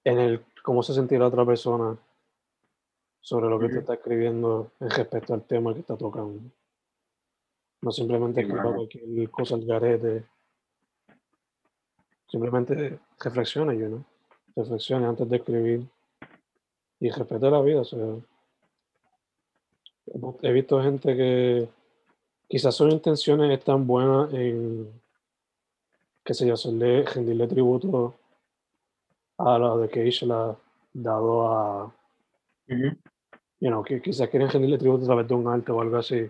en, 0.04 0.20
el 0.20 0.44
cómo 0.62 0.84
se 0.84 0.94
sentirá 0.94 1.28
otra 1.28 1.46
persona 1.46 1.98
sobre 3.22 3.50
lo 3.50 3.58
que 3.58 3.70
te 3.70 3.80
está 3.80 3.94
escribiendo 3.94 4.72
en 4.82 4.90
respecto 4.90 5.34
al 5.34 5.44
tema 5.44 5.74
que 5.74 5.80
está 5.80 5.96
tocando. 5.96 6.42
No 7.82 7.92
simplemente 7.92 8.42
escriba 8.42 8.74
cualquier 8.74 9.30
cosa 9.30 9.56
al 9.56 9.66
garete. 9.66 10.26
Simplemente 12.28 13.00
reflexione, 13.20 13.78
yo, 13.78 13.90
¿no? 13.90 14.06
Reflexione 14.56 15.06
antes 15.06 15.30
de 15.30 15.36
escribir 15.38 15.88
y 17.00 17.10
respete 17.10 17.50
la 17.50 17.62
vida. 17.62 17.82
O 17.82 17.86
sea, 17.86 18.08
he 20.42 20.52
visto 20.52 20.82
gente 20.82 21.16
que 21.16 21.70
quizás 22.48 22.76
sus 22.76 22.92
intenciones 22.92 23.58
están 23.58 23.88
buenas 23.88 24.34
en, 24.34 24.92
qué 26.24 26.34
sé 26.34 26.48
yo, 26.48 26.54
hacerle, 26.54 27.04
rendirle 27.04 27.48
tributo 27.48 28.14
a 29.38 29.58
la 29.58 29.76
de 29.78 29.90
que 29.90 30.10
ha 30.32 30.56
dado 30.94 31.48
a, 31.48 31.94
you 32.68 32.96
know, 33.60 33.84
que 33.84 34.02
quizás 34.02 34.30
quieren 34.30 34.50
rendirle 34.50 34.78
tributo 34.78 35.04
a 35.04 35.08
través 35.08 35.28
de 35.28 35.34
un 35.34 35.48
arte 35.48 35.72
o 35.72 35.82
algo 35.82 35.98
así. 35.98 36.30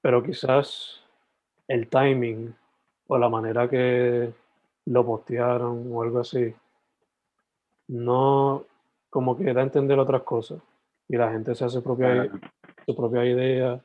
Pero 0.00 0.22
quizás 0.22 1.00
el 1.68 1.88
timing 1.88 2.54
o 3.06 3.18
la 3.18 3.28
manera 3.28 3.68
que 3.68 4.32
lo 4.86 5.06
postearon 5.06 5.92
o 5.92 6.02
algo 6.02 6.20
así, 6.20 6.54
no 7.88 8.64
como 9.10 9.36
que 9.36 9.52
da 9.52 9.60
a 9.60 9.64
entender 9.64 9.98
otras 9.98 10.22
cosas 10.22 10.60
y 11.08 11.16
la 11.16 11.32
gente 11.32 11.54
se 11.54 11.64
hace 11.64 11.80
propia, 11.80 12.30
su 12.86 12.94
propia 12.94 13.24
idea. 13.24 13.82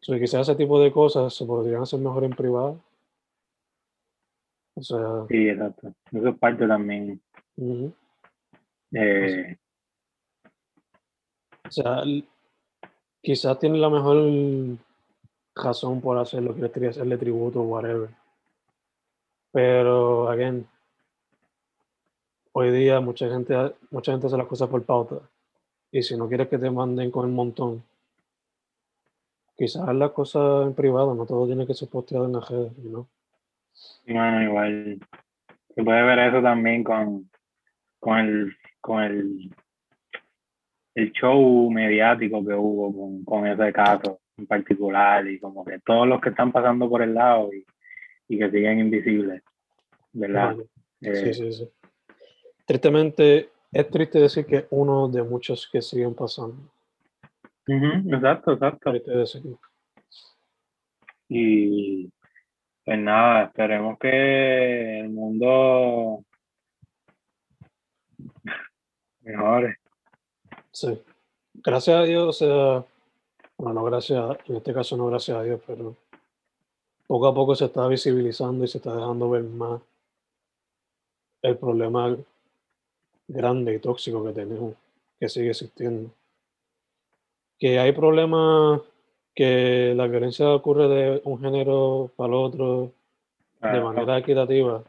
So, 0.00 0.14
quizás 0.14 0.48
ese 0.48 0.56
tipo 0.56 0.80
de 0.80 0.92
cosas 0.92 1.34
se 1.34 1.44
podrían 1.44 1.82
hacer 1.82 2.00
mejor 2.00 2.24
en 2.24 2.30
privado. 2.30 2.80
O 4.74 4.82
sea, 4.82 5.26
sí, 5.28 5.48
exacto. 5.48 5.92
Eso 6.12 6.28
es 6.28 6.38
parte 6.38 6.66
también. 6.66 7.20
Eh, 8.92 9.56
o 11.66 11.70
sea, 11.70 12.02
quizás 13.20 13.58
tiene 13.58 13.78
la 13.78 13.90
mejor 13.90 14.78
razón 15.54 16.00
por 16.00 16.18
hacer 16.18 16.42
lo 16.42 16.54
que 16.54 16.70
quería 16.70 16.90
hacerle 16.90 17.18
tributo 17.18 17.60
o 17.60 17.64
whatever. 17.64 18.10
Pero, 19.52 20.28
again, 20.28 20.66
hoy 22.52 22.70
día 22.70 23.00
mucha 23.00 23.28
gente, 23.28 23.74
mucha 23.90 24.12
gente 24.12 24.28
hace 24.28 24.36
las 24.36 24.46
cosas 24.46 24.68
por 24.68 24.84
pauta. 24.84 25.20
Y 25.90 26.02
si 26.02 26.16
no 26.16 26.28
quieres 26.28 26.48
que 26.48 26.58
te 26.58 26.70
manden 26.70 27.10
con 27.10 27.26
el 27.26 27.32
montón, 27.32 27.82
quizás 29.56 29.94
las 29.94 30.10
cosas 30.12 30.66
en 30.66 30.74
privado, 30.74 31.14
no 31.14 31.26
todo 31.26 31.46
tiene 31.46 31.66
que 31.66 31.74
ser 31.74 31.88
posteado 31.88 32.26
en 32.26 32.32
la 32.32 32.40
red, 32.40 32.72
¿no? 32.84 33.08
Bueno, 34.06 34.42
igual. 34.42 34.98
Se 35.74 35.82
puede 35.82 36.02
ver 36.02 36.18
eso 36.18 36.42
también 36.42 36.82
con, 36.82 37.30
con 38.00 38.18
el, 38.18 38.56
con 38.80 39.02
el, 39.02 39.54
el 40.94 41.12
show 41.12 41.70
mediático 41.70 42.44
que 42.44 42.54
hubo 42.54 42.92
con, 42.92 43.24
con 43.24 43.46
ese 43.46 43.72
caso 43.72 44.20
en 44.36 44.46
particular 44.46 45.26
y 45.28 45.38
como 45.38 45.64
que 45.64 45.78
todos 45.80 46.06
los 46.06 46.20
que 46.20 46.30
están 46.30 46.52
pasando 46.52 46.88
por 46.88 47.02
el 47.02 47.14
lado 47.14 47.52
y, 47.52 47.64
y 48.28 48.38
que 48.38 48.50
siguen 48.50 48.80
invisibles, 48.80 49.42
¿verdad? 50.12 50.56
Sí, 51.00 51.08
eh, 51.08 51.34
sí, 51.34 51.52
sí. 51.52 51.68
Tristemente, 52.64 53.50
es 53.72 53.90
triste 53.90 54.18
decir 54.18 54.46
que 54.46 54.66
uno 54.70 55.08
de 55.08 55.22
muchos 55.22 55.68
que 55.70 55.82
siguen 55.82 56.14
pasando. 56.14 56.56
exacto, 57.66 58.52
exacto. 58.52 59.60
Y 61.28 62.10
pues 62.84 62.98
nada, 62.98 63.44
esperemos 63.44 63.98
que 63.98 65.00
el 65.00 65.10
mundo 65.10 66.24
mejore. 69.20 69.76
Sí. 70.72 70.98
Gracias 71.52 71.96
a 71.96 72.04
Dios, 72.04 72.28
o 72.28 72.32
sea, 72.32 72.84
bueno, 73.58 73.80
no 73.80 73.84
gracias, 73.84 74.38
en 74.46 74.56
este 74.56 74.72
caso 74.72 74.96
no 74.96 75.08
gracias 75.08 75.36
a 75.36 75.42
Dios, 75.42 75.60
pero 75.66 75.96
poco 77.06 77.26
a 77.26 77.34
poco 77.34 77.54
se 77.54 77.66
está 77.66 77.86
visibilizando 77.88 78.64
y 78.64 78.68
se 78.68 78.78
está 78.78 78.94
dejando 78.94 79.28
ver 79.28 79.42
más 79.42 79.82
el 81.42 81.58
problema 81.58 82.16
grande 83.28 83.74
y 83.74 83.78
tóxico 83.78 84.24
que 84.24 84.32
tenemos, 84.32 84.74
que 85.20 85.28
sigue 85.28 85.50
existiendo. 85.50 86.10
Que 87.58 87.78
hay 87.78 87.92
problemas 87.92 88.80
que 89.34 89.94
la 89.94 90.06
violencia 90.06 90.52
ocurre 90.52 90.88
de 90.88 91.20
un 91.24 91.40
género 91.40 92.10
para 92.16 92.28
el 92.28 92.34
otro 92.34 92.92
de 93.60 93.80
manera 93.80 94.18
equitativa. 94.18 94.82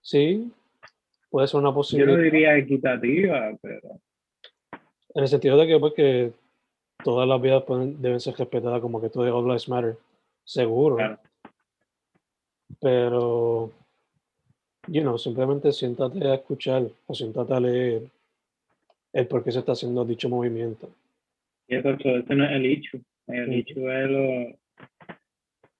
Sí, 0.00 0.52
puede 1.30 1.46
ser 1.46 1.60
una 1.60 1.72
posibilidad. 1.72 2.12
Yo 2.12 2.16
no 2.18 2.22
diría 2.22 2.56
equitativa, 2.56 3.56
pero... 3.62 4.00
En 5.14 5.22
el 5.22 5.28
sentido 5.28 5.56
de 5.58 5.66
que, 5.66 5.78
pues, 5.78 5.92
que 5.92 6.32
todas 7.04 7.28
las 7.28 7.40
vidas 7.40 7.64
deben 7.68 8.20
ser 8.20 8.34
respetadas, 8.34 8.80
como 8.80 9.00
que 9.00 9.10
todo 9.10 9.24
All 9.36 9.44
Lives 9.44 9.68
Matter, 9.68 9.96
seguro. 10.44 11.18
Pero 12.80 13.70
you 14.88 15.02
know, 15.02 15.18
simplemente 15.18 15.72
siéntate 15.72 16.26
a 16.26 16.34
escuchar 16.34 16.82
o 17.06 17.14
siéntate 17.14 17.54
a 17.54 17.60
leer 17.60 18.02
el 19.12 19.26
por 19.26 19.44
qué 19.44 19.52
se 19.52 19.60
está 19.60 19.72
haciendo 19.72 20.04
dicho 20.04 20.28
movimiento. 20.28 20.88
Y 21.68 21.76
eso, 21.76 21.90
este 21.90 22.34
no 22.34 22.44
es 22.44 22.52
el 22.52 22.66
hecho. 22.66 22.98
El 23.28 23.52
hecho 23.52 23.92
es 23.92 24.10
lo, 24.10 24.58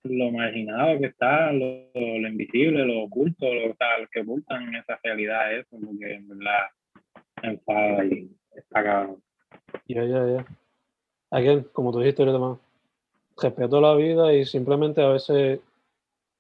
lo 0.05 0.31
marginado 0.31 0.99
que 1.01 1.07
está, 1.07 1.53
lo, 1.53 1.89
lo 1.95 2.29
invisible, 2.29 2.85
lo 2.85 3.03
oculto, 3.03 3.47
lo, 3.53 3.75
que 4.11 4.21
ocultan 4.21 4.75
esa 4.75 4.99
realidad, 5.03 5.55
eso, 5.55 5.77
porque 5.85 6.15
en 6.15 6.29
verdad 6.29 6.67
enfada 7.43 8.05
y 8.05 8.31
está 8.55 8.83
cabrón. 8.83 9.23
Ya, 9.87 10.05
ya, 10.05 10.27
ya. 10.27 10.47
Again, 11.31 11.67
como 11.73 11.93
tú 11.93 12.01
dijiste 12.01 12.23
ahorita 12.23 12.61
respeto 13.41 13.81
la 13.81 13.95
vida 13.95 14.33
y 14.35 14.45
simplemente 14.45 15.01
a 15.01 15.09
veces 15.09 15.61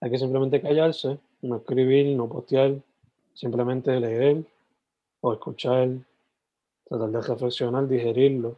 hay 0.01 0.11
que 0.11 0.19
simplemente 0.19 0.61
callarse 0.61 1.19
no 1.43 1.57
escribir, 1.57 2.16
no 2.16 2.28
postear, 2.28 2.76
simplemente 3.34 3.99
leer 3.99 4.45
o 5.20 5.32
escuchar, 5.32 5.88
tratar 6.88 7.11
de 7.11 7.20
reflexionar, 7.20 7.88
digerirlo. 7.88 8.57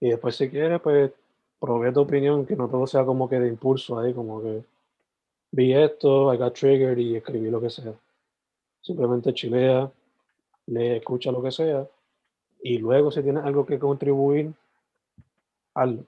Y 0.00 0.10
después 0.10 0.36
si 0.36 0.50
quieres, 0.50 0.80
pues 0.80 1.12
provee 1.60 1.92
tu 1.92 2.00
opinión, 2.00 2.44
que 2.44 2.56
no 2.56 2.68
todo 2.68 2.86
sea 2.86 3.04
como 3.04 3.28
que 3.28 3.38
de 3.38 3.48
impulso 3.48 3.98
ahí, 3.98 4.12
como 4.12 4.42
que 4.42 4.64
vi 5.52 5.72
esto, 5.74 6.32
I 6.34 6.36
got 6.36 6.54
triggered 6.54 6.98
y 6.98 7.16
escribí 7.16 7.50
lo 7.50 7.60
que 7.60 7.70
sea. 7.70 7.94
Simplemente 8.80 9.32
chilea, 9.32 9.90
lee, 10.66 10.96
escucha 10.96 11.30
lo 11.30 11.42
que 11.42 11.52
sea. 11.52 11.86
Y 12.62 12.78
luego 12.78 13.10
si 13.10 13.22
tienes 13.22 13.44
algo 13.44 13.64
que 13.64 13.78
contribuir, 13.78 14.52
hazlo. 15.74 16.04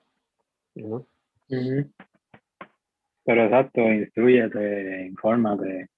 Pero 3.25 3.45
exacto, 3.45 3.81
instruyete, 3.81 5.07
infórmate. 5.07 5.89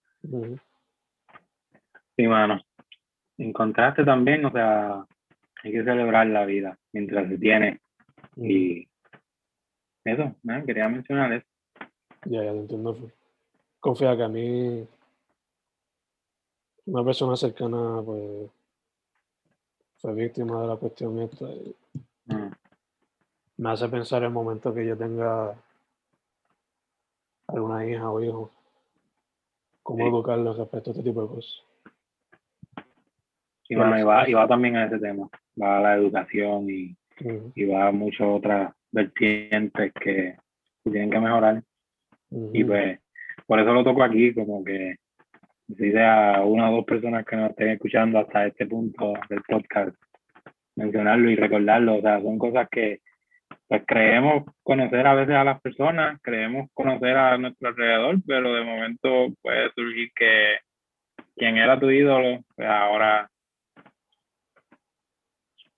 Sí, 2.16 2.26
mano. 2.26 2.62
Encontraste 3.38 4.04
también, 4.04 4.44
o 4.44 4.50
sea, 4.50 5.04
hay 5.62 5.72
que 5.72 5.84
celebrar 5.84 6.26
la 6.28 6.46
vida 6.46 6.78
mientras 6.92 7.28
se 7.28 7.36
tiene. 7.36 7.80
Y 8.36 8.88
eso, 10.04 10.34
quería 10.64 10.88
mencionar 10.88 11.32
eso. 11.32 11.46
Ya, 12.24 12.44
ya 12.44 12.52
te 12.52 12.58
entiendo. 12.58 12.96
Confía 13.80 14.16
que 14.16 14.22
a 14.22 14.28
mí, 14.28 14.86
una 16.86 17.04
persona 17.04 17.36
cercana, 17.36 18.00
pues, 18.04 18.50
fue 19.98 20.14
víctima 20.14 20.62
de 20.62 20.66
la 20.68 20.76
cuestión 20.76 21.20
esta. 21.20 21.46
Mm. 22.26 22.52
Me 23.58 23.70
hace 23.70 23.88
pensar 23.88 24.22
el 24.22 24.30
momento 24.30 24.72
que 24.72 24.86
yo 24.86 24.96
tenga 24.96 25.54
alguna 27.48 27.86
hija 27.86 28.10
o 28.10 28.22
hijo, 28.22 28.50
cómo 29.82 30.06
educarlos 30.06 30.58
respecto 30.58 30.90
a 30.90 30.92
este 30.92 31.04
tipo 31.04 31.22
de 31.22 31.28
cosas. 31.28 31.62
Y 33.68 33.74
bueno, 33.74 33.98
y 33.98 34.02
va, 34.02 34.28
y 34.28 34.32
va 34.32 34.46
también 34.46 34.76
a 34.76 34.86
ese 34.86 34.98
tema, 34.98 35.28
va 35.60 35.78
a 35.78 35.80
la 35.80 35.94
educación 35.94 36.70
y, 36.70 36.96
y 37.54 37.64
va 37.64 37.88
a 37.88 37.92
muchas 37.92 38.26
otras 38.28 38.72
vertientes 38.92 39.92
que 40.00 40.36
tienen 40.84 41.10
que 41.10 41.20
mejorar. 41.20 41.62
Y 42.30 42.64
pues, 42.64 43.00
por 43.46 43.60
eso 43.60 43.72
lo 43.72 43.84
toco 43.84 44.02
aquí, 44.02 44.34
como 44.34 44.64
que 44.64 44.96
si 45.76 45.90
sea 45.90 46.42
una 46.44 46.70
o 46.70 46.76
dos 46.76 46.84
personas 46.84 47.24
que 47.24 47.36
nos 47.36 47.50
estén 47.50 47.70
escuchando 47.70 48.18
hasta 48.18 48.46
este 48.46 48.66
punto 48.66 49.14
del 49.28 49.42
podcast, 49.42 49.96
mencionarlo 50.76 51.30
y 51.30 51.36
recordarlo. 51.36 51.96
O 51.96 52.00
sea, 52.00 52.20
son 52.20 52.38
cosas 52.38 52.68
que 52.70 53.00
pues 53.68 53.82
creemos 53.86 54.44
conocer 54.62 55.06
a 55.06 55.14
veces 55.14 55.34
a 55.34 55.44
las 55.44 55.60
personas, 55.60 56.20
creemos 56.22 56.70
conocer 56.72 57.16
a 57.16 57.36
nuestro 57.36 57.68
alrededor, 57.68 58.16
pero 58.26 58.54
de 58.54 58.64
momento 58.64 59.34
puede 59.42 59.70
surgir 59.72 60.10
que 60.14 60.58
quien 61.34 61.56
era 61.56 61.78
tu 61.78 61.90
ídolo, 61.90 62.44
pues 62.54 62.68
ahora 62.68 63.28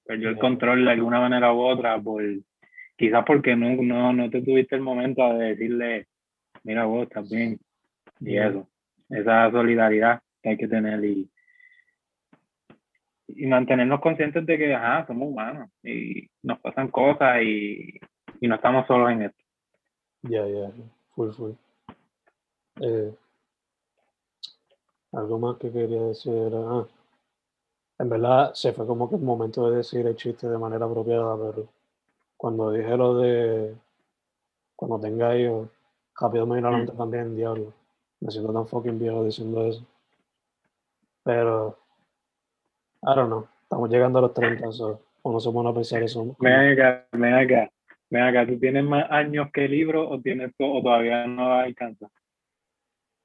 perdió 0.05 0.29
el 0.29 0.39
control 0.39 0.85
de 0.85 0.91
alguna 0.93 1.21
manera 1.21 1.53
u 1.53 1.61
otra, 1.61 1.99
por, 2.01 2.23
quizás 2.97 3.25
porque 3.27 3.57
no, 3.57 3.75
no, 3.83 4.13
no 4.13 4.31
te 4.31 4.43
tuviste 4.43 4.77
el 4.77 4.83
momento 4.83 5.35
de 5.35 5.49
decirle, 5.51 6.07
mira 6.65 6.85
vos 6.85 7.05
estás 7.05 7.29
bien, 7.31 7.59
y 8.21 8.37
eso, 8.37 8.69
esa 9.09 9.51
solidaridad 9.51 10.21
que 10.43 10.51
hay 10.51 10.57
que 10.57 10.69
tener 10.69 11.05
y, 11.05 11.31
y 13.29 13.47
mantenernos 13.47 14.01
conscientes 14.01 14.45
de 14.47 14.59
que 14.59 14.75
ajá, 14.75 15.07
somos 15.07 15.29
humanos 15.29 15.71
y 15.83 16.29
nos 16.43 16.59
pasan 16.61 16.89
cosas 16.89 17.43
y, 17.43 18.01
y 18.41 18.49
no 18.49 18.55
estamos 18.57 18.87
solos 18.87 19.11
en 19.11 19.23
esto. 19.23 19.45
Ya, 20.23 20.47
ya, 20.47 20.71
full, 21.15 21.31
full. 21.31 21.53
Eh, 22.81 23.15
algo 25.13 25.39
más 25.39 25.57
que 25.59 25.71
quería 25.71 26.03
decir 26.03 26.33
era, 26.33 26.59
ah, 26.59 26.87
en 27.99 28.09
verdad 28.09 28.53
se 28.55 28.73
fue 28.73 28.87
como 28.87 29.09
que 29.09 29.17
el 29.17 29.23
momento 29.23 29.71
de 29.71 29.79
decir 29.79 30.07
el 30.07 30.17
chiste 30.17 30.49
de 30.49 30.59
manera 30.59 30.87
apropiada, 30.87 31.37
pero 31.37 31.69
cuando 32.37 32.71
dije 32.71 32.97
lo 32.97 33.19
de 33.19 33.75
cuando 34.77 35.01
tenga 35.01 35.37
hijos, 35.37 35.69
rápido 36.19 36.47
me 36.47 36.57
vino 36.57 36.69
a 36.69 36.71
mm. 36.71 36.97
también, 36.97 37.35
diablo. 37.35 37.73
Me 38.21 38.31
siento 38.31 38.53
tan 38.53 38.67
fucking 38.67 38.99
viejo 38.99 39.25
diciendo 39.25 39.67
eso. 39.67 39.85
Pero 41.25 41.77
I 43.03 43.15
don't 43.15 43.29
know. 43.29 43.49
Estamos 43.63 43.91
llegando 43.91 44.19
a 44.19 44.23
los 44.23 44.35
30, 44.35 44.73
so, 44.73 45.03
o 45.23 45.33
no 45.33 45.41
se 45.41 45.51
pone 45.51 45.71
a 45.71 45.75
pensar 45.75 46.03
eso. 46.03 46.37
Ven 46.41 46.73
acá, 46.73 47.07
ven 47.13 47.35
acá. 47.35 47.71
Ven 48.11 48.23
acá, 48.23 48.47
¿tú 48.47 48.59
tienes 48.59 48.85
más 48.85 49.11
años 49.11 49.49
que 49.53 49.67
el 49.67 49.71
libro 49.73 50.09
o, 50.09 50.21
tienes, 50.21 50.53
o 50.59 50.83
todavía 50.83 51.27
no 51.27 51.53
alcanza? 51.53 52.07
O 52.07 52.11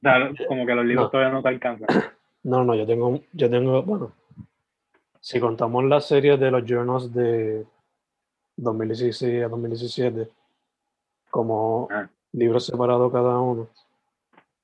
sea, 0.01 0.31
como 0.47 0.65
que 0.65 0.75
los 0.75 0.85
libros 0.85 1.09
todavía 1.09 1.33
no 1.33 1.41
te 1.41 1.49
alcanzan. 1.49 1.87
No, 2.45 2.61
no, 2.65 2.75
yo 2.75 2.85
tengo, 2.85 3.21
yo 3.31 3.49
tengo, 3.49 3.81
bueno, 3.83 4.11
si 5.21 5.39
contamos 5.39 5.85
la 5.85 6.01
serie 6.01 6.35
de 6.35 6.51
los 6.51 6.65
journals 6.65 7.13
de 7.13 7.65
2016 8.57 9.45
a 9.45 9.47
2017, 9.47 10.27
como 11.29 11.87
ah. 11.89 12.09
libros 12.33 12.65
separados 12.65 13.13
cada 13.13 13.39
uno, 13.39 13.69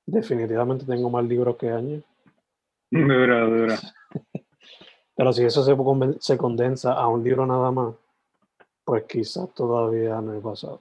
definitivamente 0.04 0.84
tengo 0.84 1.08
más 1.08 1.24
libros 1.24 1.56
que 1.56 1.70
años. 1.70 2.04
Dura, 2.90 3.46
dura. 3.46 3.78
Pero 5.20 5.34
si 5.34 5.44
eso 5.44 5.62
se, 5.62 5.76
se 6.18 6.38
condensa 6.38 6.94
a 6.94 7.06
un 7.06 7.22
libro 7.22 7.44
nada 7.44 7.70
más, 7.70 7.94
pues 8.82 9.04
quizás 9.04 9.52
todavía 9.52 10.18
no 10.22 10.32
he 10.32 10.40
pasado. 10.40 10.80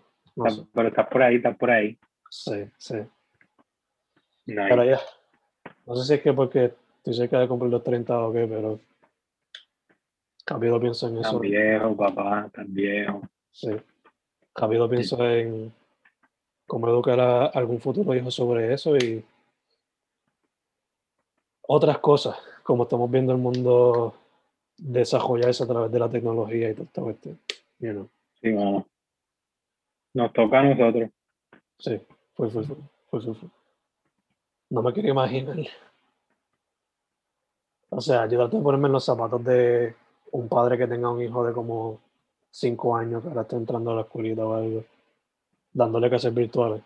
Pero 0.73 0.87
estás 0.87 1.07
por 1.09 1.21
ahí, 1.21 1.35
estás 1.35 1.57
por 1.57 1.69
ahí. 1.69 1.97
Sí, 2.29 2.63
sí. 2.77 2.95
Pero 4.45 4.85
ya, 4.85 4.97
no 5.85 5.93
sé 5.97 6.05
si 6.05 6.13
es 6.13 6.21
que 6.21 6.31
porque 6.31 6.73
estoy 6.99 7.15
cerca 7.15 7.37
de 7.37 7.49
cumplir 7.49 7.69
los 7.69 7.83
30 7.83 8.17
o 8.17 8.31
qué, 8.31 8.47
pero 8.47 8.79
Cabido 10.45 10.79
pienso 10.79 11.09
en 11.09 11.17
eso. 11.17 11.31
Tan 11.31 11.41
viejo, 11.41 11.97
papá, 11.97 12.49
tan 12.53 12.73
viejo. 12.73 13.21
Sí. 13.51 13.75
Cabido 14.53 14.89
pienso 14.89 15.21
en 15.27 15.73
cómo 16.65 16.87
educar 16.87 17.19
a 17.19 17.47
algún 17.47 17.81
futuro 17.81 18.15
hijo 18.15 18.31
sobre 18.31 18.73
eso 18.73 18.95
y 18.95 19.21
otras 21.67 21.97
cosas, 21.97 22.37
como 22.63 22.83
estamos 22.83 23.11
viendo 23.11 23.33
el 23.33 23.37
mundo 23.37 24.15
desarrollarse 24.80 25.63
a 25.63 25.67
través 25.67 25.91
de 25.91 25.99
la 25.99 26.09
tecnología 26.09 26.69
y 26.69 26.75
todo 26.75 27.09
esto. 27.09 27.30
Este, 27.80 28.09
Sí, 28.41 28.51
vamos. 28.51 28.86
Nos 30.13 30.34
toca 30.34 30.59
a 30.59 30.63
nosotros. 30.63 31.09
Sí, 31.77 32.01
fue, 32.34 32.49
fue, 32.49 32.63
fue, 32.63 33.21
fue, 33.21 33.34
No 34.69 34.82
me 34.82 34.93
quiero 34.93 35.09
imaginar. 35.09 35.57
O 37.89 38.01
sea, 38.01 38.27
yo 38.27 38.38
trato 38.38 38.57
de 38.57 38.63
ponerme 38.63 38.88
en 38.88 38.93
los 38.93 39.05
zapatos 39.05 39.43
de 39.43 39.95
un 40.32 40.47
padre 40.47 40.77
que 40.77 40.88
tenga 40.88 41.09
un 41.11 41.21
hijo 41.21 41.45
de 41.45 41.53
como 41.53 41.99
cinco 42.51 42.95
años 42.95 43.21
que 43.21 43.30
ahora 43.30 43.41
está 43.41 43.55
entrando 43.55 43.91
a 43.91 43.95
la 43.95 44.01
escuelita 44.01 44.45
o 44.45 44.53
algo, 44.53 44.84
dándole 45.73 46.09
clases 46.09 46.34
virtuales. 46.34 46.82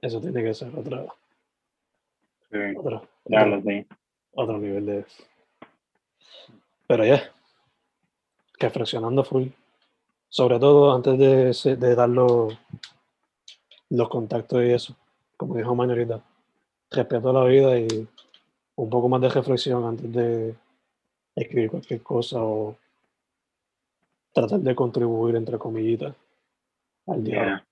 Eso 0.00 0.20
tiene 0.20 0.42
que 0.42 0.54
ser 0.54 0.76
otra. 0.76 1.04
Sí, 2.50 2.58
otro, 2.76 3.06
otro, 3.24 3.62
otro 4.32 4.58
nivel 4.58 4.86
de. 4.86 5.04
Pero 6.90 7.04
ya, 7.04 7.22
que 8.58 8.68
fraccionando 8.68 9.22
full. 9.22 9.46
Sobre 10.28 10.58
todo 10.58 10.92
antes 10.92 11.16
de, 11.16 11.76
de 11.76 11.94
dar 11.94 12.08
los, 12.08 12.58
contactos 14.08 14.64
y 14.64 14.72
eso, 14.72 14.96
como 15.36 15.54
dijo 15.54 15.72
Mañorita, 15.76 16.20
respeto 16.90 17.30
a 17.30 17.32
la 17.32 17.44
vida 17.44 17.78
y 17.78 18.08
un 18.74 18.90
poco 18.90 19.08
más 19.08 19.20
de 19.20 19.28
reflexión 19.28 19.84
antes 19.84 20.12
de 20.12 20.56
escribir 21.36 21.70
cualquier 21.70 22.02
cosa 22.02 22.42
o 22.42 22.76
tratar 24.34 24.58
de 24.58 24.74
contribuir, 24.74 25.36
entre 25.36 25.58
comillitas, 25.58 26.16
al 27.06 27.22
día. 27.22 27.64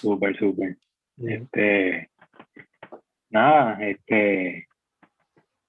Súper, 0.00 0.38
súper. 0.38 0.78
Este, 1.18 2.10
nada, 3.28 3.78
este, 3.86 4.65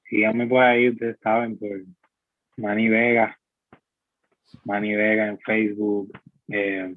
síganme 0.10 0.47
por 0.47 0.64
ahí, 0.64 0.89
ustedes 0.89 1.18
saben, 1.22 1.58
por 1.58 1.84
Manny 2.58 2.89
Vega, 2.89 3.38
Manny 4.66 4.95
Vega 4.95 5.28
en 5.28 5.39
Facebook, 5.39 6.12
eh, 6.49 6.93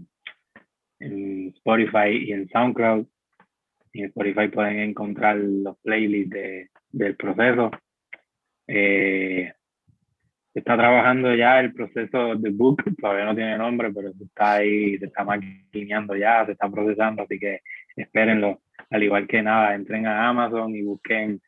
en 1.00 1.48
Spotify 1.48 2.10
y 2.10 2.32
en 2.32 2.48
SoundCloud. 2.48 3.06
En 3.92 4.04
Spotify 4.06 4.48
pueden 4.48 4.78
encontrar 4.78 5.36
los 5.36 5.76
playlists 5.80 6.30
de, 6.30 6.70
del 6.90 7.16
proceso. 7.16 7.70
Eh, 8.66 9.52
está 10.54 10.76
trabajando 10.76 11.34
ya 11.34 11.60
el 11.60 11.72
proceso 11.72 12.36
de 12.36 12.50
book, 12.50 12.82
todavía 13.00 13.24
no 13.24 13.34
tiene 13.34 13.58
nombre, 13.58 13.90
pero 13.92 14.10
está 14.10 14.54
ahí, 14.54 14.98
se 14.98 15.06
está 15.06 15.24
maquineando 15.24 16.14
ya, 16.16 16.46
se 16.46 16.52
está 16.52 16.70
procesando, 16.70 17.22
así 17.22 17.38
que 17.38 17.60
espérenlo. 17.96 18.60
Al 18.90 19.02
igual 19.02 19.26
que 19.26 19.42
nada, 19.42 19.74
entren 19.74 20.06
a 20.06 20.28
Amazon 20.28 20.74
y 20.74 20.82
busquen 20.82 21.40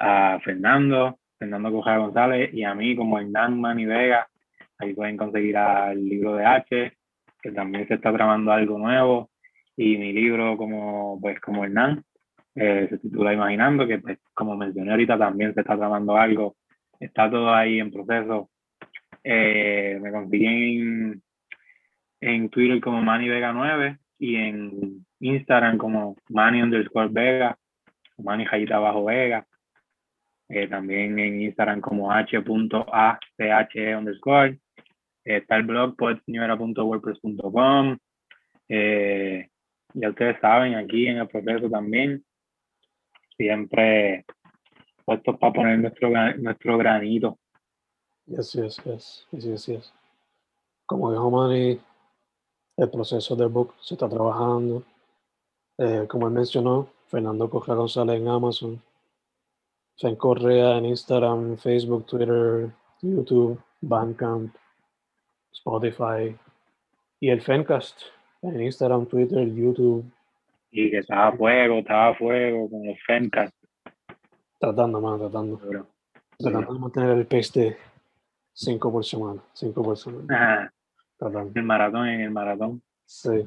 a 0.00 0.40
Fernando, 0.44 1.18
Fernando 1.38 1.72
Cojada 1.72 1.98
González, 1.98 2.52
y 2.52 2.64
a 2.64 2.74
mí 2.74 2.96
como 2.96 3.18
Hernán 3.18 3.60
Mani 3.60 3.86
Vega. 3.86 4.28
Ahí 4.78 4.94
pueden 4.94 5.16
conseguir 5.16 5.56
el 5.56 6.08
libro 6.08 6.34
de 6.36 6.44
H, 6.44 6.92
que 7.42 7.50
también 7.52 7.86
se 7.86 7.94
está 7.94 8.12
tramando 8.12 8.52
algo 8.52 8.78
nuevo, 8.78 9.30
y 9.76 9.96
mi 9.96 10.12
libro 10.12 10.56
como, 10.56 11.18
pues, 11.20 11.40
como 11.40 11.64
Hernán, 11.64 12.04
eh, 12.54 12.86
se 12.88 12.98
titula 12.98 13.32
Imaginando, 13.32 13.86
que 13.86 13.98
pues, 13.98 14.18
como 14.32 14.56
mencioné 14.56 14.92
ahorita 14.92 15.18
también 15.18 15.54
se 15.54 15.60
está 15.60 15.76
tramando 15.76 16.16
algo, 16.16 16.56
está 17.00 17.30
todo 17.30 17.52
ahí 17.52 17.80
en 17.80 17.90
proceso. 17.90 18.50
Eh, 19.22 19.98
me 20.00 20.12
consiguen 20.12 21.22
en, 22.20 22.48
Twitter 22.50 22.80
como 22.80 23.02
Manny 23.02 23.28
Vega 23.28 23.52
9 23.52 23.98
y 24.18 24.36
en 24.36 25.06
Instagram 25.20 25.78
como 25.78 26.16
Manny 26.28 26.62
underscore 26.62 27.08
Vega, 27.10 27.58
Manny 28.18 28.44
Jayita 28.44 28.78
Bajo 28.78 29.04
Vega. 29.04 29.46
Eh, 30.54 30.68
también 30.68 31.18
en 31.18 31.42
Instagram 31.42 31.80
como 31.80 32.12
h.ache 32.12 33.96
underscore. 33.96 34.60
está 35.24 35.56
el 35.56 35.64
blog 35.64 35.96
poetseñora.wordpress.com 35.96 37.98
Eh, 38.68 39.48
ya 39.94 40.10
ustedes 40.10 40.40
saben, 40.40 40.76
aquí 40.76 41.08
en 41.08 41.18
el 41.18 41.26
proceso 41.26 41.68
también, 41.68 42.24
siempre 43.36 44.24
puestos 45.04 45.36
para 45.38 45.52
poner 45.52 45.80
nuestro, 45.80 46.08
nuestro 46.38 46.78
granito. 46.78 47.36
Yes, 48.26 48.52
yes, 48.52 48.80
yes, 48.84 49.26
yes, 49.32 49.66
yes. 49.66 49.92
Como 50.86 51.10
dijo 51.10 51.32
Manny, 51.32 51.80
el 52.76 52.90
proceso 52.90 53.34
del 53.34 53.48
book 53.48 53.74
se 53.80 53.94
está 53.94 54.08
trabajando. 54.08 54.84
Eh, 55.78 56.06
como 56.08 56.28
él 56.28 56.32
mencionó, 56.32 56.90
Fernando 57.08 57.50
Correa 57.50 57.74
González 57.74 58.20
en 58.20 58.28
Amazon, 58.28 58.80
Fen 59.98 60.16
Correa 60.16 60.78
en 60.78 60.86
Instagram, 60.86 61.56
Facebook, 61.56 62.06
Twitter, 62.06 62.70
YouTube, 63.00 63.60
Bandcamp, 63.80 64.54
Spotify 65.52 66.36
y 67.20 67.30
el 67.30 67.40
Fencast 67.40 68.02
en 68.42 68.62
Instagram, 68.62 69.06
Twitter, 69.06 69.46
YouTube. 69.54 70.04
Y 70.70 70.90
que 70.90 70.98
estaba 70.98 71.28
a 71.28 71.32
fuego, 71.32 71.78
estaba 71.78 72.08
a 72.08 72.14
fuego 72.14 72.68
con 72.68 72.84
el 72.84 72.98
Fencast. 73.06 73.54
Tratando, 74.58 75.00
más, 75.00 75.20
tratando. 75.20 75.58
Tratando 76.38 76.74
de 76.74 76.78
mantener 76.78 77.10
el 77.10 77.26
pace 77.26 77.60
de 77.60 77.76
5 78.52 78.92
por 78.92 79.04
semana. 79.04 79.40
5 79.52 79.82
por 79.82 79.96
semana. 79.96 80.72
El 81.54 81.62
maratón 81.62 82.08
en 82.08 82.20
el 82.22 82.30
maratón. 82.30 82.82
Sí. 83.06 83.46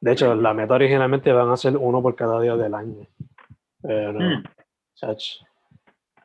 De 0.00 0.12
hecho, 0.12 0.34
la 0.34 0.52
meta 0.52 0.74
originalmente 0.74 1.32
van 1.32 1.50
a 1.50 1.56
ser 1.56 1.76
uno 1.76 2.02
por 2.02 2.14
cada 2.14 2.40
día 2.40 2.56
del 2.56 2.74
año. 2.74 3.06
Pero, 3.80 4.20
hmm. 4.20 4.44
Chach, 4.96 5.42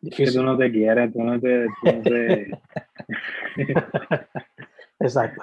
difícil. 0.02 0.26
Que 0.26 0.32
tú 0.32 0.44
no 0.44 0.58
te 0.58 0.72
quieres, 0.72 1.14
tú 1.14 1.24
no 1.24 1.40
te... 1.40 1.68
Exacto. 5.00 5.42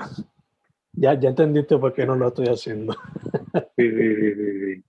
Ya, 0.92 1.14
ya 1.14 1.28
entendiste 1.28 1.78
por 1.78 1.94
qué 1.94 2.04
no 2.04 2.16
lo 2.16 2.28
estoy 2.28 2.46
haciendo. 2.46 2.92
sí, 3.76 3.90
sí, 3.90 4.14
sí, 4.16 4.34
sí. 4.34 4.74
sí. 4.74 4.84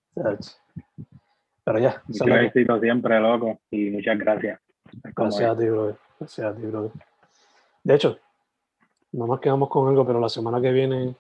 Pero 1.64 1.80
ya. 1.80 2.02
Mucho 2.08 2.36
éxito 2.36 2.80
siempre, 2.80 3.20
loco. 3.20 3.60
Y 3.70 3.92
muchas 3.92 4.18
gracias. 4.18 4.60
Gracias 5.16 5.52
a 5.52 5.58
ti, 5.58 5.66
brother. 5.66 5.96
Gracias 6.20 6.48
a 6.48 6.56
ti, 6.56 6.66
brother. 6.66 6.92
De 7.84 7.96
hecho, 7.96 8.18
no 9.12 9.28
nos 9.28 9.40
quedamos 9.40 9.70
con 9.70 9.88
algo, 9.88 10.06
pero 10.06 10.20
la 10.20 10.30
semana 10.30 10.60
que 10.60 10.72
viene 10.72 11.16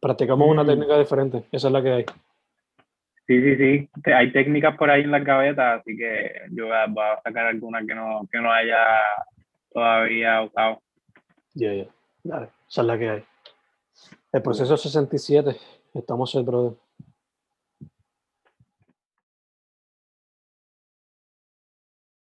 practicamos 0.00 0.48
una 0.48 0.64
mm. 0.64 0.66
técnica 0.66 0.98
diferente. 0.98 1.44
Esa 1.52 1.68
es 1.68 1.72
la 1.72 1.82
que 1.82 1.92
hay. 1.92 2.06
Sí, 3.30 3.40
sí, 3.40 3.56
sí. 3.56 4.10
Hay 4.12 4.32
técnicas 4.32 4.76
por 4.76 4.90
ahí 4.90 5.02
en 5.02 5.12
la 5.12 5.20
gavetas, 5.20 5.80
así 5.80 5.96
que 5.96 6.32
yo 6.50 6.64
voy 6.66 6.74
a 6.74 7.22
sacar 7.22 7.46
algunas 7.46 7.86
que 7.86 7.94
no, 7.94 8.28
que 8.28 8.40
no 8.40 8.52
haya 8.52 8.76
todavía 9.72 10.42
usado. 10.42 10.82
Ya, 11.54 11.72
ya. 11.72 11.86
Dale, 12.24 12.48
esa 12.68 12.80
es 12.80 12.86
la 12.88 12.98
que 12.98 13.08
hay. 13.08 13.24
El 14.32 14.42
proceso 14.42 14.76
67. 14.76 15.56
Estamos 15.94 16.34
el 16.34 16.42
brother. 16.42 16.72